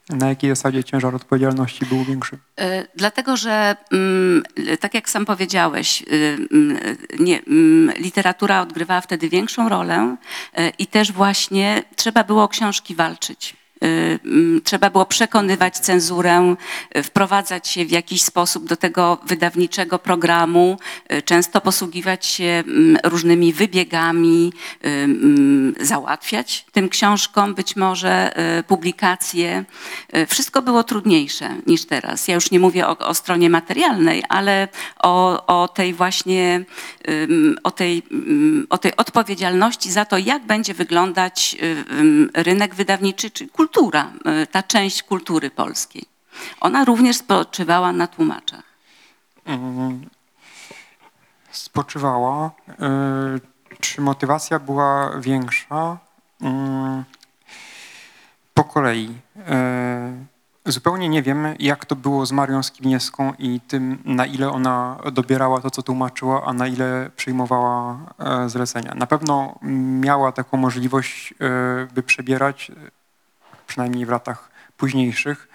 na 0.10 0.30
jakiej 0.30 0.50
zasadzie 0.50 0.84
ciężar 0.84 1.16
odpowiedzialności 1.16 1.86
był 1.86 2.04
większy? 2.04 2.38
E, 2.60 2.86
Dlatego, 2.96 3.38
że 3.38 3.76
mm, 3.92 4.44
tak 4.80 4.94
jak 4.94 5.10
sam 5.10 5.26
powiedziałeś, 5.26 6.02
y, 6.02 6.38
mm, 6.52 6.78
nie, 7.20 7.42
mm, 7.44 7.96
literatura 7.98 8.62
odgrywała 8.62 9.02
wtedy 9.02 9.30
większą 9.30 9.70
rolę 9.70 10.16
i 10.80 10.88
też 10.88 11.12
właśnie 11.12 11.84
trzeba 11.96 12.24
było 12.24 12.44
o 12.44 12.48
książki 12.48 12.96
walczyć. 12.96 13.56
Y, 13.84 14.20
mm, 14.26 14.62
Trzeba 14.64 14.90
było 14.90 15.06
przekonywać 15.06 15.80
cenzurę, 15.80 16.56
y, 16.98 17.04
wprowadzać 17.04 17.68
się 17.68 17.86
w 17.86 17.92
jakiś 17.92 18.24
sposób 18.24 18.66
do 18.68 18.78
tego 18.78 19.18
wydawniczego 19.26 20.00
programu, 20.00 20.78
y, 21.14 21.22
często 21.22 21.62
posługiwać 21.62 22.26
się 22.26 22.44
mm, 22.44 22.98
różnymi 23.04 23.54
wybiegami, 23.54 24.54
mm, 24.82 25.74
załatwiać 25.80 26.66
tym 26.72 26.90
książkom 26.90 27.56
być 27.56 27.76
może 27.76 28.32
publikacje. 28.68 29.66
Wszystko 30.28 30.62
było 30.62 30.84
trudniejsze 30.84 31.50
niż 31.68 31.86
teraz. 31.86 32.28
Ja 32.28 32.36
już 32.36 32.52
nie 32.52 32.60
mówię 32.60 32.88
o, 32.88 32.98
o 32.98 33.14
stronie 33.14 33.50
materialnej, 33.50 34.24
ale 34.30 34.68
o, 35.00 35.46
o 35.62 35.68
tej 35.68 35.94
właśnie, 35.94 36.66
o 37.64 37.72
tej, 37.72 38.04
ym, 38.12 38.68
o 38.70 38.78
tej 38.78 38.96
odpowiedzialności 38.96 39.92
za 39.92 40.06
to, 40.06 40.18
jak 40.18 40.46
będzie 40.46 40.74
wyglądać 40.74 41.58
rynek 42.34 42.76
wydawniczy, 42.76 43.32
czy 43.32 43.48
kultura, 43.74 44.12
y, 44.44 44.48
ta 44.48 44.64
część 44.64 45.04
kultury 45.04 45.50
polskiej. 45.52 46.06
Ona 46.60 46.86
również 46.86 47.18
spoczywała 47.18 47.92
na 47.92 48.08
tłumaczach. 48.08 48.64
Mm, 49.46 50.10
Spoczywała. 51.52 52.52
E, 52.70 53.40
Czy 53.80 54.02
motywacja 54.02 54.60
była 54.60 55.12
większa? 55.20 55.98
Mm, 56.42 57.04
Po 58.54 58.64
kolei. 58.64 59.16
E, 59.48 60.26
Zupełnie 60.66 61.10
nie 61.10 61.24
wiem, 61.24 61.48
jak 61.60 61.86
to 61.86 61.96
było 61.96 62.26
z 62.26 62.32
Marią 62.32 62.64
Skibniewską 62.64 63.34
i 63.40 63.60
tym, 63.68 64.02
na 64.06 64.26
ile 64.26 64.52
ona 64.52 64.98
dobierała 65.12 65.62
to, 65.62 65.72
co 65.72 65.84
tłumaczyła, 65.84 66.46
a 66.46 66.54
na 66.54 66.68
ile 66.68 67.10
przyjmowała 67.16 67.98
e, 68.20 68.50
zlecenia. 68.50 68.94
Na 68.96 69.08
pewno 69.08 69.60
miała 70.02 70.32
taką 70.32 70.58
możliwość, 70.58 71.34
e, 71.42 71.88
by 71.94 72.04
przebierać, 72.04 72.72
e, 72.72 72.74
przynajmniej 73.70 74.06
w 74.06 74.10
latach 74.10 74.52
późniejszych, 74.78 75.48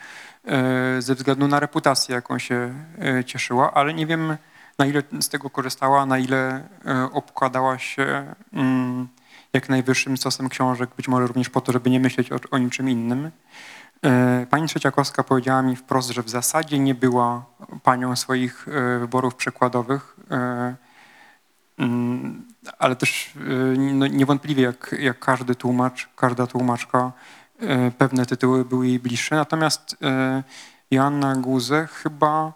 e, 0.44 1.02
ze 1.02 1.14
względu 1.14 1.48
na 1.48 1.60
reputację, 1.60 2.14
jaką 2.14 2.38
się 2.38 2.74
e, 3.02 3.24
cieszyła, 3.24 3.74
ale 3.74 3.94
nie 3.94 4.06
wiem, 4.06 4.36
na 4.78 4.86
ile 4.86 5.02
z 5.20 5.28
tego 5.28 5.50
korzystała, 5.50 6.06
na 6.06 6.18
ile 6.18 6.68
e, 6.86 7.08
obkładała 7.12 7.78
się 7.78 8.34
mm, 8.52 9.08
jak 9.52 9.68
najwyższym 9.68 10.16
stosem 10.16 10.48
książek, 10.48 10.90
być 10.96 11.08
może 11.08 11.26
również 11.26 11.48
po 11.48 11.60
to, 11.60 11.72
żeby 11.72 11.90
nie 11.90 12.00
myśleć 12.00 12.32
o, 12.32 12.36
o 12.50 12.58
niczym 12.58 12.90
innym. 12.90 13.30
Pani 14.50 14.68
Trzeciakowska 14.68 15.24
powiedziała 15.24 15.62
mi 15.62 15.76
wprost, 15.76 16.10
że 16.10 16.22
w 16.22 16.30
zasadzie 16.30 16.78
nie 16.78 16.94
była 16.94 17.44
panią 17.82 18.16
swoich 18.16 18.66
wyborów 19.00 19.34
przekładowych, 19.34 20.16
mm, 21.78 22.42
ale 22.78 22.96
też 22.96 23.32
no, 23.76 24.06
niewątpliwie 24.06 24.62
jak, 24.62 24.94
jak 24.98 25.18
każdy 25.18 25.54
tłumacz, 25.54 26.08
każda 26.16 26.46
tłumaczka, 26.46 27.12
pewne 27.98 28.26
tytuły 28.26 28.64
były 28.64 28.86
jej 28.86 28.98
bliższe. 28.98 29.36
Natomiast 29.36 29.96
e, 30.02 30.42
Joanna 30.90 31.36
Guze 31.36 31.86
chyba 31.86 32.52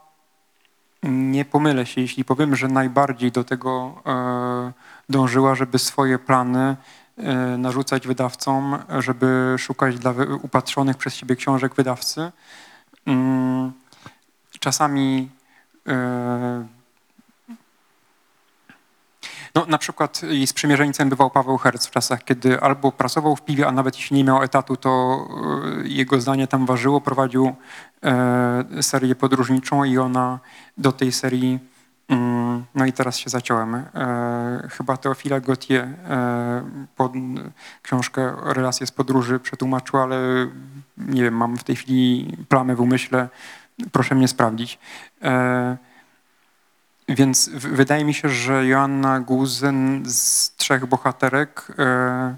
nie 1.03 1.45
pomylę 1.45 1.87
się, 1.87 2.01
jeśli 2.01 2.25
powiem, 2.25 2.57
że 2.57 2.69
najbardziej 2.69 3.33
do 3.33 3.45
tego 3.45 4.03
e, 4.07 4.73
dążyła, 5.09 5.55
żeby 5.55 5.79
swoje 5.79 6.19
plany 6.19 6.77
e, 7.17 7.35
narzucać 7.59 8.07
wydawcom, 8.07 8.79
żeby 8.99 9.55
szukać 9.59 9.99
dla 9.99 10.15
upatrzonych 10.43 10.97
przez 10.97 11.15
siebie 11.15 11.37
książek 11.37 11.75
wydawcy. 11.75 12.33
Mm, 13.07 13.73
Czasami 14.61 15.31
e, 15.89 16.67
no, 19.55 19.67
na 19.67 19.79
przykład 19.79 20.23
jej 20.23 20.47
sprzymierzeńcem 20.47 21.09
bywał 21.09 21.31
Paweł 21.31 21.59
Herc 21.59 21.87
w 21.87 21.91
czasach, 21.91 22.25
kiedy 22.25 22.61
albo 22.61 22.93
pracował 22.93 23.37
w 23.37 23.43
piwie, 23.43 23.67
a 23.67 23.73
nawet 23.73 23.97
jeśli 23.97 24.17
nie 24.17 24.25
miał 24.25 24.43
etatu, 24.43 24.77
to 24.77 25.27
e, 25.85 25.89
jego 25.89 26.21
zdanie 26.21 26.47
tam 26.47 26.67
ważyło. 26.67 27.01
Prowadził 27.01 27.55
e, 28.05 28.83
serię 28.83 29.15
podróżniczą 29.15 29.85
i 29.85 29.99
ona 29.99 30.39
do 30.79 30.93
tej 30.93 31.13
serii, 31.13 31.59
mm, 32.09 32.65
no 32.75 32.87
i 32.87 32.93
teraz 32.93 33.19
się 33.19 33.31
zaciąłem, 33.31 33.75
e, 33.75 34.69
chyba 34.71 34.97
Teofila 34.97 35.41
Gautier 35.41 35.89
pod 36.97 37.13
książkę 37.83 38.33
Relacje 38.45 38.87
z 38.87 38.91
podróży 38.91 39.41
przetłumaczył, 39.41 40.01
ale 40.01 40.19
nie 40.99 41.23
wiem, 41.23 41.35
mam 41.35 41.57
w 41.57 41.65
tej 41.65 41.77
chwili 41.77 42.37
plamy 42.49 42.77
w 42.77 42.81
umyśle, 42.81 43.29
proszę 43.93 44.15
mnie 44.15 44.29
sprawdzić. 44.29 44.79
E, 45.23 45.77
więc 47.09 47.49
wydaje 47.49 48.05
mi 48.05 48.15
się, 48.15 48.29
że 48.29 48.67
Joanna 48.67 49.21
Guzen 49.21 50.03
z 50.07 50.51
trzech 50.57 50.87
bohaterek 50.87 51.69
e, 51.79 52.37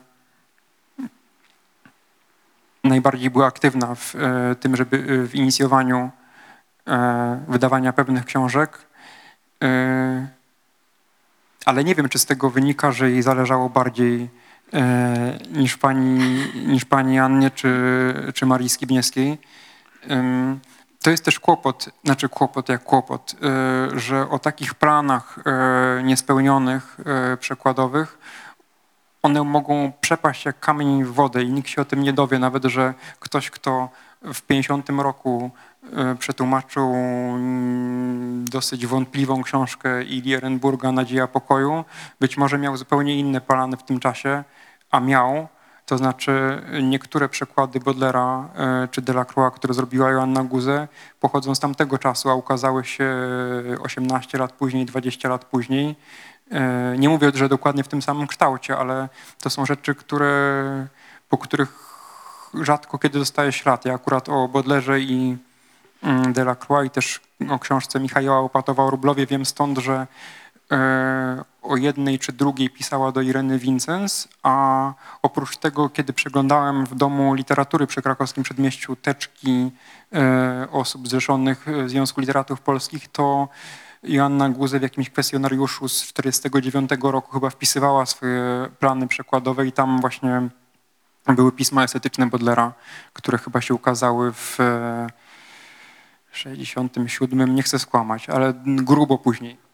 najbardziej 2.85 3.31
była 3.31 3.47
aktywna 3.47 3.95
w 3.95 4.15
e, 4.17 4.55
tym, 4.55 4.77
żeby 4.77 4.97
e, 4.97 5.29
w 5.29 5.35
inicjowaniu 5.35 6.11
e, 6.87 7.45
wydawania 7.49 7.93
pewnych 7.93 8.25
książek. 8.25 8.79
E, 9.63 10.27
ale 11.65 11.85
nie 11.85 11.95
wiem, 11.95 12.09
czy 12.09 12.19
z 12.19 12.27
tego 12.27 12.51
wynika, 12.51 12.93
że 12.93 13.11
jej 13.11 13.23
zależało 13.23 13.69
bardziej 13.69 14.31
e, 14.73 15.39
niż 15.53 15.77
pani, 15.77 16.45
niż 16.67 16.85
pani 16.85 17.19
Annie 17.19 17.51
czy, 17.51 17.73
czy 18.35 18.47
Marii 18.47 18.69
Skibniewskiej. 18.69 19.39
To 21.03 21.11
jest 21.11 21.25
też 21.25 21.41
kłopot, 21.41 21.89
znaczy 22.05 22.29
kłopot 22.29 22.69
jak 22.69 22.85
kłopot, 22.85 23.35
y, 23.95 24.01
że 24.01 24.31
o 24.31 24.39
takich 24.39 24.75
planach 24.75 25.39
y, 25.99 26.03
niespełnionych, 26.03 26.97
y, 27.33 27.37
przekładowych, 27.37 28.19
one 29.23 29.45
mogą 29.45 29.93
przepaść 30.01 30.45
jak 30.45 30.61
kamień 30.61 31.05
w 31.05 31.13
wodę 31.13 31.43
i 31.43 31.51
nikt 31.51 31.69
się 31.69 31.83
o 31.83 31.85
tym 31.85 32.03
nie 32.03 32.13
dowie, 32.13 32.39
nawet 32.39 32.65
że 32.65 32.95
ktoś, 33.21 33.51
kto 33.51 33.89
w 34.23 34.43
50 34.43 34.91
roku 34.91 35.51
przetłumaczył 36.19 36.95
mm, 36.95 38.45
dosyć 38.45 38.87
wątpliwą 38.87 39.43
książkę 39.43 40.05
Ili 40.05 40.35
Ehrenburga 40.35 40.93
Nadzieja 40.93 41.27
Pokoju, 41.27 41.85
być 42.21 42.37
może 42.37 42.59
miał 42.59 42.77
zupełnie 42.77 43.19
inne 43.19 43.41
plany 43.41 43.77
w 43.77 43.83
tym 43.83 44.01
czasie, 44.01 44.45
a 44.91 45.01
miał, 45.01 45.49
to 45.91 45.99
znaczy 45.99 46.63
niektóre 46.83 47.29
przekłady 47.29 47.81
Bodlera 47.81 48.49
e, 48.57 48.89
czy 48.91 49.03
Delacroix, 49.03 49.57
które 49.57 49.75
zrobiła 49.75 50.11
Joanna 50.11 50.45
Guze, 50.45 50.89
pochodzą 51.21 51.55
z 51.55 51.61
tamtego 51.61 51.99
czasu, 51.99 52.31
a 52.31 52.35
ukazały 52.35 52.85
się 52.85 53.15
18 53.81 54.39
lat 54.39 54.53
później, 54.53 54.87
20 54.87 55.29
lat 55.29 55.45
później. 55.45 55.97
E, 56.51 56.95
Nie 56.99 57.09
mówię, 57.09 57.31
że 57.35 57.49
dokładnie 57.49 57.85
w 57.85 57.89
tym 57.89 58.03
samym 58.03 58.27
kształcie, 58.27 58.77
ale 58.77 59.09
to 59.43 59.51
są 59.51 59.67
rzeczy, 59.67 59.95
które, 59.95 60.87
po 61.29 61.39
których 61.39 61.73
rzadko 62.55 62.99
kiedy 62.99 63.19
dostaje 63.19 63.53
ślad. 63.53 63.85
Ja 63.85 63.95
akurat 63.95 64.29
o 64.29 64.49
Bodlerze 64.49 65.01
i 65.01 65.37
mm, 66.03 66.33
Delacroix 66.33 66.87
i 66.87 66.91
też 66.91 67.21
o 67.51 67.59
książce 67.59 68.01
Michała 68.01 68.39
Opatowa 68.39 68.85
o 68.85 68.91
Rublowie 68.91 69.27
wiem 69.27 69.45
stąd, 69.45 69.79
że 69.79 69.95
e, 69.95 70.07
o 71.63 71.77
jednej 71.77 72.19
czy 72.19 72.33
drugiej 72.33 72.71
pisała 72.71 73.13
do 73.13 73.21
Ireny 73.21 73.59
Wincens, 73.59 74.29
a 74.43 74.93
oprócz 75.23 75.57
tego, 75.57 75.89
kiedy 75.89 76.13
przeglądałem 76.13 76.87
w 76.87 76.95
Domu 76.95 77.35
Literatury 77.35 77.87
przy 77.87 78.03
krakowskim 78.03 78.43
przedmieściu 78.43 78.97
teczki 78.97 79.71
e, 80.15 80.67
osób 80.71 81.09
zrzeszonych 81.09 81.67
w 81.85 81.91
Związku 81.91 82.21
Literatów 82.21 82.61
Polskich, 82.61 83.09
to 83.09 83.49
Joanna 84.03 84.49
Guze 84.49 84.79
w 84.79 84.83
jakimś 84.83 85.11
kwestionariuszu 85.11 85.89
z 85.89 86.03
49 86.03 86.91
roku 87.03 87.33
chyba 87.33 87.51
wpisywała 87.51 88.07
swoje 88.07 88.69
plany 88.79 89.09
przekładowe 89.09 89.67
i 89.67 89.73
tam 89.73 90.01
właśnie 90.01 90.49
były 91.27 91.53
pisma 91.53 91.85
estetyczne 91.85 92.27
Bodlera, 92.27 92.73
które 93.13 93.39
chyba 93.39 93.61
się 93.61 93.75
ukazały 93.75 94.33
w 94.33 94.61
e, 94.61 95.07
67, 96.33 97.55
nie 97.55 97.63
chcę 97.63 97.79
skłamać, 97.79 98.29
ale 98.29 98.55
grubo 98.67 99.19
później. 99.19 99.70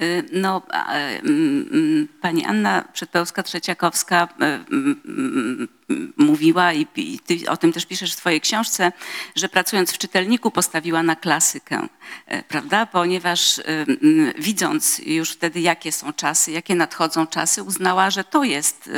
Y, 0.00 0.28
No, 0.32 0.62
y, 0.72 1.18
mm, 1.22 1.68
mm, 1.72 2.08
pani 2.20 2.44
Anna 2.44 2.84
Przedpełska-Trzeciakowska 2.92 4.28
y, 4.28 4.44
mm, 4.44 5.68
mówiła 6.16 6.72
i, 6.72 6.86
i 6.96 7.18
ty 7.18 7.38
o 7.48 7.56
tym 7.56 7.72
też 7.72 7.86
piszesz 7.86 8.14
w 8.14 8.18
swojej 8.18 8.40
książce, 8.40 8.92
że 9.36 9.48
pracując 9.48 9.92
w 9.92 9.98
czytelniku 9.98 10.50
postawiła 10.50 11.02
na 11.02 11.16
klasykę, 11.16 11.88
e, 12.26 12.42
prawda? 12.42 12.86
Ponieważ 12.86 13.60
mm, 13.64 14.32
widząc 14.38 14.98
już 14.98 15.30
wtedy, 15.30 15.60
jakie 15.60 15.92
są 15.92 16.12
czasy, 16.12 16.52
jakie 16.52 16.74
nadchodzą 16.74 17.26
czasy, 17.26 17.62
uznała, 17.62 18.10
że 18.10 18.24
to 18.24 18.44
jest 18.44 18.90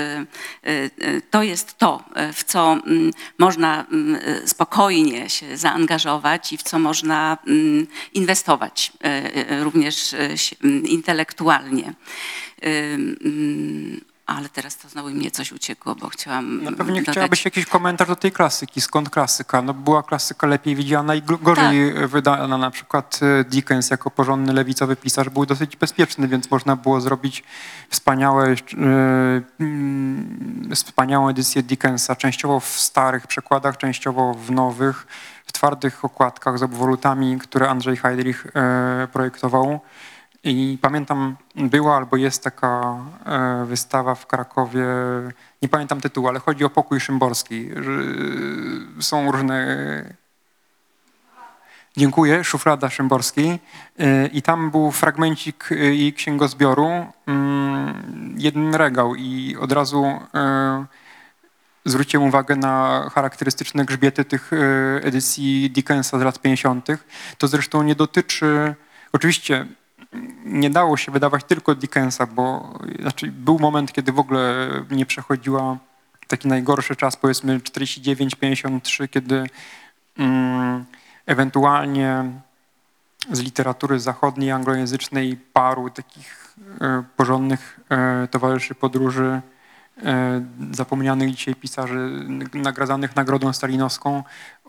y, 0.64 1.22
to, 1.30 1.42
jest 1.42 1.78
to 1.78 2.04
e, 2.14 2.32
w 2.32 2.44
co 2.44 2.78
można 3.38 3.86
e, 4.22 4.48
spokojnie 4.48 5.30
się 5.30 5.56
zaangażować 5.56 6.52
i 6.52 6.56
w 6.56 6.62
co 6.62 6.78
można 6.78 7.38
inwestować 8.14 8.92
e, 9.04 9.06
e, 9.34 9.64
również 9.64 10.14
e, 10.14 10.28
intelektualnie. 10.88 11.94
Ale 14.26 14.48
teraz 14.48 14.76
to 14.76 14.88
znowu 14.88 15.10
mnie 15.10 15.30
coś 15.30 15.52
uciekło, 15.52 15.94
bo 15.94 16.08
chciałam 16.08 16.64
No 16.64 16.72
pewnie 16.72 17.00
dodać- 17.00 17.12
chciałabyś 17.14 17.44
jakiś 17.44 17.66
komentarz 17.66 18.08
do 18.08 18.16
tej 18.16 18.32
klasyki. 18.32 18.80
Skąd 18.80 19.10
klasyka? 19.10 19.62
No 19.62 19.74
była 19.74 20.02
klasyka 20.02 20.46
lepiej 20.46 20.76
widziana 20.76 21.14
i 21.14 21.22
gorzej 21.22 21.94
Tak. 21.94 22.06
wydana. 22.06 22.58
Na 22.58 22.70
przykład 22.70 23.20
e, 23.40 23.44
Dickens 23.44 23.90
jako 23.90 24.10
porządny 24.10 24.52
lewicowy 24.52 24.96
pisarz 24.96 25.28
był 25.28 25.46
dosyć 25.46 25.76
bezpieczny, 25.76 26.28
więc 26.28 26.50
można 26.50 26.76
było 26.76 27.00
zrobić 27.00 27.44
wspaniałe, 27.90 28.48
e, 28.50 28.54
mm, 29.60 30.70
wspaniałą 30.74 31.28
edycję 31.28 31.62
Dickensa, 31.62 32.16
częściowo 32.16 32.60
w 32.60 32.66
starych 32.68 33.26
przekładach, 33.26 33.76
częściowo 33.76 34.34
w 34.34 34.50
nowych, 34.50 35.06
w 35.46 35.52
twardych 35.52 36.04
okładkach 36.04 36.58
z 36.58 36.62
obwolutami, 36.62 37.38
które 37.38 37.68
Andrzej 37.70 37.96
Heydrich 37.96 38.46
e, 38.54 39.08
projektował. 39.12 39.80
I 40.44 40.78
pamiętam, 40.82 41.36
była 41.54 41.96
albo 41.96 42.16
jest 42.16 42.44
taka 42.44 42.96
e, 43.26 43.64
wystawa 43.64 44.14
w 44.14 44.26
Krakowie, 44.26 44.86
nie 45.62 45.68
pamiętam 45.68 46.00
tytułu, 46.00 46.28
ale 46.28 46.40
chodzi 46.40 46.64
o 46.64 46.70
pokój 46.70 47.00
szymborski. 47.00 47.70
że 47.80 47.92
Są 49.00 49.32
różne. 49.32 50.14
Dziękuję, 51.96 52.44
szuflada 52.44 52.90
szymborskiej. 52.90 53.58
E, 53.98 54.26
I 54.26 54.42
tam 54.42 54.70
był 54.70 54.90
fragmencik 54.90 55.68
e, 55.72 55.74
jej 55.74 56.12
księgozbioru, 56.12 57.06
mm, 57.26 58.34
jeden 58.38 58.74
regał, 58.74 59.14
i 59.14 59.56
od 59.56 59.72
razu 59.72 60.04
e, 60.34 60.84
zwróciłem 61.84 62.28
uwagę 62.28 62.56
na 62.56 63.06
charakterystyczne 63.14 63.84
grzbiety 63.84 64.24
tych 64.24 64.52
e, 64.52 64.56
edycji 65.04 65.70
Dickensa 65.70 66.18
z 66.18 66.22
lat 66.22 66.38
50. 66.38 66.86
To 67.38 67.48
zresztą 67.48 67.82
nie 67.82 67.94
dotyczy. 67.94 68.74
Oczywiście 69.12 69.66
nie 70.44 70.70
dało 70.70 70.96
się 70.96 71.12
wydawać 71.12 71.44
tylko 71.44 71.74
Dickensa, 71.74 72.26
bo 72.26 72.74
znaczy 73.00 73.32
był 73.32 73.58
moment, 73.58 73.92
kiedy 73.92 74.12
w 74.12 74.18
ogóle 74.18 74.68
nie 74.90 75.06
przechodziła 75.06 75.78
taki 76.28 76.48
najgorszy 76.48 76.96
czas, 76.96 77.16
powiedzmy 77.16 77.58
49-53, 77.58 79.08
kiedy 79.08 79.46
mm, 80.18 80.84
ewentualnie 81.26 82.24
z 83.32 83.40
literatury 83.40 84.00
zachodniej, 84.00 84.50
anglojęzycznej 84.50 85.36
paru 85.52 85.90
takich 85.90 86.54
e, 86.80 87.02
porządnych 87.16 87.80
e, 87.90 88.28
towarzyszy 88.28 88.74
podróży, 88.74 89.40
e, 90.02 90.44
zapomnianych 90.70 91.30
dzisiaj 91.30 91.54
pisarzy 91.54 92.26
nagradzanych 92.54 93.16
nagrodą 93.16 93.52
stalinowską, 93.52 94.22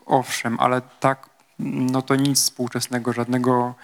owszem, 0.06 0.60
ale 0.60 0.82
tak, 1.00 1.28
no 1.58 2.02
to 2.02 2.16
nic 2.16 2.42
współczesnego, 2.42 3.12
żadnego 3.12 3.74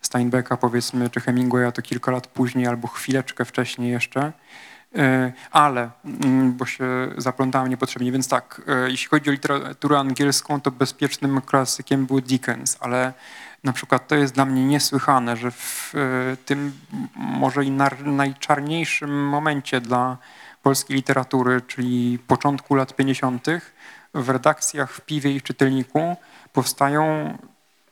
Steinbecka 0.00 0.56
powiedzmy, 0.56 1.10
czy 1.10 1.20
Hemingwaya 1.20 1.72
to 1.72 1.82
kilka 1.82 2.10
lat 2.12 2.26
później 2.26 2.66
albo 2.66 2.88
chwileczkę 2.88 3.44
wcześniej 3.44 3.90
jeszcze. 3.90 4.32
E, 4.96 5.32
Ale, 5.50 5.90
mm, 6.04 6.52
bo 6.52 6.66
się 6.66 6.84
zaplątałem 7.18 7.70
niepotrzebnie, 7.70 8.12
więc 8.12 8.28
tak, 8.28 8.62
e, 8.66 8.90
jeśli 8.90 9.08
chodzi 9.08 9.30
o 9.30 9.32
literaturę 9.32 9.98
angielską, 9.98 10.60
to 10.60 10.70
bezpiecznym 10.70 11.40
klasykiem 11.40 12.06
był 12.06 12.20
Dickens, 12.20 12.76
ale 12.80 13.12
na 13.64 13.72
przykład 13.72 14.08
to 14.08 14.14
jest 14.14 14.34
dla 14.34 14.44
mnie 14.44 14.64
niesłychane, 14.64 15.36
że 15.36 15.50
w 15.50 15.92
e, 15.94 16.36
tym 16.36 16.72
może 17.14 17.64
i 17.64 17.70
najczarniejszym 18.04 19.28
momencie 19.28 19.80
dla 19.80 20.16
polskiej 20.62 20.96
literatury, 20.96 21.60
czyli 21.60 22.18
początku 22.26 22.74
lat 22.74 22.96
50., 22.96 23.46
w 24.14 24.28
redakcjach 24.28 24.92
w 24.92 25.00
Piwie 25.00 25.32
i 25.32 25.40
w 25.40 25.42
Czytelniku 25.42 26.16
powstają 26.52 27.34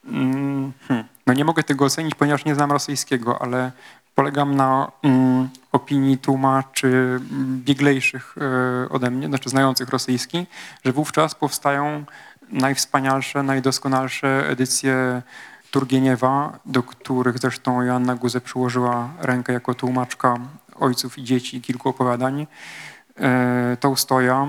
Mm, 0.08 0.72
hmm. 0.88 1.04
No 1.28 1.34
nie 1.34 1.44
mogę 1.44 1.62
tego 1.62 1.84
ocenić, 1.84 2.14
ponieważ 2.14 2.44
nie 2.44 2.54
znam 2.54 2.72
rosyjskiego, 2.72 3.42
ale 3.42 3.72
polegam 4.14 4.56
na 4.56 4.92
mm, 5.02 5.48
opinii 5.72 6.18
tłumaczy 6.18 6.88
mm, 6.88 7.62
bieglejszych 7.64 8.34
e, 8.40 8.88
ode 8.88 9.10
mnie, 9.10 9.26
znaczy 9.26 9.50
znających 9.50 9.88
rosyjski, 9.88 10.46
że 10.84 10.92
wówczas 10.92 11.34
powstają 11.34 12.04
najwspanialsze, 12.52 13.42
najdoskonalsze 13.42 14.48
edycje 14.48 15.22
Turgieniewa, 15.70 16.58
do 16.66 16.82
których 16.82 17.38
zresztą 17.38 17.82
Joanna 17.82 18.14
Guze 18.14 18.40
przyłożyła 18.40 19.08
rękę 19.20 19.52
jako 19.52 19.74
tłumaczka 19.74 20.36
ojców 20.80 21.18
i 21.18 21.24
dzieci 21.24 21.60
kilku 21.60 21.88
opowiadań. 21.88 22.46
E, 23.20 23.76
Tołstoja, 23.80 24.46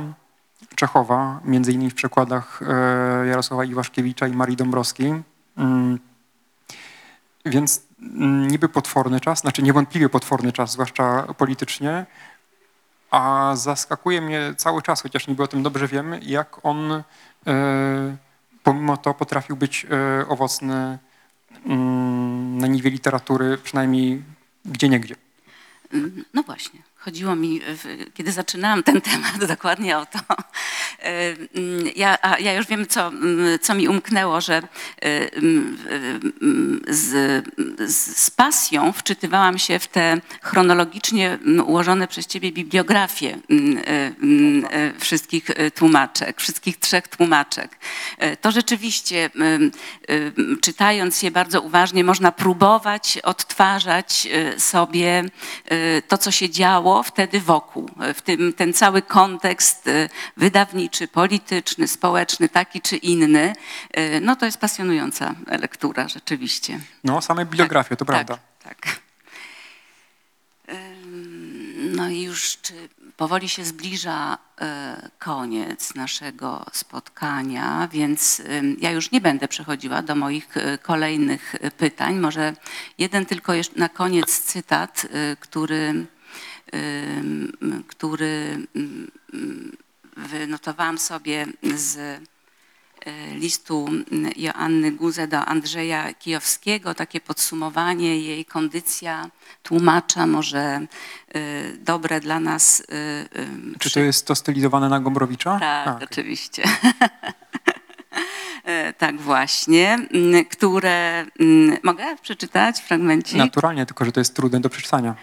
Czechowa, 0.76 1.40
między 1.46 1.72
innymi 1.72 1.92
w 1.92 1.96
przekładach 1.96 2.62
e, 2.62 3.28
Jarosława 3.28 3.66
Iwaszkiewicza 3.66 4.28
i 4.28 4.32
Marii 4.32 4.58
Dąbrowskiej. 4.58 5.24
Więc 7.50 7.82
niby 8.48 8.70
potworny 8.70 9.20
czas, 9.20 9.40
znaczy 9.40 9.62
niewątpliwie 9.62 10.10
potworny 10.10 10.52
czas, 10.52 10.72
zwłaszcza 10.72 11.34
politycznie, 11.38 12.06
a 13.12 13.52
zaskakuje 13.56 14.22
mnie 14.22 14.54
cały 14.58 14.82
czas, 14.82 15.02
chociaż 15.02 15.28
niby 15.28 15.44
o 15.44 15.48
tym 15.48 15.64
dobrze 15.64 15.88
wiem, 15.88 16.16
jak 16.22 16.66
on 16.66 16.92
e, 17.48 18.18
pomimo 18.64 18.98
to 18.98 19.14
potrafił 19.14 19.56
być 19.56 19.86
e, 19.86 20.28
owocny 20.28 21.00
mm, 21.66 22.58
na 22.58 22.68
niwie 22.68 22.90
literatury, 22.90 23.58
przynajmniej 23.58 24.24
gdzie 24.66 24.90
niegdzie. 24.90 25.16
No 26.34 26.44
właśnie, 26.44 26.80
chodziło 27.00 27.36
mi, 27.36 27.60
w, 27.60 28.14
kiedy 28.14 28.32
zaczynałam 28.32 28.84
ten 28.84 29.02
temat, 29.02 29.46
dokładnie 29.56 29.98
o 29.98 30.06
to. 30.06 30.20
E, 30.30 31.36
mm, 31.56 31.90
Ja, 31.96 32.18
ja 32.40 32.54
już 32.54 32.68
wiem, 32.68 32.88
co, 32.88 33.08
mm, 33.08 33.60
co 33.60 33.76
mi 33.76 33.88
umknęło, 33.88 34.42
że 34.42 34.54
e, 34.56 34.64
mm, 35.34 35.78
z, 36.88 37.46
z, 38.18 38.32
pasją 38.32 38.92
wczytywałam 38.92 39.58
się 39.60 39.80
w 39.80 39.88
te 39.88 40.22
chronologicznie 40.42 41.38
ułożone 41.66 42.08
przez 42.08 42.28
ciebie 42.28 42.52
bibliografie 42.52 43.28
e, 43.28 44.12
e, 44.72 44.94
wszystkich 45.00 45.50
e, 45.50 45.72
tłumaczek, 45.72 46.42
wszystkich 46.42 46.78
trzech 46.78 47.08
tłumaczek. 47.08 47.78
E, 48.18 48.38
To 48.38 48.52
rzeczywiście, 48.52 49.30
czytając 50.62 51.24
je 51.24 51.32
bardzo 51.32 51.62
uważnie, 51.62 52.04
można 52.04 52.32
próbować 52.32 53.18
odtwarzać 53.24 54.28
e, 54.32 54.60
sobie 54.60 55.24
e, 55.66 56.02
to, 56.02 56.18
co 56.18 56.32
się 56.32 56.50
działo 56.50 56.89
wtedy 57.04 57.40
wokół. 57.40 57.90
W 58.16 58.22
tym 58.22 58.54
ten 58.54 58.74
cały 58.74 59.02
kontekst 59.02 59.88
e, 59.88 60.10
wydawniczy, 60.38 61.08
polityczny, 61.08 61.88
społeczny, 61.88 62.50
taki 62.50 62.82
czy 62.82 62.98
inny. 62.98 63.54
E, 63.92 64.20
No 64.20 64.36
to 64.36 64.46
jest 64.46 64.58
pasjonująca 64.58 65.36
lektura 65.48 66.08
rzeczywiście. 66.08 66.80
No, 67.04 67.22
same 67.22 67.46
bibliografie, 67.46 67.96
to 67.96 68.06
prawda. 68.06 68.38
Tak, 68.64 68.82
tak. 68.82 69.00
No 71.96 72.10
i 72.10 72.22
już 72.22 72.58
czy 72.62 72.74
powoli 73.18 73.50
się 73.50 73.66
zbliża 73.66 74.38
e, 74.62 75.10
koniec 75.20 75.96
naszego 75.96 76.66
spotkania, 76.74 77.88
więc 77.92 78.42
ja 78.80 78.92
już 78.92 79.12
nie 79.12 79.22
będę 79.22 79.48
przechodziła 79.48 80.02
do 80.02 80.16
moich 80.16 80.48
kolejnych 80.82 81.56
pytań. 81.78 82.16
Może 82.20 82.54
jeden 82.98 83.26
tylko 83.26 83.54
jeszcze 83.54 83.80
na 83.80 83.90
koniec 83.90 84.40
cytat, 84.42 85.06
który, 85.40 86.06
który 87.88 88.58
wynotowałam 90.18 90.98
sobie 90.98 91.46
z 91.76 91.98
e, 91.98 92.20
listu 93.36 93.90
Joanny 94.36 94.92
Guze 94.92 95.28
do 95.28 95.46
Andrzeja 95.46 96.14
Kijowskiego, 96.14 96.94
takie 96.94 97.22
podsumowanie 97.22 98.20
jej 98.20 98.46
kondycja 98.46 99.30
tłumacza, 99.64 100.28
może 100.28 100.60
e, 100.60 100.88
dobre 101.78 102.20
dla 102.20 102.40
nas. 102.40 102.84
e, 103.76 103.80
Czy 103.80 103.92
to 103.92 104.00
jest 104.00 104.28
to 104.28 104.36
stylizowane 104.36 104.90
na 104.90 105.00
Gombrowicza? 105.00 105.60
tak, 105.60 105.88
A, 105.88 105.96
okej. 105.96 106.08
oczywiście. 106.12 106.64
Tak 108.98 109.22
właśnie, 109.22 109.98
które... 110.52 111.26
Mogę 111.84 112.16
przeczytać 112.22 112.80
fragmencik? 112.82 113.38
Naturalnie, 113.38 113.86
tylko 113.86 114.06
że 114.06 114.12
to 114.12 114.20
jest 114.20 114.36
trudne 114.36 114.60
do 114.60 114.70
przeczytania. 114.70 115.16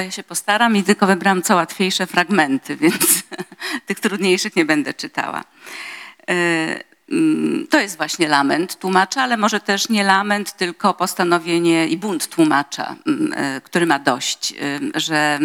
Bo 0.00 0.04
ja 0.04 0.10
się 0.10 0.22
postaram 0.22 0.76
i 0.76 0.82
tylko 0.82 1.06
wybrałam 1.06 1.42
co 1.42 1.56
łatwiejsze 1.56 2.06
fragmenty, 2.06 2.76
więc 2.82 3.22
tych 3.86 4.00
trudniejszych 4.00 4.56
nie 4.56 4.64
będę 4.64 4.94
czytała. 4.94 5.44
E, 6.30 6.34
mm, 7.10 7.66
To 7.70 7.80
jest 7.80 7.96
właśnie 7.96 8.28
lament 8.28 8.78
tłumacza, 8.78 9.22
ale 9.22 9.36
może 9.36 9.60
też 9.60 9.88
nie 9.88 10.04
lament, 10.04 10.56
tylko 10.56 10.94
postanowienie 10.94 11.88
i 11.88 11.96
bunt 11.96 12.28
tłumacza, 12.28 12.96
mm, 13.06 13.32
e, 13.36 13.60
który 13.60 13.86
ma 13.86 13.98
dość, 13.98 14.52
e, 14.52 14.56
że 14.94 15.38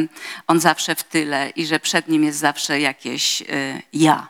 on 0.47 0.59
zawsze 0.59 0.95
w 0.95 1.03
tyle 1.03 1.49
i 1.49 1.65
że 1.65 1.79
przed 1.79 2.07
nim 2.07 2.23
jest 2.23 2.39
zawsze 2.39 2.79
jakieś 2.79 3.43
ja. 3.93 4.27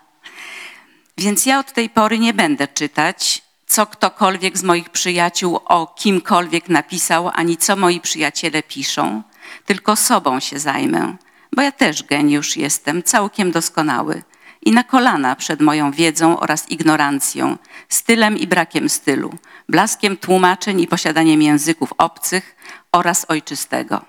Więc 1.18 1.46
ja 1.46 1.60
od 1.60 1.74
tej 1.74 1.90
pory 1.90 2.20
nie 2.20 2.34
będę 2.34 2.68
czytać, 2.68 3.42
co 3.68 3.86
ktokolwiek 3.86 4.58
z 4.58 4.64
moich 4.64 4.90
przyjaciół 4.90 5.60
o 5.66 5.88
kimkolwiek 5.88 6.70
napisał, 6.70 7.32
ani 7.34 7.58
co 7.58 7.76
moi 7.76 8.00
przyjaciele 8.00 8.64
piszą, 8.64 9.24
tylko 9.66 9.96
sobą 9.96 10.40
się 10.40 10.60
zajmę, 10.60 11.16
bo 11.56 11.62
ja 11.62 11.72
też 11.72 12.04
geniusz 12.04 12.58
jestem, 12.58 13.04
całkiem 13.04 13.52
doskonały 13.52 14.24
i 14.66 14.72
na 14.72 14.84
kolana 14.84 15.36
przed 15.36 15.62
moją 15.62 15.92
wiedzą 15.92 16.40
oraz 16.40 16.70
ignorancją, 16.70 17.58
stylem 17.90 18.38
i 18.38 18.48
brakiem 18.48 18.90
stylu, 18.90 19.34
blaskiem 19.70 20.18
tłumaczeń 20.18 20.82
i 20.82 20.88
posiadaniem 20.88 21.42
języków 21.42 21.94
obcych 21.98 22.56
oraz 22.92 23.26
ojczystego. 23.30 24.02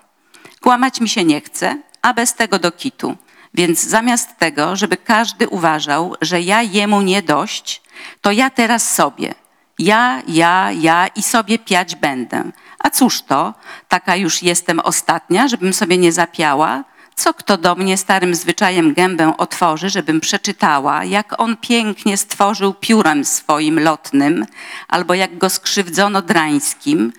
Kłamać 0.61 1.01
mi 1.01 1.09
się 1.09 1.23
nie 1.23 1.41
chce, 1.41 1.81
a 2.01 2.13
bez 2.13 2.33
tego 2.33 2.59
do 2.59 2.71
kitu. 2.71 3.15
Więc 3.53 3.83
zamiast 3.83 4.37
tego, 4.37 4.75
żeby 4.75 4.97
każdy 4.97 5.49
uważał, 5.49 6.15
że 6.21 6.41
ja 6.41 6.61
jemu 6.61 7.01
nie 7.01 7.21
dość, 7.21 7.81
to 8.21 8.31
ja 8.31 8.49
teraz 8.49 8.95
sobie. 8.95 9.35
Ja, 9.79 10.21
ja, 10.27 10.71
ja 10.71 11.07
i 11.07 11.23
sobie 11.23 11.59
piać 11.59 11.95
będę. 11.95 12.43
A 12.79 12.89
cóż 12.89 13.21
to, 13.21 13.53
taka 13.87 14.15
już 14.15 14.43
jestem 14.43 14.79
ostatnia, 14.79 15.47
żebym 15.47 15.73
sobie 15.73 15.97
nie 15.97 16.11
zapiała? 16.11 16.83
Co 17.15 17.33
kto 17.33 17.57
do 17.57 17.75
mnie 17.75 17.97
starym 17.97 18.35
zwyczajem 18.35 18.93
gębę 18.93 19.33
otworzy, 19.37 19.89
żebym 19.89 20.21
przeczytała, 20.21 21.03
jak 21.03 21.41
on 21.41 21.57
pięknie 21.57 22.17
stworzył 22.17 22.73
piórem 22.73 23.25
swoim 23.25 23.79
lotnym, 23.79 24.45
albo 24.87 25.13
jak 25.13 25.37
go 25.37 25.49
skrzywdzono 25.49 26.21
drańskim, 26.21 27.13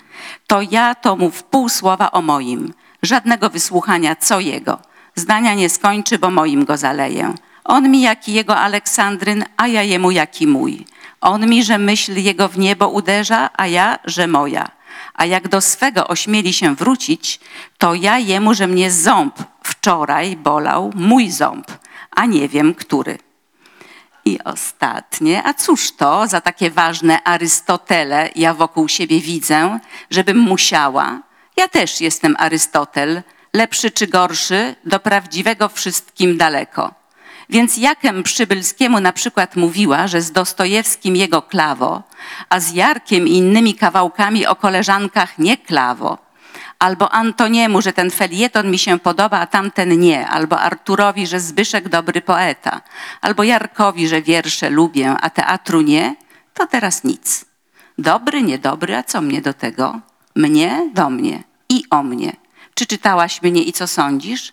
to 0.47 0.61
ja 0.71 0.95
to 0.95 1.17
mu 1.17 1.31
w 1.31 1.43
pół 1.43 1.69
słowa 1.69 2.11
o 2.11 2.23
moim. 2.23 2.75
Żadnego 3.03 3.51
wysłuchania, 3.51 4.17
co 4.17 4.41
jego. 4.41 4.79
Zdania 5.15 5.55
nie 5.55 5.69
skończy, 5.69 6.19
bo 6.19 6.31
moim 6.31 6.65
go 6.65 6.77
zaleję. 6.77 7.35
On 7.65 7.91
mi 7.91 8.01
jaki 8.01 8.33
jego 8.33 8.57
Aleksandryn, 8.57 9.45
a 9.57 9.67
ja 9.67 9.83
jemu 9.83 10.11
jaki 10.11 10.47
mój. 10.47 10.87
On 11.21 11.49
mi, 11.49 11.65
że 11.65 11.79
myśl 11.79 12.17
jego 12.17 12.49
w 12.49 12.59
niebo 12.59 12.89
uderza, 12.89 13.51
a 13.57 13.67
ja, 13.67 13.99
że 14.05 14.27
moja. 14.27 14.78
A 15.15 15.25
jak 15.25 15.49
do 15.49 15.61
swego 15.61 16.09
ośmieli 16.09 16.53
się 16.53 16.75
wrócić, 16.75 17.41
to 17.79 17.95
ja 17.95 18.19
jemu, 18.19 18.55
że 18.55 18.67
mnie 18.67 18.91
ząb 18.91 19.39
wczoraj 19.63 20.37
bolał, 20.37 20.93
mój 20.95 21.31
ząb, 21.31 21.67
a 22.11 22.27
nie 22.27 22.49
wiem 22.49 22.75
który. 22.75 23.19
I 24.25 24.39
ostatnie, 24.45 25.43
a 25.47 25.55
cóż 25.55 25.93
to 25.93 26.27
za 26.27 26.41
takie 26.41 26.71
ważne 26.71 27.23
Arystotele 27.25 28.31
ja 28.35 28.55
wokół 28.55 28.89
siebie 28.89 29.21
widzę, 29.21 29.79
żebym 30.11 30.39
musiała? 30.39 31.23
Ja 31.57 31.69
też 31.69 32.01
jestem 32.01 32.37
Arystotel, 32.39 33.23
lepszy 33.53 33.91
czy 33.91 34.07
gorszy, 34.07 34.75
do 34.85 35.01
prawdziwego 35.01 35.69
wszystkim 35.69 36.37
daleko. 36.37 36.95
Więc 37.51 37.77
jakem 37.77 38.23
Przybylskiemu 38.23 39.01
na 39.01 39.13
przykład 39.13 39.57
mówiła, 39.57 40.09
że 40.09 40.23
z 40.23 40.33
Dostojewskim 40.33 41.17
jego 41.17 41.43
klawo, 41.43 42.03
a 42.49 42.61
z 42.61 42.73
Jarkiem 42.73 43.29
i 43.29 43.33
innymi 43.33 43.75
kawałkami 43.75 44.47
o 44.47 44.57
koleżankach 44.57 45.39
nie 45.39 45.57
klawo, 45.57 46.19
albo 46.79 47.13
Antoniemu, 47.13 47.83
że 47.83 47.93
ten 47.93 48.11
felieton 48.11 48.71
mi 48.71 48.79
się 48.79 48.99
podoba, 48.99 49.39
a 49.41 49.47
tamten 49.47 50.01
nie, 50.01 50.29
albo 50.29 50.61
Arturowi, 50.61 51.27
że 51.27 51.41
Zbyszek 51.41 51.89
dobry 51.89 52.21
poeta, 52.21 52.81
albo 53.21 53.43
Jarkowi, 53.43 54.09
że 54.09 54.23
wiersze 54.23 54.71
lubię, 54.71 55.11
a 55.21 55.31
teatru 55.31 55.81
nie, 55.81 56.17
to 56.55 56.67
teraz 56.67 57.05
nic. 57.05 57.45
Dobry, 57.99 58.43
niedobry, 58.43 58.97
a 58.97 59.03
co 59.03 59.21
mnie 59.21 59.43
do 59.43 59.55
tego? 59.55 60.01
Mnie 60.37 60.91
do 60.95 61.11
mnie 61.11 61.43
i 61.69 61.85
o 61.91 62.03
mnie. 62.03 62.33
Czy 62.75 62.87
czytałaś 62.87 63.43
mnie 63.43 63.63
i 63.63 63.73
co 63.73 63.87
sądzisz? 63.87 64.53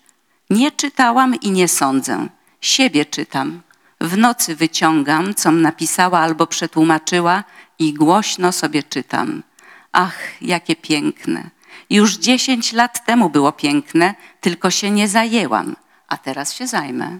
Nie 0.50 0.72
czytałam 0.72 1.36
i 1.36 1.52
nie 1.52 1.68
sądzę. 1.68 2.28
Siebie 2.66 3.06
czytam. 3.06 3.62
W 4.02 4.18
nocy 4.18 4.56
wyciągam, 4.56 5.36
com 5.36 5.62
napisała 5.62 6.20
albo 6.20 6.48
przetłumaczyła 6.48 7.44
i 7.80 7.94
głośno 7.94 8.52
sobie 8.52 8.84
czytam. 8.84 9.44
Ach, 9.92 10.18
jakie 10.42 10.76
piękne. 10.76 11.50
Już 11.90 12.18
dziesięć 12.18 12.74
lat 12.74 13.06
temu 13.06 13.30
było 13.30 13.52
piękne, 13.52 14.16
tylko 14.42 14.72
się 14.72 14.92
nie 14.92 15.08
zajęłam, 15.08 15.76
a 16.08 16.18
teraz 16.18 16.54
się 16.54 16.68
zajmę. 16.68 17.20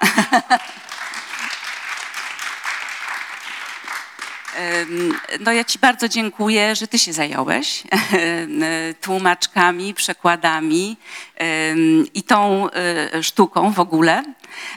No 5.40 5.52
ja 5.52 5.64
Ci 5.64 5.78
bardzo 5.78 6.08
dziękuję, 6.08 6.76
że 6.76 6.88
Ty 6.88 6.98
się 6.98 7.12
zająłeś 7.12 7.82
tłumaczkami, 9.00 9.94
przekładami 9.94 10.96
i 12.14 12.22
tą 12.22 12.70
e, 12.70 13.22
sztuką 13.22 13.72
w 13.72 13.80
ogóle. 13.80 14.22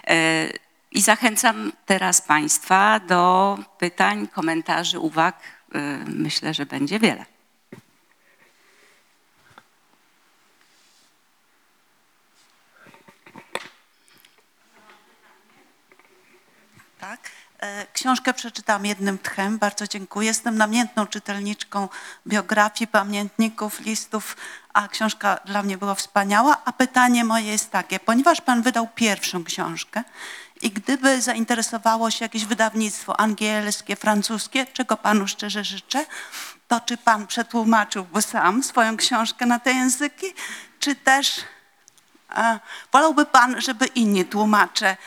E, 0.07 0.47
I 0.91 1.01
zachęcam 1.01 1.71
teraz 1.85 2.21
Państwa 2.21 2.99
do 2.99 3.57
pytań, 3.77 4.27
komentarzy, 4.27 4.99
uwag. 4.99 5.39
E, 5.75 5.99
Myślę, 6.07 6.53
że 6.53 6.65
będzie 6.65 6.99
wiele. 6.99 7.25
Tak. 16.99 17.19
E, 17.54 17.54
Książkę 17.93 18.33
przeczytałam 18.33 18.85
jednym 18.85 19.17
tchem, 19.19 19.57
bardzo 19.57 19.87
dziękuję. 19.87 20.27
Jestem 20.27 20.57
namiętną 20.57 21.07
czytelniczką 21.07 21.89
biografii, 22.27 22.87
pamiętników, 22.87 23.79
listów, 23.79 24.37
a 24.73 24.87
książka 24.87 25.39
dla 25.45 25.63
mnie 25.63 25.77
była 25.77 25.95
wspaniała. 25.95 26.61
A 26.65 26.71
pytanie 26.71 27.23
moje 27.23 27.51
jest 27.51 27.71
takie, 27.71 27.99
ponieważ 27.99 28.41
Pan 28.41 28.61
wydał 28.61 28.87
pierwszą 28.95 29.43
książkę 29.43 30.03
i 30.61 30.71
gdyby 30.71 31.21
zainteresowało 31.21 32.11
się 32.11 32.25
jakieś 32.25 32.45
wydawnictwo 32.45 33.19
angielskie, 33.19 33.95
francuskie, 33.95 34.65
czego 34.65 34.97
Panu 34.97 35.27
szczerze 35.27 35.63
życzę, 35.63 36.05
to 36.67 36.79
czy 36.79 36.97
Pan 36.97 37.27
przetłumaczyłby 37.27 38.21
sam 38.21 38.63
swoją 38.63 38.97
książkę 38.97 39.45
na 39.45 39.59
te 39.59 39.73
języki, 39.73 40.33
czy 40.79 40.95
też 40.95 41.41
a, 42.29 42.59
wolałby 42.91 43.25
Pan, 43.25 43.61
żeby 43.61 43.85
inni 43.85 44.25
tłumacze 44.25 44.87
e, 44.87 44.97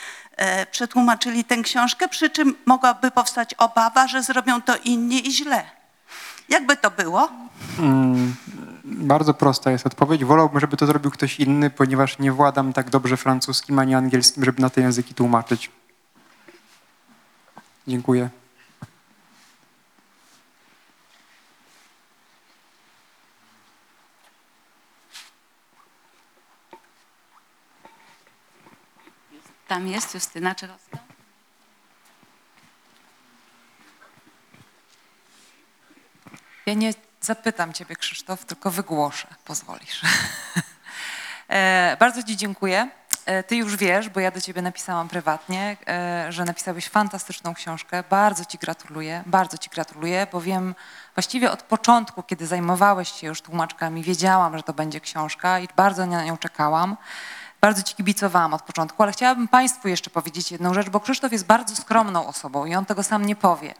przetłumaczyli 0.71 1.45
tę 1.45 1.63
książkę, 1.63 2.09
przy 2.09 2.31
czym 2.31 2.55
mogłaby 2.67 3.11
powstać 3.11 3.55
obawa, 3.55 4.07
że 4.09 4.23
zrobią 4.23 4.63
to 4.63 4.77
inni 4.85 5.29
i 5.29 5.33
źle. 5.33 5.65
Jakby 6.49 6.77
to 6.77 6.91
było? 6.91 7.29
Mm, 7.79 8.35
Bardzo 8.85 9.35
prosta 9.35 9.71
jest 9.71 9.87
odpowiedź. 9.87 10.25
Wolałbym, 10.25 10.61
żeby 10.61 10.77
to 10.77 10.87
zrobił 10.87 11.11
ktoś 11.11 11.41
inny, 11.41 11.71
ponieważ 11.71 12.19
nie 12.19 12.33
władam 12.33 12.73
tak 12.73 12.91
dobrze 12.91 13.17
francuskim 13.17 13.79
ani 13.79 13.95
angielskim, 13.95 14.45
żeby 14.45 14.63
na 14.63 14.71
te 14.71 14.81
języki 14.81 15.15
tłumaczyć. 15.15 15.71
Dziękuję. 17.89 18.29
Tam 29.69 29.89
jest 29.89 30.15
Justyna 30.15 30.55
Czerowska. 30.55 30.99
Ja 36.67 36.75
nie 36.75 36.93
zapytam 37.21 37.73
Ciebie, 37.73 37.97
Krzysztof, 37.97 38.45
tylko 38.45 38.71
wygłoszę, 38.71 39.29
pozwolisz. 39.45 40.01
E, 41.49 41.97
Bardzo 42.01 42.23
Ci 42.23 42.37
dziękuję. 42.37 42.91
E, 43.27 43.43
Ty 43.43 43.57
już 43.57 43.77
wiesz, 43.77 44.09
bo 44.09 44.21
ja 44.21 44.31
do 44.31 44.41
Ciebie 44.41 44.63
napisałam 44.63 45.09
prywatnie, 45.09 45.77
e, 45.89 46.27
że 46.33 46.45
napisałeś 46.45 46.89
fantastyczną 46.89 47.55
książkę. 47.55 48.03
Bardzo 48.11 48.45
Ci 48.45 48.59
gratuluję, 48.59 49.23
bardzo 49.27 49.59
Ci 49.59 49.71
gratuluję, 49.71 50.27
bo 50.33 50.41
wiem 50.41 50.75
właściwie 51.15 51.51
od 51.51 51.63
początku, 51.63 52.23
kiedy 52.23 52.47
zajmowałeś 52.47 53.13
się 53.13 53.27
już 53.27 53.43
tłumaczkami, 53.43 54.03
wiedziałam, 54.03 54.57
że 54.57 54.63
to 54.63 54.73
będzie 54.73 55.01
książka 55.01 55.59
i 55.59 55.69
bardzo 55.77 56.07
na 56.07 56.25
nią 56.25 56.39
czekałam. 56.39 56.97
Bardzo 57.61 57.83
Ci 57.83 57.95
kibicowałam 57.95 58.55
od 58.55 58.63
początku, 58.63 59.03
ale 59.03 59.13
chciałabym 59.13 59.49
Państwu 59.49 59.89
jeszcze 59.89 60.11
powiedzieć 60.11 60.53
jedną 60.53 60.75
rzecz, 60.75 60.89
bo 60.89 61.01
Krzysztof 61.01 61.33
jest 61.33 61.47
bardzo 61.47 61.77
skromną 61.77 62.27
osobą 62.27 62.65
i 62.65 62.75
on 62.75 62.85
tego 62.85 63.03
sam 63.03 63.27
nie 63.27 63.37
powie. 63.37 63.75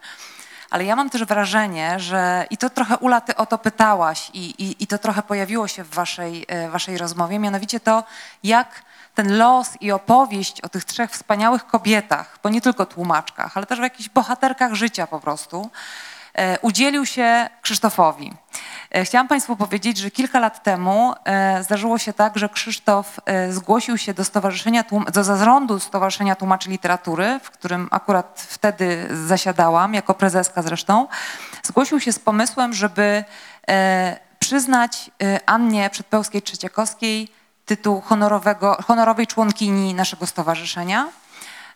ale 0.71 0.85
ja 0.85 0.97
mam 0.97 1.11
też 1.11 1.25
wrażenie, 1.25 2.01
że 2.01 2.47
i 2.51 2.57
to 2.57 2.71
trochę 2.71 2.97
Ula, 2.97 3.21
ty 3.21 3.37
o 3.37 3.47
to 3.47 3.59
pytałaś 3.59 4.31
i, 4.35 4.45
i, 4.51 4.83
i 4.83 4.87
to 4.87 4.99
trochę 4.99 5.23
pojawiło 5.23 5.69
się 5.69 5.85
w 5.85 5.91
waszej, 5.95 6.45
e, 6.49 6.71
waszej 6.71 6.99
rozmowie, 6.99 7.39
mianowicie 7.39 7.81
to, 7.81 8.05
jak 8.43 8.83
ten 9.15 9.39
los 9.39 9.71
i 9.81 9.93
opowieść 9.93 10.61
o 10.61 10.69
tych 10.69 10.85
trzech 10.85 11.11
wspaniałych 11.11 11.67
kobietach, 11.67 12.39
bo 12.43 12.49
nie 12.49 12.61
tylko 12.61 12.87
tłumaczkach, 12.87 13.57
ale 13.57 13.67
też 13.67 13.79
w 13.79 13.83
jakichś 13.83 14.09
bohaterkach 14.09 14.75
życia 14.75 15.07
po 15.07 15.21
prostu, 15.21 15.71
udzielił 16.63 17.07
się 17.07 17.51
Krzysztofowi. 17.63 18.33
E, 18.91 19.05
Chciałam 19.05 19.29
Państwu 19.29 19.57
powiedzieć, 19.57 19.99
że 19.99 20.11
kilka 20.11 20.41
lat 20.41 20.63
temu 20.63 21.15
e, 21.25 21.63
zdarzyło 21.63 21.99
się 21.99 22.13
tak, 22.13 22.39
że 22.39 22.49
Krzysztof 22.49 23.21
e, 23.27 23.53
zgłosił 23.53 23.99
się 23.99 24.15
do 24.15 24.25
Stowarzyszenia, 24.25 24.85
do 25.13 25.25
zarządu 25.25 25.81
Stowarzyszenia 25.81 26.35
Tłumaczy 26.35 26.71
Literatury, 26.71 27.41
w 27.43 27.51
którym 27.51 27.89
akurat 27.91 28.47
wtedy 28.49 29.09
zasiadałam, 29.27 29.95
jako 29.95 30.15
prezeska 30.15 30.63
zresztą. 30.63 31.09
Zgłosił 31.63 32.01
się 32.01 32.13
z 32.13 32.19
pomysłem, 32.19 32.73
żeby 32.73 33.25
e, 33.69 34.19
przyznać 34.39 35.11
e, 35.23 35.41
Annie 35.47 35.91
Przedpełskiej-Trzeciakowskiej 35.91 37.29
tytuł 37.67 38.01
honorowego, 38.01 38.77
honorowej 38.87 39.27
członkini 39.27 39.95
naszego 39.95 40.27
stowarzyszenia. 40.27 41.09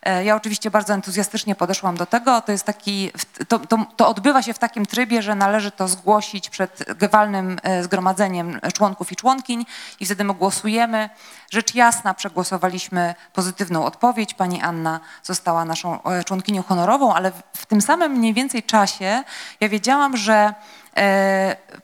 E, 0.03 0.25
Ja 0.25 0.37
oczywiście 0.37 0.71
bardzo 0.71 0.95
entuzjastycznie 0.95 1.55
podeszłam 1.55 1.97
do 1.97 2.07
tego. 2.07 2.41
To, 2.41 2.53
jest 2.53 2.65
taki, 2.65 3.11
to, 3.49 3.59
to, 3.59 3.79
to 3.97 4.09
odbywa 4.09 4.43
się 4.43 4.55
w 4.55 4.59
takim 4.59 4.87
trybie, 4.87 5.23
że 5.23 5.35
należy 5.35 5.71
to 5.71 5.89
zgłosić 5.89 6.51
przed 6.51 6.85
walnym 7.11 7.59
e, 7.63 7.83
zgromadzeniem 7.83 8.61
członków 8.75 9.13
i 9.13 9.17
członkiń 9.17 9.67
i 10.01 10.07
wtedy 10.07 10.25
my 10.25 10.35
głosujemy. 10.35 11.11
Rzecz 11.51 11.75
jasna, 11.75 12.15
przegłosowaliśmy 12.15 13.15
pozytywną 13.33 13.85
odpowiedź. 13.85 14.35
Pani 14.35 14.63
Anna 14.63 15.01
została 15.23 15.65
naszą 15.65 16.03
e, 16.03 16.25
członkinią 16.25 16.63
honorową, 16.63 17.15
ale 17.15 17.31
w- 17.55 17.67
tym 17.67 17.81
samym 17.81 18.13
mniej 18.13 18.35
więcej 18.35 18.63
czasie 18.63 19.23
ja 19.61 19.69
wiedziałam, 19.69 20.17
że 20.17 20.55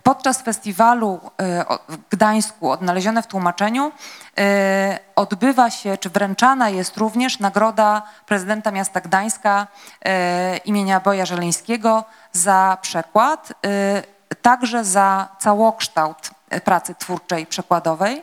Podczas 0.02 0.42
festiwalu 0.42 1.20
e, 1.38 1.64
w 1.88 2.09
Gdańsku, 2.11 2.70
odnalezione 2.70 3.22
w 3.22 3.26
tłumaczeniu, 3.26 3.92
e, 4.38 4.98
odbywa 5.16 5.70
się, 5.70 5.96
czy 5.96 6.11
wręczana 6.11 6.68
jest 6.68 6.96
również 6.96 7.38
nagroda 7.38 8.02
prezydenta 8.26 8.70
miasta 8.70 9.00
Gdańska 9.00 9.66
e, 10.04 10.56
imienia 10.56 11.00
Boja 11.00 11.26
Żeleńskiego 11.26 12.04
za 12.32 12.78
przekład, 12.82 13.52
e, 13.66 14.02
także 14.42 14.84
za 14.84 15.28
całokształt 15.38 16.30
e, 16.50 16.61
pracy 16.61 16.94
twórczej 16.94 17.46
przekładowej. 17.46 18.22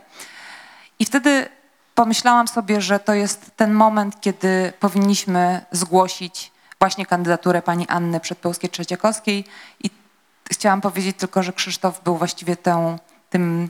I 0.99 1.05
wtedy 1.05 1.49
pomyślałam 1.95 2.47
sobie, 2.47 2.81
że 2.81 2.99
to 2.99 3.13
jest 3.13 3.51
ten 3.55 3.73
moment, 3.73 4.21
kiedy 4.21 4.73
powinniśmy 4.79 5.65
zgłosić 5.71 6.51
właśnie 6.79 7.05
kandydaturę 7.05 7.61
pani 7.61 7.87
Anny 7.87 8.19
Przedpełskiej-Trzeciakowskiej 8.19 9.43
i 9.83 10.04
chciałam 10.51 10.81
powiedzieć 10.81 11.17
tylko, 11.17 11.43
że 11.43 11.53
Krzysztof 11.53 12.03
był 12.03 12.17
właściwie 12.17 12.55
tą, 12.55 12.99
tym, 13.29 13.69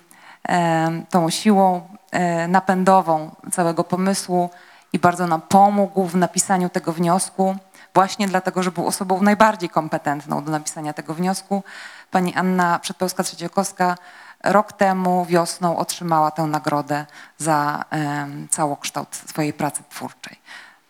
e, 0.49 1.03
tą 1.09 1.29
siłą 1.29 1.87
e, 2.11 2.47
napędową 2.47 3.35
całego 3.51 3.83
pomysłu 3.83 4.49
i 4.93 4.99
bardzo 4.99 5.27
nam 5.27 5.41
pomógł 5.41 6.05
w 6.05 6.15
napisaniu 6.15 6.69
tego 6.69 6.93
wniosku, 6.93 7.55
właśnie 7.93 8.27
dlatego, 8.27 8.63
że 8.63 8.71
był 8.71 8.87
osobą 8.87 9.21
najbardziej 9.21 9.69
kompetentną 9.69 10.43
do 10.43 10.51
napisania 10.51 10.93
tego 10.93 11.13
wniosku. 11.13 11.63
Pani 12.11 12.35
Anna 12.35 12.79
Przedpełska-Trzeciakowska 12.79 13.95
rok 14.43 14.73
temu 14.73 15.25
wiosną 15.25 15.77
otrzymała 15.77 16.31
tę 16.31 16.43
nagrodę 16.43 17.05
za 17.37 17.85
e, 17.91 18.27
całokształt 18.49 19.15
swojej 19.15 19.53
pracy 19.53 19.83
twórczej. 19.89 20.39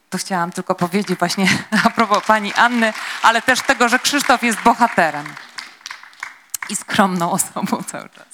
To 0.09 0.17
chciałam 0.17 0.51
tylko 0.51 0.75
powiedzieć 0.75 1.19
właśnie 1.19 1.47
a 1.85 1.89
propos 1.89 2.25
pani 2.25 2.53
Anny, 2.53 2.93
ale 3.23 3.41
też 3.41 3.61
tego, 3.61 3.89
że 3.89 3.99
Krzysztof 3.99 4.43
jest 4.43 4.61
bohaterem 4.61 5.25
i 6.69 6.75
skromną 6.75 7.31
osobą 7.31 7.83
cały 7.83 8.09
czas. 8.09 8.25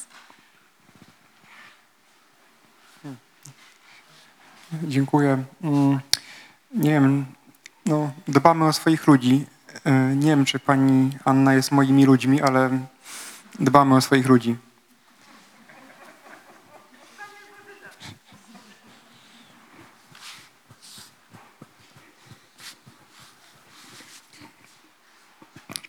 Dziękuję. 4.84 5.44
Mm, 5.64 6.00
Nie 6.74 6.90
wiem, 6.90 7.26
no, 7.86 8.12
dbamy 8.28 8.66
o 8.66 8.74
swoich 8.74 9.08
ludzi. 9.08 9.46
E, 9.86 9.92
Nie 10.16 10.28
wiem, 10.30 10.46
czy 10.46 10.60
pani 10.60 11.18
Anna 11.26 11.54
jest 11.54 11.72
moimi 11.72 12.06
ludźmi, 12.06 12.42
ale 12.42 12.70
dbamy 13.60 13.96
o 13.96 14.02
swoich 14.02 14.28
ludzi. 14.28 14.58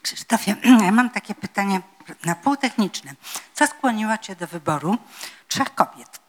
Krzysztofie, 0.03 0.57
mam 0.93 1.11
takie 1.11 1.35
pytanie 1.35 1.81
na 2.25 2.35
pół 2.35 2.57
techniczne. 2.57 3.15
Co 3.55 3.67
skłoniło 3.67 4.19
Cię 4.19 4.37
do 4.37 4.47
wyboru 4.47 4.99
trzech 5.49 5.75
kobiet? 5.75 6.21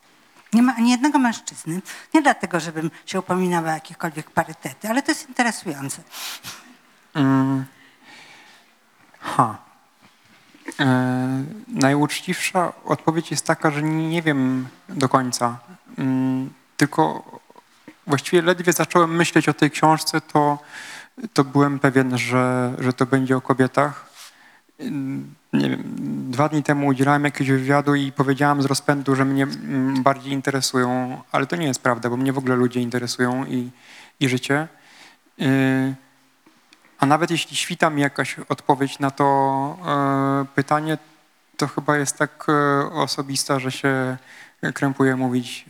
Nie 0.53 0.63
ma 0.63 0.75
ani 0.75 0.91
jednego 0.91 1.19
mężczyzny. 1.19 1.81
Nie 2.13 2.21
dlatego, 2.21 2.59
żebym 2.59 2.91
się 3.05 3.19
upominała 3.19 3.69
o 3.69 3.73
jakiekolwiek 3.73 4.31
parytety, 4.31 4.89
ale 4.89 5.01
to 5.01 5.11
jest 5.11 5.29
interesujące. 5.29 6.01
Mm. 7.13 7.65
Ha. 9.19 9.57
E, 10.79 11.43
najuczciwsza 11.67 12.73
odpowiedź 12.85 13.31
jest 13.31 13.45
taka, 13.45 13.71
że 13.71 13.83
nie 13.83 14.21
wiem 14.21 14.67
do 14.89 15.09
końca. 15.09 15.59
Mm, 15.97 16.53
tylko 16.77 17.23
właściwie 18.07 18.41
ledwie 18.41 18.73
zacząłem 18.73 19.15
myśleć 19.15 19.49
o 19.49 19.53
tej 19.53 19.71
książce, 19.71 20.21
to, 20.21 20.59
to 21.33 21.43
byłem 21.43 21.79
pewien, 21.79 22.17
że, 22.17 22.73
że 22.79 22.93
to 22.93 23.05
będzie 23.05 23.37
o 23.37 23.41
kobietach. 23.41 24.09
Mm, 24.79 25.33
Nie 25.53 25.69
wiem, 25.69 25.83
dwa 26.31 26.49
dni 26.49 26.63
temu 26.63 26.87
udzielałem 26.87 27.23
jakiegoś 27.23 27.51
wywiadu 27.51 27.95
i 27.95 28.11
powiedziałam 28.11 28.61
z 28.61 28.65
rozpędu, 28.65 29.15
że 29.15 29.25
mnie 29.25 29.43
mm, 29.43 30.03
bardziej 30.03 30.33
interesują, 30.33 31.21
ale 31.31 31.45
to 31.45 31.55
nie 31.55 31.67
jest 31.67 31.81
prawda, 31.81 32.09
bo 32.09 32.17
mnie 32.17 32.33
w 32.33 32.37
ogóle 32.37 32.55
ludzie 32.55 32.81
interesują 32.81 33.45
i, 33.45 33.71
i 34.19 34.29
życie. 34.29 34.67
Y, 35.41 35.95
a 36.99 37.05
nawet 37.05 37.31
jeśli 37.31 37.55
świta 37.57 37.89
mi 37.89 38.01
jakaś 38.01 38.39
odpowiedź 38.49 38.99
na 38.99 39.11
to 39.11 39.25
e, 39.85 40.55
pytanie, 40.55 40.97
to 41.57 41.67
chyba 41.67 41.97
jest 41.97 42.17
tak 42.17 42.45
e, 42.49 42.85
osobista, 42.91 43.59
że 43.59 43.71
się 43.71 44.17
krępuje 44.73 45.15
mówić. 45.15 45.65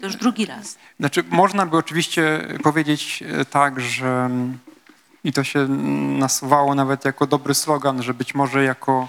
To 0.00 0.06
już 0.06 0.16
drugi 0.16 0.46
raz. 0.46 0.78
Znaczy, 1.00 1.24
można 1.30 1.66
by 1.66 1.76
oczywiście 1.76 2.48
powiedzieć 2.62 3.24
e, 3.26 3.44
tak, 3.44 3.80
że 3.80 4.24
mm, 4.24 4.58
i 5.24 5.32
to 5.32 5.44
się 5.44 5.68
nasuwało 6.18 6.74
nawet 6.74 7.04
jako 7.04 7.26
dobry 7.26 7.54
slogan, 7.54 8.02
że 8.02 8.14
być 8.14 8.34
może 8.34 8.64
jako 8.64 9.08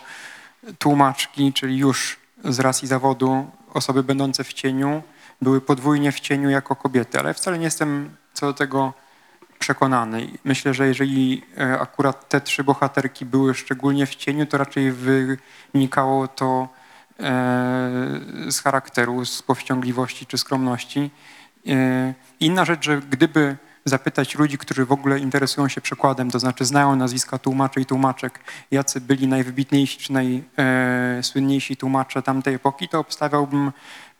tłumaczki, 0.79 1.53
czyli 1.53 1.77
już 1.77 2.17
z 2.45 2.59
racji 2.59 2.87
zawodu 2.87 3.51
osoby 3.73 4.03
będące 4.03 4.43
w 4.43 4.53
cieniu, 4.53 5.03
były 5.41 5.61
podwójnie 5.61 6.11
w 6.11 6.19
cieniu 6.19 6.49
jako 6.49 6.75
kobiety, 6.75 7.19
ale 7.19 7.33
wcale 7.33 7.57
nie 7.57 7.65
jestem 7.65 8.15
co 8.33 8.45
do 8.45 8.53
tego 8.53 8.93
przekonany. 9.59 10.27
Myślę, 10.43 10.73
że 10.73 10.87
jeżeli 10.87 11.43
e, 11.57 11.79
akurat 11.79 12.29
te 12.29 12.41
trzy 12.41 12.63
bohaterki 12.63 13.25
były 13.25 13.53
szczególnie 13.53 14.05
w 14.05 14.15
cieniu, 14.15 14.45
to 14.45 14.57
raczej 14.57 14.91
wynikało 15.73 16.27
to 16.27 16.67
z 18.49 18.59
charakteru, 18.63 19.25
z 19.25 19.41
powściągliwości 19.41 20.25
czy 20.25 20.37
skromności. 20.37 21.11
E, 21.67 22.13
Inna 22.39 22.65
rzecz, 22.65 22.85
że 22.85 23.01
gdyby 23.01 23.57
zapytać 23.85 24.35
ludzi, 24.35 24.57
którzy 24.57 24.85
w 24.85 24.91
ogóle 24.91 25.19
interesują 25.19 25.67
się 25.67 25.81
przekładem, 25.81 26.31
to 26.31 26.39
znaczy 26.39 26.65
znają 26.65 26.95
nazwiska 26.95 27.37
tłumaczy 27.37 27.81
i 27.81 27.85
tłumaczek, 27.85 28.39
jacy 28.71 29.01
byli 29.01 29.27
najwybitniejsi 29.27 29.99
czy 29.99 30.13
najsłynniejsi 30.13 31.77
tłumacze 31.77 32.21
tamtej 32.21 32.55
epoki, 32.55 32.89
to 32.89 32.99
obstawiałbym 32.99 33.71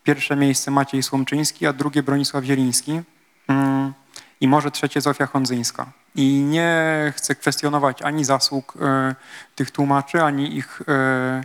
pierwsze 0.03 0.35
miejsce 0.35 0.71
Maciej 0.71 1.03
Słomczyński, 1.03 1.67
a 1.67 1.73
drugie 1.73 2.03
Bronisław 2.03 2.43
Zieliński. 2.43 3.01
Mm, 3.47 3.93
i 4.41 4.47
może 4.47 4.71
trzecie 4.71 5.01
Zofia 5.01 5.25
Hondzyńska. 5.25 5.85
I 6.15 6.41
nie 6.41 7.13
chcę 7.15 7.35
kwestionować 7.35 8.01
ani 8.01 8.25
zasług 8.25 8.73
e, 8.81 9.15
tych 9.55 9.71
tłumaczy, 9.71 10.23
ani 10.23 10.57
ich 10.57 10.81
e, 10.81 10.91
e, 10.93 11.43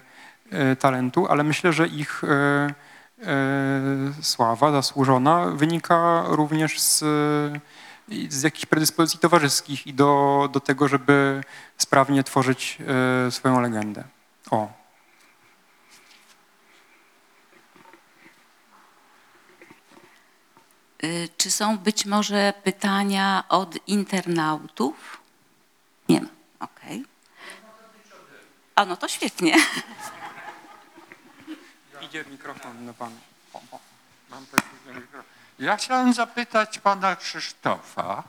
talentu, 0.80 1.26
ale 1.26 1.44
myślę, 1.44 1.72
że 1.72 1.86
ich 1.86 2.24
e, 2.24 2.28
e, 2.28 4.22
sława 4.22 4.72
zasłużona 4.72 5.47
wynika 5.47 6.24
również 6.26 6.80
z, 6.80 7.05
z 8.28 8.42
jakichś 8.42 8.66
predyspozycji 8.66 9.18
towarzyskich 9.18 9.86
i 9.86 9.94
do, 9.94 10.49
do 10.53 10.61
tego, 10.61 10.88
żeby 10.88 11.40
sprawnie 11.78 12.24
tworzyć 12.24 12.78
e, 13.26 13.30
swoją 13.30 13.61
legendę. 13.61 14.05
O. 14.51 14.68
Czy 21.36 21.51
są 21.51 21.78
być 21.78 22.07
może 22.07 22.53
pytania 22.64 23.44
od 23.49 23.88
internautów? 23.88 25.20
Nie 26.09 26.20
ma. 26.20 26.28
Okej. 26.61 27.05
A 28.74 28.84
no 28.84 28.97
to 28.97 29.09
świetnie. 29.09 29.57
Mikrofon 32.25 32.87
na 32.87 32.93
pan. 32.93 33.12
O, 33.53 33.61
o. 33.71 33.81
Mam 34.31 34.47
mikrofon. 34.87 35.23
Ja 35.59 35.77
chciałem 35.77 36.12
zapytać 36.14 36.79
pana 36.79 37.17
Krzysztofa, 37.17 38.23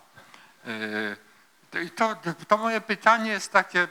To, 1.71 1.79
i 1.79 1.89
to, 1.89 2.15
to 2.47 2.57
moje 2.57 2.81
pytanie 2.81 3.31
jest 3.31 3.51
takie 3.51 3.83
y, 3.83 3.87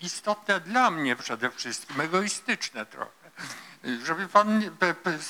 istotne 0.00 0.60
dla 0.60 0.90
mnie 0.90 1.16
przede 1.16 1.50
wszystkim, 1.50 2.00
egoistyczne 2.00 2.86
trochę. 2.86 3.10
Y, 3.84 4.06
Żeby 4.06 4.28
pan, 4.28 4.62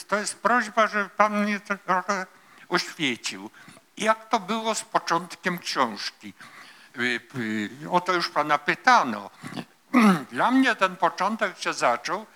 to 0.08 0.16
jest 0.16 0.38
prośba, 0.42 0.86
żeby 0.86 1.08
pan 1.08 1.42
mnie 1.42 1.60
trochę 1.60 2.26
oświecił. 2.68 3.50
Jak 3.96 4.28
to 4.28 4.40
było 4.40 4.74
z 4.74 4.82
początkiem 4.84 5.58
książki? 5.58 6.32
Y, 6.98 7.20
y, 7.36 7.90
O 7.90 8.00
to 8.00 8.12
już 8.12 8.28
pana 8.28 8.58
pytano. 8.58 9.30
Dla 10.32 10.50
mnie 10.50 10.74
ten 10.76 10.96
początek 10.96 11.58
się 11.58 11.72
zaczął, 11.72 12.26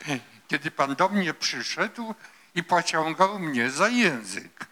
kiedy 0.53 0.71
pan 0.71 0.95
do 0.95 1.09
mnie 1.09 1.35
przyszedł 1.35 2.15
i 2.55 2.63
pociągał 2.65 3.39
mnie 3.39 3.71
za 3.71 3.89
język. 3.89 4.67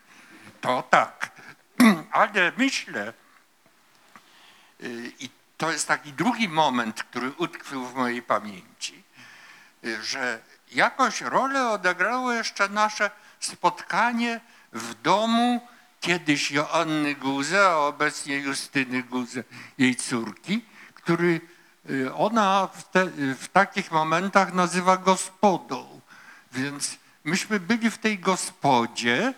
To 0.61 0.83
tak. 0.83 1.31
Ale 2.13 2.53
myślę, 2.57 3.13
y, 4.83 5.13
i 5.19 5.31
to 5.57 5.73
jest 5.73 5.89
taki 5.89 6.13
drugi 6.13 6.49
moment, 6.49 7.03
który 7.03 7.33
utkwił 7.33 7.87
w 7.87 7.95
mojej 7.95 8.23
pamięci, 8.23 9.03
y, 9.85 10.03
że 10.03 10.41
jakąś 10.73 11.21
rolę 11.21 11.69
odegrało 11.69 12.33
jeszcze 12.33 12.69
nasze 12.69 13.11
spotkanie 13.41 14.41
w 14.73 14.95
domu 14.95 15.69
kiedyś 16.01 16.51
Joanny 16.51 17.15
Guze, 17.15 17.67
a 17.67 17.77
obecnie 17.77 18.39
Justyny 18.39 19.03
Guze, 19.03 19.45
jej 19.79 19.97
córki, 19.97 20.65
który 20.95 21.41
ona 22.17 22.69
w, 22.73 22.85
te, 22.91 23.07
w 23.35 23.49
takich 23.53 23.93
momentach 23.93 24.55
nazywa 24.55 24.97
gospodą. 24.97 26.01
Więc 26.53 26.97
myśmy 27.25 27.61
byli 27.61 27.91
w 27.91 27.99
tej 27.99 28.19
gospodzie 28.19 29.35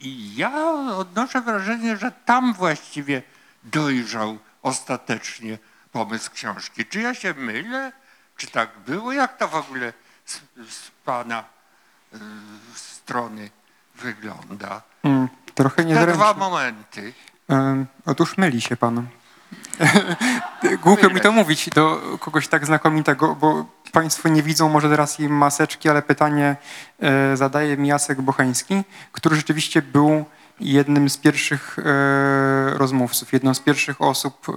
i 0.00 0.36
ja 0.36 0.52
odnoszę 0.96 1.40
wrażenie, 1.40 1.96
że 1.96 2.12
tam 2.24 2.54
właściwie 2.54 3.22
dojrzał 3.64 4.38
ostatecznie 4.62 5.58
pomysł 5.92 6.30
książki. 6.34 6.86
Czy 6.86 7.00
ja 7.00 7.14
się 7.14 7.34
mylę? 7.34 7.92
Czy 8.36 8.46
tak 8.46 8.70
było? 8.86 9.12
Jak 9.12 9.36
to 9.36 9.48
w 9.48 9.54
ogóle 9.54 9.92
z, 10.24 10.34
z 10.70 10.90
pana 11.04 11.44
y, 12.14 12.18
strony 12.74 13.50
wygląda? 13.94 14.82
Mm, 15.02 15.28
Trochę 15.54 15.76
Te 15.76 15.84
niezręcznie. 15.84 16.14
dwa 16.14 16.34
momenty. 16.34 17.12
Otóż 18.06 18.38
myli 18.38 18.60
się 18.60 18.76
pan. 18.76 19.06
Głupio 20.84 21.10
mi 21.10 21.20
to 21.20 21.32
mówić 21.32 21.70
do 21.70 22.00
kogoś 22.20 22.48
tak 22.48 22.66
znakomitego, 22.66 23.34
bo 23.34 23.66
państwo 23.92 24.28
nie 24.28 24.42
widzą 24.42 24.68
może 24.68 24.88
teraz 24.88 25.18
jej 25.18 25.28
maseczki, 25.28 25.88
ale 25.88 26.02
pytanie 26.02 26.56
e, 27.00 27.36
zadaje 27.36 27.76
mi 27.76 27.88
Jacek 27.88 28.22
Bocheński, 28.22 28.82
który 29.12 29.36
rzeczywiście 29.36 29.82
był 29.82 30.24
jednym 30.60 31.10
z 31.10 31.16
pierwszych 31.16 31.78
e, 31.78 32.78
rozmówców, 32.78 33.32
jedną 33.32 33.54
z 33.54 33.60
pierwszych 33.60 34.02
osób, 34.02 34.48
e, 34.48 34.52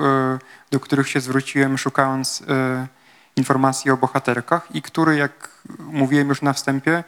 do 0.72 0.80
których 0.80 1.09
się 1.09 1.19
zwróciłem 1.19 1.78
szukając 1.78 2.43
informacji 3.36 3.91
o 3.91 3.97
bohaterkach 3.97 4.76
i 4.76 4.82
który, 4.82 5.15
jak 5.15 5.49
mówiłem 5.80 6.30
już 6.30 6.41
na 6.41 6.53
wstępie, 6.53 7.03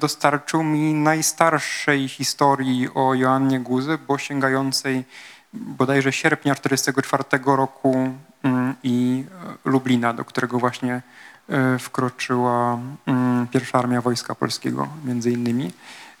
dostarczył 0.00 0.62
mi 0.62 0.94
najstarszej 0.94 2.08
historii 2.08 2.88
o 2.94 3.14
Joannie 3.14 3.60
Guzy, 3.60 3.98
bo 4.08 4.18
sięgającej 4.18 5.04
bodajże 5.52 6.12
sierpnia 6.12 6.54
1944 6.54 7.56
roku 7.56 8.12
mm, 8.42 8.74
i 8.82 9.24
e, 9.64 9.70
Lublina, 9.70 10.12
do 10.12 10.24
którego 10.24 10.58
właśnie 10.58 11.02
e, 11.48 11.78
wkroczyła 11.78 12.78
mm, 13.06 13.46
pierwsza 13.46 13.78
armia 13.78 14.00
Wojska 14.00 14.34
Polskiego 14.34 14.88
między 15.04 15.30
innymi. 15.30 15.72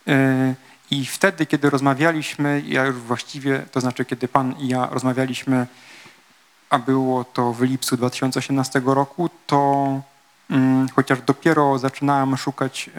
E, 0.08 0.54
I 0.90 1.06
wtedy, 1.06 1.46
kiedy 1.46 1.70
rozmawialiśmy, 1.70 2.62
ja 2.66 2.84
już 2.84 2.96
właściwie, 2.96 3.58
to 3.58 3.80
znaczy 3.80 4.04
kiedy 4.04 4.28
pan 4.28 4.54
i 4.58 4.68
ja 4.68 4.88
rozmawialiśmy, 4.90 5.66
a 6.70 6.78
było 6.78 7.24
to 7.24 7.52
w 7.52 7.62
lipcu 7.62 7.96
2018 7.96 8.82
roku, 8.84 9.30
to 9.46 10.00
mm, 10.50 10.88
chociaż 10.88 11.22
dopiero 11.22 11.78
zaczynałem 11.78 12.36
szukać 12.36 12.90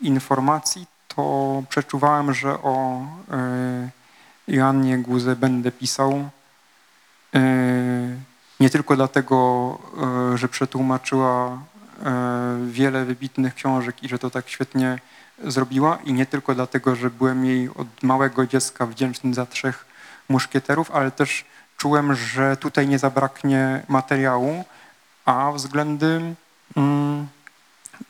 informacji, 0.00 0.86
to 1.08 1.62
przeczuwałem, 1.68 2.34
że 2.34 2.62
o 2.62 3.06
Joannie 4.48 4.98
Guzę 4.98 5.36
będę 5.36 5.72
pisał. 5.72 6.30
e, 7.34 7.40
Nie 8.60 8.70
tylko 8.70 8.96
dlatego, 8.96 9.38
e, 10.32 10.38
że 10.38 10.48
przetłumaczyła 10.48 11.58
e, 12.04 12.58
wiele 12.66 13.04
wybitnych 13.04 13.54
książek 13.54 14.02
i 14.02 14.08
że 14.08 14.18
to 14.18 14.30
tak 14.30 14.48
świetnie 14.48 14.98
zrobiła 15.44 15.98
i 16.04 16.12
nie 16.12 16.26
tylko 16.26 16.54
dlatego, 16.54 16.96
że 16.96 17.10
byłem 17.10 17.44
jej 17.44 17.68
od 17.68 18.02
małego 18.02 18.46
dziecka 18.46 18.86
wdzięczny 18.86 19.34
za 19.34 19.46
trzech 19.46 19.86
muszkieterów, 20.28 20.90
ale 20.90 21.10
też 21.10 21.44
czułem, 21.76 22.14
że 22.14 22.56
tutaj 22.56 22.88
nie 22.88 22.98
zabraknie 22.98 23.82
materiału, 23.88 24.64
a 25.24 25.52
względy 25.52 26.34
mm, 26.76 27.26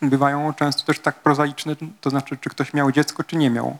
bywają 0.03 0.55
często 0.55 0.83
też 0.85 0.99
tak 1.01 1.15
prozaiczne, 1.15 1.77
to 2.01 2.11
znaczy 2.11 2.37
czy 2.37 2.51
ktoś 2.51 2.75
miał 2.75 2.93
dziecko, 2.93 3.25
czy 3.25 3.37
nie 3.37 3.51
miał. 3.51 3.77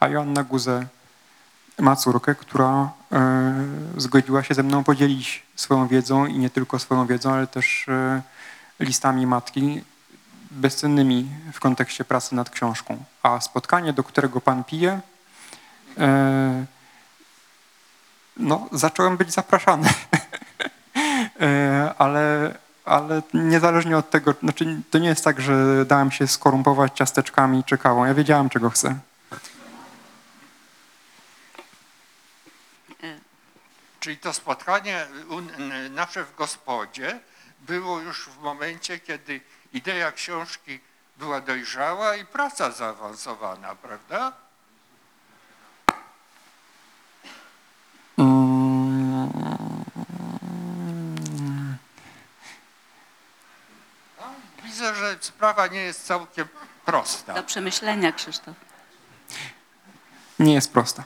A 0.00 0.08
Joanna 0.08 0.42
Guzę 0.42 0.86
ma 1.78 1.96
córkę, 1.96 2.34
która 2.34 2.90
e, 3.12 3.54
zgodziła 3.96 4.42
się 4.42 4.54
ze 4.54 4.62
mną 4.62 4.84
podzielić 4.84 5.42
swoją 5.56 5.88
wiedzą 5.88 6.26
i 6.26 6.38
nie 6.38 6.50
tylko 6.50 6.78
swoją 6.78 7.06
wiedzą, 7.06 7.32
ale 7.32 7.46
też 7.46 7.88
e, 7.88 8.22
listami 8.80 9.26
matki 9.26 9.82
bezcennymi 10.50 11.28
w 11.52 11.60
kontekście 11.60 12.04
pracy 12.04 12.34
nad 12.34 12.50
książką. 12.50 13.04
A 13.22 13.40
spotkanie, 13.40 13.92
do 13.92 14.04
którego 14.04 14.40
pan 14.40 14.64
pije, 14.64 15.00
e, 15.98 16.64
no, 18.36 18.68
zacząłem 18.72 19.16
być 19.16 19.32
zapraszany. 19.32 19.88
ale, 21.98 22.54
ale 22.84 23.22
niezależnie 23.34 23.96
od 23.96 24.10
tego, 24.10 24.34
znaczy 24.42 24.80
to 24.90 24.98
nie 24.98 25.08
jest 25.08 25.24
tak, 25.24 25.40
że 25.40 25.84
dałem 25.86 26.10
się 26.10 26.26
skorumpować 26.26 26.92
ciasteczkami 26.94 27.64
czy 27.64 27.78
kawą. 27.78 28.04
Ja 28.04 28.14
wiedziałem, 28.14 28.48
czego 28.48 28.70
chcę. 28.70 28.98
Czyli 34.06 34.18
to 34.18 34.32
spotkanie 34.32 35.06
nasze 35.90 36.24
w 36.24 36.34
gospodzie 36.34 37.20
było 37.60 38.00
już 38.00 38.28
w 38.28 38.38
momencie, 38.38 38.98
kiedy 39.00 39.40
idea 39.72 40.12
książki 40.12 40.80
była 41.16 41.40
dojrzała 41.40 42.16
i 42.16 42.26
praca 42.26 42.70
zaawansowana, 42.70 43.74
prawda? 43.74 44.32
Mm, 48.18 49.30
Widzę, 54.64 54.94
że 54.94 55.16
sprawa 55.20 55.66
nie 55.66 55.80
jest 55.80 56.06
całkiem 56.06 56.48
prosta. 56.84 57.34
Do 57.34 57.42
przemyślenia, 57.42 58.12
Krzysztof. 58.12 58.54
nie 60.38 60.54
jest 60.54 60.72
prosta. 60.72 61.04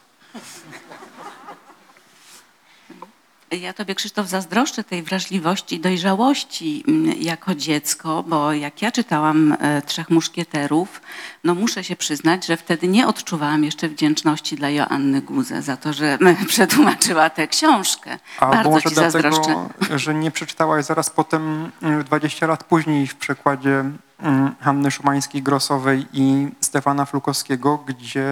Ja 3.51 3.73
tobie, 3.73 3.95
Krzysztof, 3.95 4.27
zazdroszczę 4.27 4.85
tej 4.85 5.03
wrażliwości 5.03 5.81
dojrzałości 5.81 6.85
mm, 6.89 7.23
jako 7.23 7.55
dziecko, 7.55 8.25
bo 8.27 8.53
jak 8.53 8.83
ja 8.83 8.93
czytałam 8.93 9.57
e, 9.61 9.83
Trzech 9.83 10.11
Muszkieterów, 10.11 11.01
no 11.45 11.55
muszę 11.55 11.85
się 11.85 11.97
przyznać, 11.97 12.47
że 12.47 12.57
wtedy 12.57 12.89
nie 12.89 13.07
odczuwałam 13.07 13.65
jeszcze 13.65 13.89
wdzięczności 13.89 14.57
dla 14.57 14.71
Joanny 14.71 15.23
Guze 15.23 15.63
za 15.63 15.77
to, 15.77 15.93
że 15.93 16.19
przetłumaczyła 16.49 17.31
tę 17.31 17.49
książkę. 17.49 18.19
Albo 18.39 18.55
Bardzo 18.55 18.71
może 18.71 18.89
ci 18.89 18.95
zazdroszczę. 18.95 19.55
dlatego, 19.79 19.99
że 19.99 20.15
nie 20.15 20.31
przeczytałaś 20.31 20.85
zaraz 20.85 21.11
potem, 21.11 21.71
mm, 21.83 22.05
20 22.05 22.47
lat 22.47 22.65
później 22.65 23.07
w 23.07 23.15
przekładzie 23.15 23.85
mm, 24.21 24.55
Hanny 24.61 24.91
Szumańskiej-Grosowej 24.91 26.07
i 26.13 26.49
Stefana 26.61 27.05
Flukowskiego, 27.05 27.79
gdzie 27.87 28.25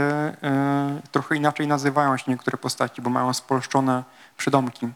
e, 0.43 1.01
trochę 1.12 1.37
inaczej 1.37 1.66
nazywają 1.66 2.16
się 2.16 2.25
niektóre 2.29 2.59
postaci, 2.59 3.03
bo 3.03 3.11
mają 3.11 3.33
spolszczone 3.33 4.05
przydomki. 4.37 4.89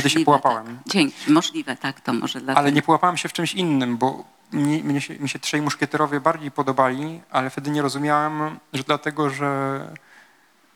Wtedy 0.00 0.10
się 0.10 0.24
połapałem. 0.24 0.66
Tak. 0.66 0.92
Dzięki, 0.92 1.32
możliwe, 1.32 1.76
tak, 1.76 2.00
to 2.00 2.12
może 2.12 2.40
dlatego. 2.40 2.58
Ale 2.58 2.72
nie 2.72 2.82
połapałem 2.82 3.16
się 3.16 3.28
w 3.28 3.32
czymś 3.32 3.54
innym, 3.54 3.96
bo 3.96 4.24
mnie, 4.52 4.84
mnie 4.84 5.00
się, 5.00 5.18
mi 5.18 5.28
się 5.28 5.38
trzej 5.38 5.62
muszkieterowie 5.62 6.20
bardziej 6.20 6.50
podobali, 6.50 7.20
ale 7.30 7.50
wtedy 7.50 7.70
nie 7.70 7.82
rozumiałem, 7.82 8.58
że 8.72 8.82
dlatego, 8.82 9.30
że 9.30 9.80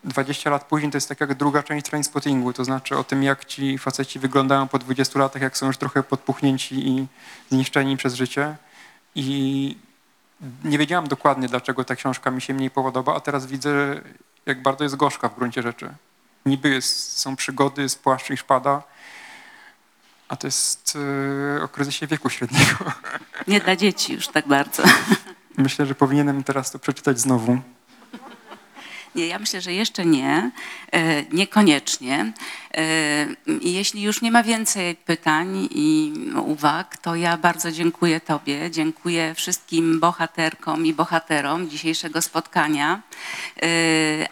20 0.04 0.50
lat 0.50 0.64
później 0.64 0.92
to 0.92 0.96
jest 0.96 1.08
tak 1.08 1.20
jak 1.20 1.34
druga 1.34 1.62
część 1.62 1.86
Trainspottingu, 1.86 2.52
to 2.52 2.64
znaczy 2.64 2.96
o 2.96 3.04
tym, 3.04 3.22
jak 3.22 3.44
ci 3.44 3.78
faceci 3.78 4.18
wyglądają 4.18 4.68
po 4.68 4.78
20 4.78 5.18
latach, 5.18 5.42
jak 5.42 5.58
są 5.58 5.66
już 5.66 5.76
trochę 5.76 6.02
podpuchnięci 6.02 6.88
i 6.88 7.06
zniszczeni 7.50 7.96
przez 7.96 8.14
życie. 8.14 8.56
I 9.14 9.76
nie 10.64 10.78
wiedziałem 10.78 11.08
dokładnie, 11.08 11.48
dlaczego 11.48 11.84
ta 11.84 11.96
książka 11.96 12.30
mi 12.30 12.42
się 12.42 12.54
mniej 12.54 12.70
podoba, 12.70 13.16
a 13.16 13.20
teraz 13.20 13.46
widzę, 13.46 14.00
jak 14.46 14.62
bardzo 14.62 14.84
jest 14.84 14.96
gorzka 14.96 15.28
w 15.28 15.34
gruncie 15.34 15.62
rzeczy. 15.62 15.94
Niby 16.46 16.68
jest, 16.68 17.18
są 17.18 17.36
przygody, 17.36 17.82
jest 17.82 18.02
płaszcz 18.02 18.30
i 18.30 18.36
szpada, 18.36 18.82
a 20.28 20.36
to 20.36 20.46
jest 20.46 20.98
e, 21.58 21.62
o 21.62 21.68
kryzysie 21.68 22.06
wieku 22.06 22.30
średniego. 22.30 22.92
Nie 23.48 23.60
dla 23.60 23.76
dzieci 23.76 24.12
już 24.12 24.28
tak 24.28 24.48
bardzo. 24.48 24.82
Myślę, 25.56 25.86
że 25.86 25.94
powinienem 25.94 26.44
teraz 26.44 26.70
to 26.70 26.78
przeczytać 26.78 27.20
znowu. 27.20 27.58
Nie, 29.16 29.26
ja 29.26 29.38
myślę, 29.38 29.60
że 29.60 29.72
jeszcze 29.72 30.06
nie, 30.06 30.50
e, 30.92 31.22
niekoniecznie. 31.22 32.32
I 33.60 33.72
jeśli 33.72 34.02
już 34.02 34.22
nie 34.22 34.30
ma 34.30 34.42
więcej 34.42 34.94
pytań 34.96 35.68
i 35.70 36.12
uwag, 36.44 36.96
to 36.96 37.14
ja 37.14 37.36
bardzo 37.36 37.72
dziękuję 37.72 38.20
Tobie, 38.20 38.70
dziękuję 38.70 39.34
wszystkim 39.34 40.00
bohaterkom 40.00 40.86
i 40.86 40.92
bohaterom 40.94 41.70
dzisiejszego 41.70 42.22
spotkania. 42.22 43.02
E, 43.62 43.68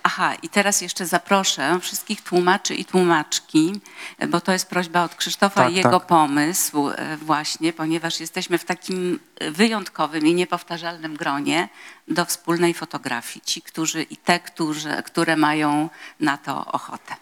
Aha, 0.02 0.34
i 0.42 0.48
teraz 0.48 0.80
jeszcze 0.80 1.06
zaproszę 1.06 1.78
wszystkich 1.80 2.22
tłumaczy 2.22 2.74
i 2.74 2.84
tłumaczki, 2.84 3.80
bo 4.28 4.40
to 4.40 4.52
jest 4.52 4.68
prośba 4.68 5.04
od 5.04 5.14
Krzysztofa 5.14 5.62
Tak, 5.62 5.72
i 5.72 5.76
jego 5.76 6.00
tak. 6.00 6.08
pomysł 6.08 6.88
e, 6.88 7.16
właśnie, 7.16 7.72
ponieważ 7.72 8.20
jesteśmy 8.20 8.58
w 8.58 8.64
takim 8.64 9.20
e, 9.40 9.50
wyjątkowym 9.50 10.26
i 10.26 10.34
niepowtarzalnym 10.34 11.16
gronie 11.16 11.68
do 12.08 12.24
wspólnej 12.24 12.74
fotografii. 12.74 13.44
Ci, 13.44 13.62
którzy 13.62 14.02
i 14.02 14.16
te, 14.16 14.40
którzy, 14.40 15.02
które 15.02 15.36
mają 15.36 15.88
na 16.20 16.38
to 16.38 16.66
ochotę. 16.66 17.14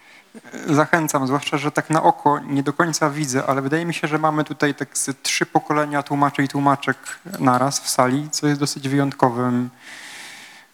Zachęcam, 0.66 1.26
zwłaszcza, 1.26 1.58
że 1.58 1.72
tak 1.72 1.90
na 1.90 2.02
oko 2.02 2.38
nie 2.38 2.62
do 2.62 2.72
końca 2.72 3.10
widzę, 3.10 3.46
ale 3.46 3.62
wydaje 3.62 3.86
mi 3.86 3.94
się, 3.94 4.08
że 4.08 4.18
mamy 4.18 4.44
tutaj 4.44 4.74
tak 4.74 4.88
trzy 5.22 5.46
pokolenia 5.46 6.02
tłumaczy 6.02 6.42
i 6.42 6.48
tłumaczek 6.48 6.96
naraz 7.38 7.80
w 7.80 7.88
sali, 7.88 8.30
co 8.30 8.46
jest 8.46 8.60
dosyć 8.60 8.88
wyjątkowym, 8.88 9.70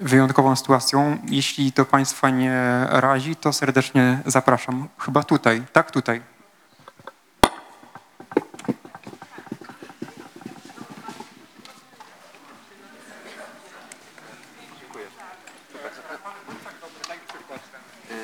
wyjątkową 0.01 0.57
sytuacją. 0.57 1.19
Jeśli 1.29 1.73
to 1.73 1.85
Państwa 1.85 2.31
nie 2.31 2.87
razi, 2.91 3.37
to 3.37 3.53
serdecznie 3.53 4.19
zapraszam. 4.27 4.89
Chyba 4.99 5.23
tutaj, 5.23 5.63
tak 5.73 5.91
tutaj. 5.91 6.23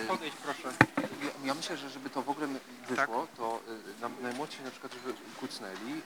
Podejdź 0.08 0.34
proszę. 0.34 0.68
Ja, 1.22 1.28
ja 1.44 1.54
myślę, 1.54 1.76
że 1.76 1.90
żeby 1.90 2.10
to 2.10 2.22
w 2.22 2.28
wyszło, 2.96 3.26
to 3.36 3.60
y, 4.18 4.22
najmłodsi 4.22 4.62
na 4.62 4.70
przykład, 4.70 4.92
żeby 4.92 5.14
kucnęli, 5.40 6.02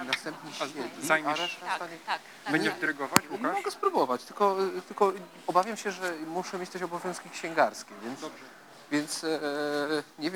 y, 0.00 0.04
następni 0.04 0.52
siedli, 0.52 0.82
a 0.82 1.06
zajmiesz- 1.06 1.36
reszta 1.38 1.76
stanie... 1.76 1.96
Będziesz 2.50 2.74
dyrygować, 2.74 3.22
Nie 3.24 3.30
Łukasz? 3.30 3.56
mogę 3.56 3.70
spróbować, 3.70 4.24
tylko, 4.24 4.62
y, 4.64 4.82
tylko 4.82 5.12
obawiam 5.46 5.76
się, 5.76 5.90
że 5.90 6.12
muszę 6.26 6.58
mieć 6.58 6.70
też 6.70 6.82
obowiązki 6.82 7.30
księgarskie, 7.30 7.94
więc, 8.04 8.20
więc 8.90 9.24
e, 9.24 9.28
nie 10.18 10.24
wiem, 10.24 10.30